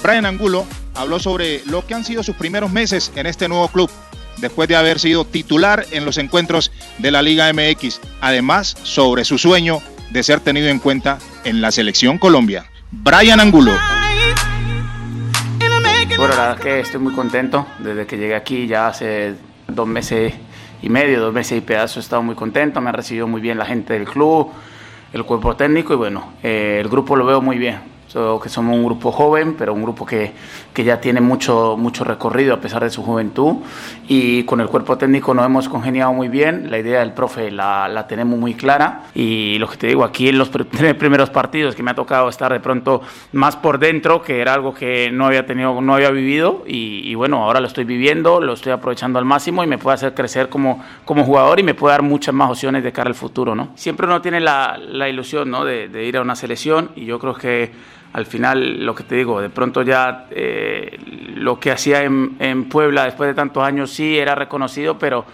Brian 0.04 0.28
Angulo 0.28 0.64
habló 0.94 1.18
sobre 1.18 1.66
lo 1.66 1.88
que 1.88 1.96
han 1.96 2.06
sido 2.06 2.22
sus 2.22 2.36
primeros 2.36 2.72
meses 2.72 3.12
en 3.16 3.26
este 3.26 3.48
nuevo 3.48 3.70
club, 3.70 3.90
después 4.38 4.70
de 4.70 4.76
haber 4.76 5.00
sido 5.00 5.26
titular 5.26 5.88
en 5.90 6.06
los 6.06 6.20
encuentros 6.20 6.72
de 7.00 7.10
la 7.10 7.24
Liga 7.24 7.52
MX. 7.52 8.00
Además, 8.22 8.78
sobre 8.84 9.26
su 9.26 9.40
sueño 9.40 9.82
de 10.12 10.22
ser 10.22 10.40
tenido 10.40 10.68
en 10.68 10.78
cuenta 10.78 11.18
en 11.46 11.62
la 11.62 11.72
selección 11.72 12.20
Colombia. 12.20 12.70
Brian 12.92 13.40
Angulo. 13.40 13.76
Bueno, 16.06 16.36
la 16.36 16.50
verdad 16.50 16.56
es 16.58 16.62
que 16.62 16.80
estoy 16.82 17.00
muy 17.00 17.14
contento. 17.14 17.66
Desde 17.80 18.06
que 18.06 18.18
llegué 18.18 18.36
aquí 18.36 18.68
ya 18.68 18.88
hace 18.88 19.36
dos 19.68 19.88
meses 19.88 20.34
y 20.82 20.90
medio, 20.90 21.22
dos 21.22 21.34
meses 21.34 21.58
y 21.58 21.62
pedazo, 21.62 22.00
he 22.00 22.04
estado 22.04 22.22
muy 22.22 22.36
contento. 22.36 22.82
Me 22.82 22.90
ha 22.90 22.94
recibido 22.94 23.26
muy 23.28 23.40
bien 23.40 23.58
la 23.58 23.66
gente 23.66 23.94
del 23.94 24.06
club, 24.06 24.52
el 25.14 25.24
cuerpo 25.24 25.56
técnico 25.56 25.94
y 25.94 25.96
bueno, 25.96 26.34
eh, 26.44 26.80
el 26.82 26.90
grupo 26.90 27.16
lo 27.16 27.26
veo 27.26 27.42
muy 27.42 27.58
bien. 27.58 27.93
Que 28.14 28.50
somos 28.50 28.76
un 28.76 28.86
grupo 28.86 29.12
joven, 29.12 29.56
pero 29.58 29.74
un 29.74 29.82
grupo 29.82 30.06
que, 30.06 30.32
que, 30.74 30.84
ya 30.84 31.02
tiene 31.02 31.20
mucho, 31.20 31.76
mucho 31.78 32.04
recorrido 32.04 32.54
a 32.54 32.62
pesar 32.62 32.84
de 32.84 32.90
su 32.90 33.02
juventud. 33.02 33.58
Y 34.08 34.44
con 34.44 34.62
el 34.62 34.68
cuerpo 34.68 34.98
técnico 34.98 35.34
nos 35.34 35.46
hemos 35.46 35.68
congeniado 35.68 36.14
muy 36.14 36.28
bien. 36.28 36.70
La 36.70 36.78
idea 36.78 37.00
del 37.00 37.14
profe 37.14 37.52
la, 37.52 37.88
la 37.88 38.08
tenemos 38.08 38.38
muy 38.38 38.54
clara. 38.54 39.06
Y 39.16 39.58
lo 39.60 39.68
que 39.68 39.78
te 39.78 39.88
digo, 39.88 40.04
aquí 40.04 40.30
en 40.30 40.38
los 40.38 40.52
tres 40.72 40.94
primeros 40.96 41.30
partidos 41.30 41.76
que 41.76 41.84
me 41.84 41.92
ha 41.92 41.96
tocado 41.96 42.30
estar 42.30 42.52
de 42.54 42.60
pronto 42.60 43.02
más 43.32 43.56
por 43.56 43.80
dentro, 43.80 44.22
que 44.22 44.42
era 44.42 44.54
algo 44.54 44.74
que 44.74 45.10
no 45.12 45.26
había 45.26 45.46
tenido, 45.46 45.82
no 45.82 45.96
había 45.96 46.12
vivido. 46.12 46.64
Y, 46.68 47.02
y 47.06 47.16
bueno, 47.16 47.44
ahora 47.44 47.60
lo 47.60 47.68
estoy 47.68 47.84
viviendo, 47.84 48.40
lo 48.40 48.54
estoy 48.54 48.72
aprovechando 48.72 49.20
al 49.20 49.26
máximo 49.26 49.64
y 49.64 49.68
me 49.68 49.78
puede 49.78 49.96
hacer 49.96 50.14
crecer 50.14 50.50
como, 50.50 50.84
como 51.06 51.24
jugador 51.24 51.60
y 51.60 51.64
me 51.64 51.74
puede 51.74 51.94
dar 51.94 52.02
muchas 52.02 52.34
más 52.34 52.50
opciones 52.50 52.84
de 52.84 52.92
cara 52.92 53.08
al 53.10 53.16
futuro. 53.16 53.56
¿no? 53.56 53.70
Siempre 53.76 54.06
uno 54.06 54.22
tiene 54.22 54.40
la, 54.40 54.78
la 54.78 55.10
ilusión 55.10 55.50
¿no? 55.50 55.66
de, 55.66 55.90
de 55.90 56.06
ir 56.06 56.18
a 56.18 56.22
una 56.22 56.36
selección 56.36 56.92
y 56.96 57.06
yo 57.06 57.20
creo 57.20 57.34
que 57.36 57.72
al 58.14 58.28
final, 58.28 58.86
lo 58.86 58.94
que 58.94 59.04
te 59.04 59.16
digo, 59.16 59.42
de 59.42 59.50
pronto 59.50 59.82
ya 59.82 60.28
eh, 60.30 61.00
lo 61.36 61.60
que 61.60 61.72
hacía 61.72 62.04
en, 62.04 62.36
en, 62.38 62.70
Puebla 62.70 63.06
después 63.06 63.28
de 63.28 63.34
tantos 63.34 63.64
años 63.64 63.90
sí 63.90 64.20
era 64.20 64.36
reconocido, 64.36 65.00
pero, 65.00 65.26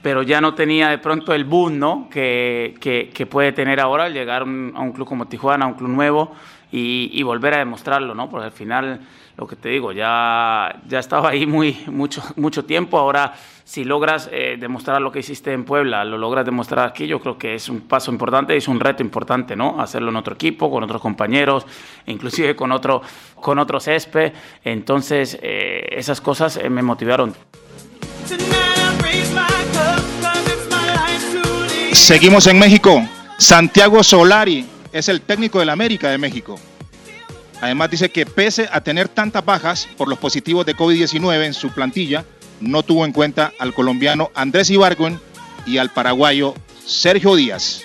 pero 0.00 0.22
ya 0.22 0.40
no 0.40 0.54
tenía 0.54 0.88
de 0.88 0.96
pronto 0.96 1.34
el 1.34 1.44
boom 1.44 1.78
¿no? 1.78 2.08
que, 2.10 2.74
que, 2.80 3.10
que 3.12 3.26
puede 3.26 3.52
tener 3.52 3.80
ahora 3.80 4.04
al 4.04 4.14
llegar 4.14 4.44
un, 4.44 4.72
a 4.74 4.80
un 4.80 4.92
club 4.92 5.06
como 5.06 5.28
Tijuana, 5.28 5.66
a 5.66 5.68
un 5.68 5.74
club 5.74 5.90
nuevo 5.90 6.34
y, 6.72 7.10
y, 7.12 7.22
volver 7.22 7.52
a 7.52 7.58
demostrarlo, 7.58 8.14
¿no? 8.14 8.30
porque 8.30 8.46
al 8.46 8.52
final, 8.52 9.00
lo 9.36 9.46
que 9.46 9.56
te 9.56 9.70
digo, 9.70 9.92
ya, 9.92 10.80
ya 10.86 10.98
estaba 10.98 11.30
ahí 11.30 11.46
muy, 11.46 11.84
mucho, 11.86 12.22
mucho 12.36 12.64
tiempo, 12.64 12.98
ahora 12.98 13.34
si 13.64 13.84
logras 13.84 14.28
eh, 14.32 14.56
demostrar 14.58 15.00
lo 15.00 15.12
que 15.12 15.20
hiciste 15.20 15.52
en 15.52 15.64
Puebla, 15.64 16.04
lo 16.04 16.18
logras 16.18 16.44
demostrar 16.44 16.88
aquí, 16.88 17.06
yo 17.06 17.20
creo 17.20 17.38
que 17.38 17.54
es 17.54 17.68
un 17.68 17.82
paso 17.82 18.10
importante, 18.10 18.56
es 18.56 18.68
un 18.68 18.80
reto 18.80 19.02
importante, 19.02 19.56
¿no? 19.56 19.80
Hacerlo 19.80 20.10
en 20.10 20.16
otro 20.16 20.34
equipo, 20.34 20.70
con 20.70 20.82
otros 20.82 21.00
compañeros, 21.00 21.64
inclusive 22.06 22.54
con 22.56 22.72
otro, 22.72 23.02
con 23.36 23.58
otro 23.58 23.80
césped. 23.80 24.32
Entonces, 24.64 25.38
eh, 25.40 25.86
esas 25.92 26.20
cosas 26.20 26.56
eh, 26.56 26.68
me 26.68 26.82
motivaron. 26.82 27.34
Seguimos 31.92 32.46
en 32.48 32.58
México. 32.58 33.02
Santiago 33.38 34.02
Solari 34.02 34.66
es 34.92 35.08
el 35.08 35.22
técnico 35.22 35.60
del 35.60 35.70
América 35.70 36.10
de 36.10 36.18
México. 36.18 36.58
Además 37.62 37.92
dice 37.92 38.08
que 38.08 38.26
pese 38.26 38.68
a 38.72 38.80
tener 38.80 39.08
tantas 39.08 39.44
bajas 39.44 39.88
por 39.96 40.08
los 40.08 40.18
positivos 40.18 40.66
de 40.66 40.74
COVID-19 40.74 41.44
en 41.44 41.54
su 41.54 41.70
plantilla, 41.70 42.24
no 42.60 42.82
tuvo 42.82 43.04
en 43.04 43.12
cuenta 43.12 43.52
al 43.60 43.72
colombiano 43.72 44.32
Andrés 44.34 44.68
Ibargüen 44.68 45.20
y 45.64 45.78
al 45.78 45.90
paraguayo 45.90 46.54
Sergio 46.84 47.36
Díaz. 47.36 47.82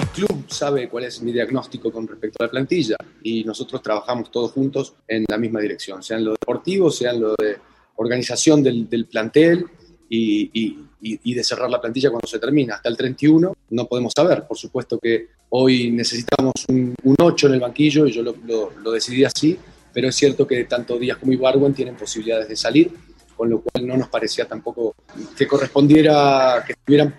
El 0.00 0.08
club 0.10 0.44
sabe 0.46 0.88
cuál 0.88 1.04
es 1.04 1.20
mi 1.20 1.32
diagnóstico 1.32 1.90
con 1.90 2.06
respecto 2.06 2.44
a 2.44 2.46
la 2.46 2.52
plantilla 2.52 2.94
y 3.20 3.42
nosotros 3.42 3.82
trabajamos 3.82 4.30
todos 4.30 4.52
juntos 4.52 4.94
en 5.08 5.24
la 5.28 5.38
misma 5.38 5.58
dirección, 5.58 6.04
sea 6.04 6.18
en 6.18 6.24
lo 6.24 6.30
deportivo, 6.30 6.88
sea 6.88 7.12
lo 7.14 7.34
de 7.36 7.58
organización 7.96 8.62
del, 8.62 9.08
plantel 9.10 9.66
y, 10.08 10.78
y, 11.00 11.34
de 11.34 11.44
cerrar 11.44 11.70
la 11.70 11.80
plantilla 11.80 12.10
cuando 12.10 12.26
se 12.26 12.38
termina. 12.38 12.74
Hasta 12.76 12.88
el 12.88 12.96
31 12.96 13.54
no 13.70 13.86
podemos 13.86 14.12
saber. 14.16 14.46
Por 14.46 14.58
supuesto 14.58 14.98
que 14.98 15.28
hoy 15.50 15.90
necesitamos 15.92 16.54
un, 16.68 16.94
un 17.04 17.16
8 17.20 17.46
en 17.46 17.54
el 17.54 17.60
banquillo 17.60 18.06
y 18.06 18.12
yo 18.12 18.22
lo, 18.22 18.34
lo, 18.44 18.72
lo 18.82 18.90
decidí 18.90 19.24
así 19.24 19.58
pero 19.98 20.10
es 20.10 20.14
cierto 20.14 20.46
que 20.46 20.62
tanto 20.64 20.96
Díaz 20.96 21.18
como 21.18 21.32
Ibarwen 21.32 21.74
tienen 21.74 21.96
posibilidades 21.96 22.48
de 22.48 22.54
salir, 22.54 22.92
con 23.36 23.50
lo 23.50 23.60
cual 23.62 23.84
no 23.84 23.96
nos 23.96 24.08
parecía 24.08 24.46
tampoco 24.46 24.94
que 25.36 25.44
correspondiera 25.46 26.62
que 26.64 26.74
estuvieran 26.74 27.14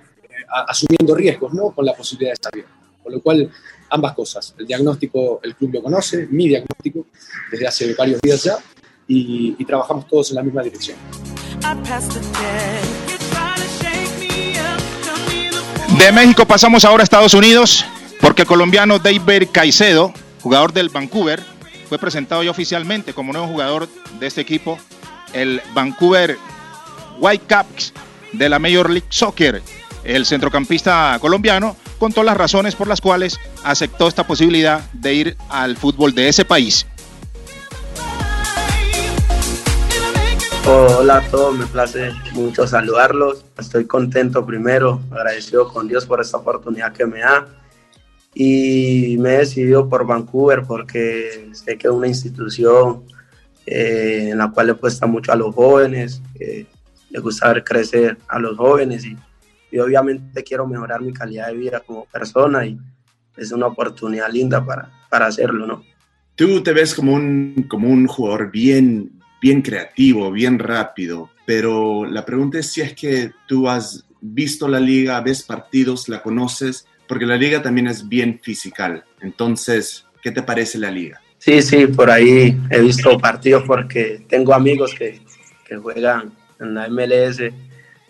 asumiendo 0.66 1.14
riesgos 1.14 1.54
¿no? 1.54 1.72
con 1.72 1.86
la 1.86 1.94
posibilidad 1.94 2.32
de 2.32 2.40
salir. 2.42 2.66
Con 3.04 3.12
lo 3.12 3.22
cual, 3.22 3.52
ambas 3.90 4.14
cosas. 4.14 4.56
El 4.58 4.66
diagnóstico, 4.66 5.42
el 5.44 5.56
club 5.56 5.74
lo 5.74 5.84
conoce, 5.84 6.28
mi 6.28 6.48
diagnóstico, 6.48 7.08
desde 7.52 7.68
hace 7.68 7.94
varios 7.96 8.22
días 8.22 8.44
ya, 8.44 8.58
y, 9.08 9.56
y 9.58 9.66
trabajamos 9.66 10.08
todos 10.08 10.30
en 10.30 10.36
la 10.36 10.44
misma 10.44 10.64
dirección. 10.64 10.98
De 16.00 16.14
México 16.14 16.46
pasamos 16.46 16.86
ahora 16.86 17.02
a 17.02 17.04
Estados 17.04 17.34
Unidos, 17.34 17.86
porque 18.22 18.44
el 18.44 18.48
colombiano 18.48 19.00
David 19.00 19.50
Caicedo, 19.52 20.14
jugador 20.42 20.72
del 20.72 20.88
Vancouver, 20.88 21.44
fue 21.90 22.00
presentado 22.00 22.42
ya 22.42 22.52
oficialmente 22.52 23.14
como 23.14 23.34
nuevo 23.34 23.48
jugador 23.48 23.90
de 24.18 24.26
este 24.26 24.40
equipo, 24.40 24.80
el 25.34 25.62
Vancouver 25.74 26.38
Whitecaps 27.20 27.92
de 28.32 28.48
la 28.48 28.60
Major 28.60 28.90
League 28.90 29.08
Soccer. 29.10 29.62
El 30.06 30.26
centrocampista 30.26 31.18
colombiano 31.20 31.76
contó 31.98 32.24
las 32.24 32.38
razones 32.38 32.76
por 32.76 32.88
las 32.88 33.02
cuales 33.02 33.38
aceptó 33.66 34.08
esta 34.08 34.26
posibilidad 34.26 34.80
de 34.94 35.14
ir 35.14 35.38
al 35.50 35.76
fútbol 35.76 36.16
de 36.16 36.30
ese 36.30 36.46
país. 36.46 36.88
Hola 40.72 41.18
a 41.18 41.32
todos, 41.32 41.58
me 41.58 41.66
place 41.66 42.12
mucho 42.34 42.68
saludarlos. 42.68 43.44
Estoy 43.58 43.86
contento 43.88 44.46
primero, 44.46 45.02
agradecido 45.10 45.68
con 45.68 45.88
Dios 45.88 46.06
por 46.06 46.22
esta 46.22 46.38
oportunidad 46.38 46.94
que 46.94 47.08
me 47.08 47.22
da 47.22 47.48
y 48.36 49.18
me 49.18 49.34
he 49.34 49.38
decidido 49.40 49.90
por 49.90 50.06
Vancouver 50.06 50.62
porque 50.68 51.50
sé 51.54 51.76
que 51.76 51.88
es 51.88 51.92
una 51.92 52.08
institución 52.08 53.04
eh, 53.66 54.30
en 54.32 54.38
la 54.38 54.52
cual 54.52 54.68
le 54.68 54.74
cuesta 54.76 55.08
mucho 55.08 55.32
a 55.32 55.36
los 55.36 55.56
jóvenes, 55.56 56.22
eh, 56.40 56.68
le 57.10 57.20
gusta 57.20 57.52
ver 57.52 57.64
crecer 57.64 58.20
a 58.28 58.38
los 58.38 58.56
jóvenes 58.56 59.04
y, 59.08 59.18
y, 59.72 59.80
obviamente 59.80 60.44
quiero 60.44 60.68
mejorar 60.68 61.02
mi 61.02 61.14
calidad 61.14 61.48
de 61.48 61.56
vida 61.56 61.80
como 61.80 62.06
persona 62.06 62.64
y 62.64 62.78
es 63.38 63.52
una 63.52 63.66
oportunidad 63.66 64.30
linda 64.32 64.64
para, 64.64 64.92
para 65.10 65.26
hacerlo, 65.26 65.66
¿no? 65.66 65.84
Tú 66.36 66.62
te 66.62 66.74
ves 66.74 66.94
como 66.94 67.16
un, 67.16 67.66
como 67.68 67.90
un 67.90 68.06
jugador 68.06 68.52
bien, 68.52 69.19
bien 69.42 69.62
creativo, 69.62 70.32
bien 70.32 70.60
rápido, 70.60 71.30
pero 71.46 72.06
la 72.06 72.26
pregunta 72.26 72.60
es 72.60 72.72
si 72.72 72.82
es 72.82 72.94
que 72.94 73.32
tú 73.48 73.70
has 73.70 74.06
visto 74.22 74.68
la 74.68 74.80
liga, 74.80 75.22
ves 75.22 75.44
partidos, 75.44 76.10
la 76.10 76.22
conoces, 76.22 76.86
porque 77.08 77.26
la 77.26 77.38
liga 77.38 77.62
también 77.62 77.88
es 77.88 78.08
bien 78.08 78.40
física. 78.42 79.04
Entonces, 79.22 80.06
¿Qué 80.22 80.32
te 80.32 80.44
parece 80.44 80.78
la 80.78 80.92
liga? 80.92 81.22
Sí, 81.38 81.62
sí, 81.62 81.88
por 81.88 82.12
ahí 82.12 82.58
he 82.70 82.82
visto 82.82 83.18
partidos 83.18 83.64
porque 83.66 84.26
tengo 84.28 84.54
amigos 84.54 84.94
que, 84.94 85.22
que 85.66 85.78
juegan 85.78 86.34
en 86.60 86.74
la 86.74 86.90
MLS. 86.90 87.42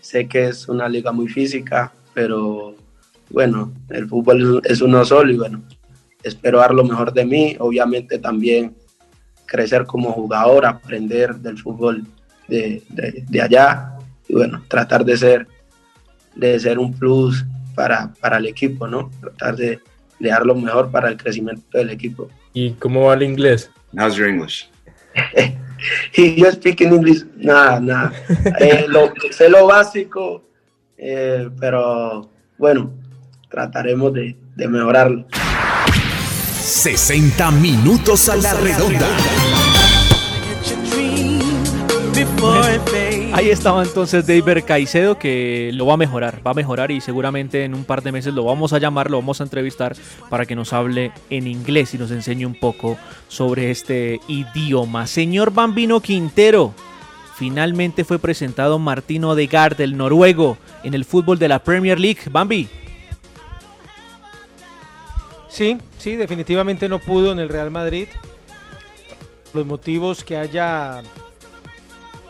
Sé 0.02 0.28
que 0.28 0.46
es 0.46 0.68
una 0.68 0.90
liga 0.90 1.12
muy 1.12 1.28
física, 1.28 1.94
pero 2.14 2.76
bueno, 3.30 3.72
el 3.90 4.08
fútbol 4.08 4.62
es 4.64 4.82
uno 4.82 5.06
solo 5.06 5.32
y 5.32 5.38
bueno, 5.38 5.62
espero 6.24 6.60
dar 6.60 6.74
lo 6.74 6.84
mejor 6.84 7.14
de 7.14 7.26
mí. 7.26 7.56
Obviamente 7.60 8.18
también 8.18 8.76
crecer 9.50 9.86
como 9.86 10.12
jugador, 10.12 10.66
aprender 10.66 11.36
del 11.36 11.58
fútbol 11.58 12.06
de, 12.48 12.84
de, 12.90 13.24
de 13.28 13.42
allá 13.42 13.94
y 14.28 14.34
bueno, 14.34 14.64
tratar 14.68 15.04
de 15.04 15.18
ser, 15.18 15.48
de 16.36 16.60
ser 16.60 16.78
un 16.78 16.94
plus 16.94 17.44
para, 17.76 18.14
para 18.20 18.38
el 18.38 18.46
equipo, 18.46 18.88
¿no? 18.88 19.10
Tratar 19.20 19.56
de, 19.56 19.80
de 20.20 20.30
dar 20.30 20.46
lo 20.46 20.56
mejor 20.56 20.92
para 20.92 21.10
el 21.10 21.18
crecimiento 21.18 21.78
del 21.78 21.90
equipo. 21.90 22.30
¿Y 22.54 22.74
cómo 22.74 23.06
va 23.06 23.16
el 23.16 23.24
inglés? 23.24 23.72
How's 23.98 24.16
your 24.16 24.28
English? 24.28 24.70
y 26.16 26.36
yo 26.36 26.52
speak 26.52 26.82
in 26.82 26.94
English, 26.94 27.26
nada, 27.36 27.80
nada. 27.80 28.14
Eh, 28.60 28.86
lo, 28.88 29.12
sé 29.32 29.50
lo 29.50 29.66
básico, 29.66 30.44
eh, 30.98 31.50
pero 31.60 32.30
bueno, 32.58 32.92
trataremos 33.50 34.14
de, 34.14 34.36
de 34.56 34.68
mejorarlo. 34.68 35.26
60 36.70 37.50
minutos 37.52 38.30
a 38.30 38.36
la 38.36 38.54
redonda. 38.54 39.08
Ahí 43.34 43.50
estaba 43.50 43.82
entonces 43.82 44.28
David 44.28 44.64
Caicedo 44.68 45.18
que 45.18 45.72
lo 45.74 45.88
va 45.88 45.96
a 45.96 45.98
mejorar, 45.98 46.46
va 46.46 46.52
a 46.52 46.54
mejorar 46.54 46.92
y 46.92 47.02
seguramente 47.02 47.64
en 47.64 47.74
un 47.74 47.86
par 47.86 48.04
de 48.04 48.12
meses 48.12 48.36
lo 48.36 48.44
vamos 48.44 48.72
a 48.74 48.78
llamar, 48.78 49.10
lo 49.10 49.18
vamos 49.18 49.42
a 49.42 49.46
entrevistar 49.46 49.96
para 50.30 50.46
que 50.46 50.56
nos 50.56 50.72
hable 50.72 51.12
en 51.32 51.48
inglés 51.48 51.96
y 51.96 51.98
nos 51.98 52.12
enseñe 52.12 52.46
un 52.46 52.54
poco 52.54 52.98
sobre 53.28 53.72
este 53.72 54.22
idioma. 54.28 55.08
Señor 55.08 55.52
Bambino 55.52 56.02
Quintero, 56.02 56.76
finalmente 57.36 58.04
fue 58.04 58.20
presentado 58.20 58.78
Martino 58.78 59.30
Odegaard, 59.32 59.76
del 59.76 59.98
noruego, 59.98 60.60
en 60.84 60.94
el 60.94 61.04
fútbol 61.04 61.40
de 61.40 61.48
la 61.48 61.64
Premier 61.64 62.00
League. 62.00 62.22
Bambi. 62.30 62.70
Sí, 65.50 65.78
sí, 65.98 66.16
definitivamente 66.16 66.88
no 66.88 67.00
pudo 67.00 67.32
en 67.32 67.40
el 67.40 67.50
Real 67.50 67.72
Madrid. 67.72 68.08
Los 69.54 69.66
motivos 69.66 70.24
que 70.24 70.38
haya 70.38 71.02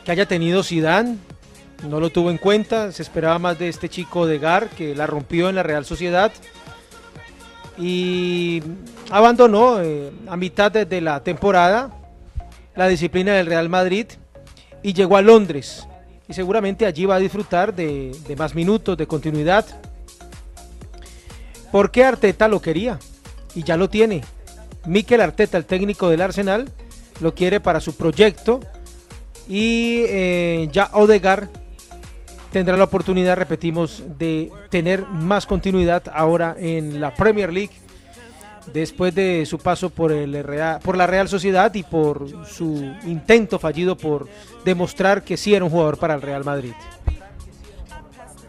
que 0.06 0.12
haya 0.14 0.26
tenido 0.26 0.64
Zidane 0.64 1.18
no 1.88 2.00
lo 2.00 2.10
tuvo 2.10 2.32
en 2.32 2.38
cuenta, 2.38 2.92
se 2.92 3.04
esperaba 3.04 3.38
más 3.40 3.60
de 3.60 3.70
este 3.70 3.90
chico 3.90 4.26
de 4.26 4.40
Gar 4.40 4.70
que 4.70 4.96
la 4.96 5.06
rompió 5.06 5.50
en 5.50 5.56
la 5.56 5.64
Real 5.64 5.86
Sociedad 5.86 6.32
y 7.78 8.64
abandonó 9.12 9.82
eh, 9.82 10.12
a 10.28 10.36
mitad 10.36 10.72
de, 10.72 11.02
la 11.02 11.22
temporada 11.24 11.92
la 12.76 12.88
disciplina 12.88 13.34
del 13.34 13.46
Real 13.46 13.70
Madrid 13.70 14.08
y 14.82 14.94
llegó 14.94 15.18
a 15.18 15.22
Londres 15.22 15.88
y 16.28 16.34
seguramente 16.34 16.86
allí 16.86 17.06
va 17.06 17.16
a 17.16 17.20
disfrutar 17.20 17.74
de, 17.74 18.16
de 18.28 18.36
más 18.36 18.56
minutos, 18.56 18.98
de 18.98 19.08
continuidad. 19.08 19.66
Porque 21.72 22.04
Arteta 22.04 22.48
lo 22.48 22.62
quería 22.62 23.00
y 23.56 23.64
ya 23.64 23.78
lo 23.78 23.90
tiene. 23.90 24.22
Mikel 24.86 25.22
Arteta, 25.22 25.58
el 25.58 25.66
técnico 25.66 26.10
del 26.10 26.22
Arsenal, 26.22 26.70
lo 27.20 27.34
quiere 27.34 27.60
para 27.60 27.80
su 27.80 27.96
proyecto 27.96 28.60
y 29.48 30.04
eh, 30.08 30.70
ya 30.72 30.90
Odegar 30.94 31.50
tendrá 32.52 32.78
la 32.78 32.86
oportunidad, 32.86 33.38
repetimos, 33.38 34.04
de 34.18 34.52
tener 34.70 35.06
más 35.06 35.46
continuidad 35.46 36.04
ahora 36.14 36.56
en 36.58 37.00
la 37.02 37.14
Premier 37.14 37.52
League 37.52 37.72
después 38.74 39.14
de 39.16 39.46
su 39.46 39.58
paso 39.58 39.90
por, 39.90 40.12
el 40.12 40.44
Real, 40.44 40.80
por 40.82 40.98
la 40.98 41.08
Real 41.08 41.28
Sociedad 41.28 41.74
y 41.74 41.84
por 41.84 42.46
su 42.46 42.94
intento 43.06 43.60
fallido 43.60 43.98
por 43.98 44.28
demostrar 44.66 45.24
que 45.24 45.38
sí 45.38 45.54
era 45.54 45.66
un 45.66 45.72
jugador 45.72 45.98
para 45.98 46.16
el 46.16 46.22
Real 46.22 46.44
Madrid. 46.44 46.74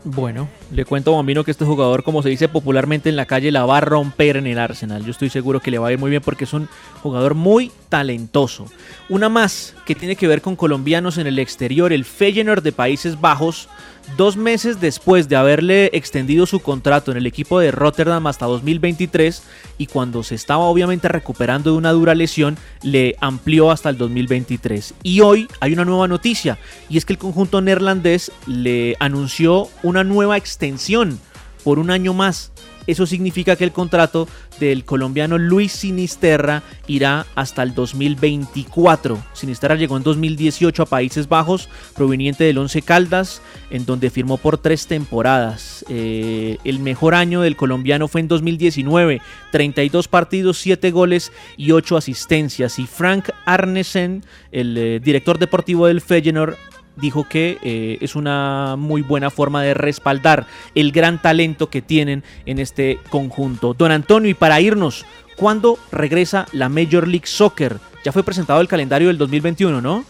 Bueno, 0.02 0.48
le 0.72 0.86
cuento 0.86 1.12
a 1.12 1.16
Bambino 1.16 1.44
que 1.44 1.50
este 1.50 1.66
jugador, 1.66 2.02
como 2.02 2.22
se 2.22 2.30
dice 2.30 2.48
popularmente 2.48 3.10
en 3.10 3.16
la 3.16 3.26
calle, 3.26 3.52
la 3.52 3.66
va 3.66 3.78
a 3.78 3.82
romper 3.82 4.38
en 4.38 4.46
el 4.46 4.58
Arsenal. 4.58 5.04
Yo 5.04 5.10
estoy 5.10 5.28
seguro 5.28 5.60
que 5.60 5.70
le 5.70 5.78
va 5.78 5.88
a 5.88 5.92
ir 5.92 5.98
muy 5.98 6.08
bien 6.08 6.22
porque 6.22 6.44
es 6.44 6.52
un 6.54 6.70
jugador 7.02 7.34
muy 7.34 7.70
talentoso. 7.90 8.64
Una 9.10 9.28
más 9.28 9.74
que 9.84 9.94
tiene 9.94 10.16
que 10.16 10.26
ver 10.26 10.40
con 10.40 10.56
colombianos 10.56 11.18
en 11.18 11.26
el 11.26 11.38
exterior, 11.38 11.92
el 11.92 12.06
Feyenoord 12.06 12.62
de 12.62 12.72
Países 12.72 13.20
Bajos, 13.20 13.68
dos 14.16 14.36
meses 14.36 14.80
después 14.80 15.28
de 15.28 15.36
haberle 15.36 15.90
extendido 15.92 16.46
su 16.46 16.60
contrato 16.60 17.10
en 17.10 17.16
el 17.16 17.26
equipo 17.26 17.58
de 17.58 17.70
Rotterdam 17.70 18.26
hasta 18.26 18.46
2023 18.46 19.42
y 19.78 19.86
cuando 19.86 20.22
se 20.22 20.34
estaba 20.34 20.64
obviamente 20.64 21.08
recuperando 21.08 21.72
de 21.72 21.78
una 21.78 21.92
dura 21.92 22.14
lesión, 22.14 22.56
le 22.82 23.16
amplió 23.20 23.70
hasta 23.70 23.88
el 23.88 23.98
2023. 23.98 24.94
Y 25.02 25.20
hoy 25.20 25.48
hay 25.60 25.72
una 25.72 25.84
nueva 25.84 26.08
noticia 26.08 26.58
y 26.88 26.98
es 26.98 27.04
que 27.04 27.14
el 27.14 27.18
conjunto 27.18 27.60
neerlandés 27.60 28.32
le 28.46 28.96
anunció 29.00 29.68
una 29.82 30.04
nueva 30.04 30.36
extensión 30.36 31.18
por 31.64 31.78
un 31.78 31.90
año 31.90 32.14
más. 32.14 32.52
Eso 32.90 33.06
significa 33.06 33.54
que 33.54 33.62
el 33.62 33.70
contrato 33.70 34.28
del 34.58 34.84
colombiano 34.84 35.38
Luis 35.38 35.70
Sinisterra 35.70 36.64
irá 36.88 37.24
hasta 37.36 37.62
el 37.62 37.72
2024. 37.72 39.16
Sinisterra 39.32 39.76
llegó 39.76 39.96
en 39.96 40.02
2018 40.02 40.82
a 40.82 40.86
Países 40.86 41.28
Bajos, 41.28 41.68
proveniente 41.94 42.42
del 42.42 42.58
Once 42.58 42.82
Caldas, 42.82 43.42
en 43.70 43.86
donde 43.86 44.10
firmó 44.10 44.38
por 44.38 44.58
tres 44.58 44.88
temporadas. 44.88 45.84
Eh, 45.88 46.58
el 46.64 46.80
mejor 46.80 47.14
año 47.14 47.42
del 47.42 47.56
colombiano 47.56 48.08
fue 48.08 48.22
en 48.22 48.28
2019, 48.28 49.22
32 49.52 50.08
partidos, 50.08 50.58
7 50.58 50.90
goles 50.90 51.30
y 51.56 51.70
8 51.70 51.96
asistencias. 51.96 52.80
Y 52.80 52.88
Frank 52.88 53.30
Arnesen, 53.44 54.24
el 54.50 54.76
eh, 54.76 55.00
director 55.00 55.38
deportivo 55.38 55.86
del 55.86 56.00
Feyenoord, 56.00 56.56
dijo 57.00 57.26
que 57.28 57.58
eh, 57.62 57.98
es 58.00 58.14
una 58.14 58.76
muy 58.76 59.02
buena 59.02 59.30
forma 59.30 59.62
de 59.62 59.74
respaldar 59.74 60.46
el 60.74 60.92
gran 60.92 61.20
talento 61.20 61.70
que 61.70 61.82
tienen 61.82 62.24
en 62.46 62.58
este 62.58 62.98
conjunto. 63.10 63.74
Don 63.74 63.90
Antonio, 63.90 64.30
y 64.30 64.34
para 64.34 64.60
irnos, 64.60 65.04
¿cuándo 65.36 65.78
regresa 65.90 66.46
la 66.52 66.68
Major 66.68 67.08
League 67.08 67.26
Soccer? 67.26 67.78
Ya 68.04 68.12
fue 68.12 68.22
presentado 68.22 68.60
el 68.60 68.68
calendario 68.68 69.08
del 69.08 69.18
2021, 69.18 69.80
¿no? 69.80 70.04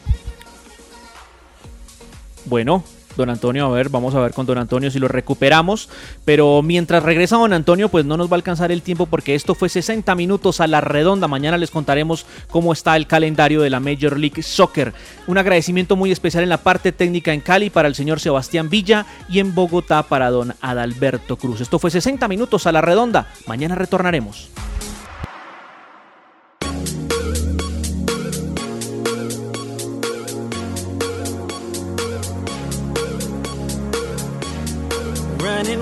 Bueno, 2.47 2.85
Don 3.17 3.31
Antonio, 3.31 3.67
a 3.67 3.71
ver, 3.71 3.89
vamos 3.89 4.15
a 4.15 4.21
ver 4.21 4.33
con 4.33 4.47
Don 4.47 4.59
Antonio 4.59 4.91
si 4.91 4.99
lo 4.99 5.09
recuperamos. 5.09 5.89
Pero 6.25 6.63
mientras 6.63 7.03
regresa 7.03 7.37
Don 7.37 7.53
Antonio, 7.53 7.89
pues 7.89 8.05
no 8.05 8.17
nos 8.17 8.29
va 8.29 8.33
a 8.33 8.37
alcanzar 8.37 8.73
el 8.73 8.83
tiempo 8.83 9.07
porque 9.07 9.35
esto 9.35 9.55
fue 9.55 9.69
60 9.69 10.15
minutos 10.15 10.61
a 10.61 10.67
la 10.67 10.81
redonda. 10.81 11.29
Mañana 11.29 11.59
les 11.59 11.71
contaremos 11.71 12.27
cómo 12.51 12.73
está 12.73 12.97
el 12.97 13.07
calendario 13.07 13.63
de 13.63 13.71
la 13.71 13.81
Major 13.81 14.19
League 14.19 14.43
Soccer. 14.43 14.93
Un 15.27 15.39
agradecimiento 15.39 15.97
muy 15.97 16.13
especial 16.13 16.43
en 16.43 16.49
la 16.49 16.59
parte 16.59 16.93
técnica 16.93 17.33
en 17.33 17.41
Cali 17.41 17.71
para 17.71 17.89
el 17.89 17.95
señor 17.95 18.21
Sebastián 18.21 18.71
Villa 18.71 19.07
y 19.29 19.39
en 19.41 19.55
Bogotá 19.55 20.03
para 20.03 20.31
Don 20.31 20.55
Adalberto 20.61 21.37
Cruz. 21.37 21.61
Esto 21.61 21.79
fue 21.79 21.91
60 21.91 22.27
minutos 22.29 22.67
a 22.67 22.73
la 22.73 22.81
redonda. 22.81 23.29
Mañana 23.47 23.75
retornaremos. 23.75 24.51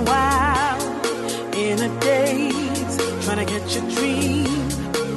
Wild 0.08 0.82
in 1.54 1.78
a 1.80 2.00
daze, 2.00 2.96
trying 3.24 3.40
to 3.44 3.46
catch 3.52 3.76
a 3.76 3.82
dream 3.94 4.44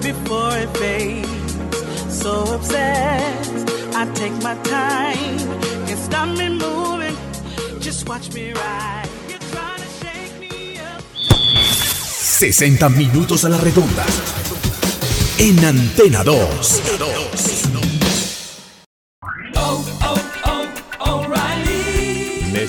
before 0.02 0.54
it 0.64 0.70
fades. 0.78 1.52
So 2.10 2.32
obsessed, 2.54 3.68
I 3.96 4.06
take 4.14 4.36
my 4.44 4.56
time, 4.64 5.38
can't 5.88 6.00
stop 6.00 6.30
me 6.40 6.50
moving. 6.50 7.16
Just 7.80 8.08
watch 8.08 8.34
me 8.34 8.54
ride. 8.54 9.10
You're 9.30 9.46
trying 9.54 9.82
to 9.82 9.90
shake 10.02 10.36
me 10.40 10.78
up. 10.80 11.02
60 12.44 12.90
minutos 12.90 13.44
a 13.46 13.50
la 13.50 13.58
redonda. 13.58 14.06
En 15.38 15.66
Antena 15.66 16.24
2. 16.24 17.91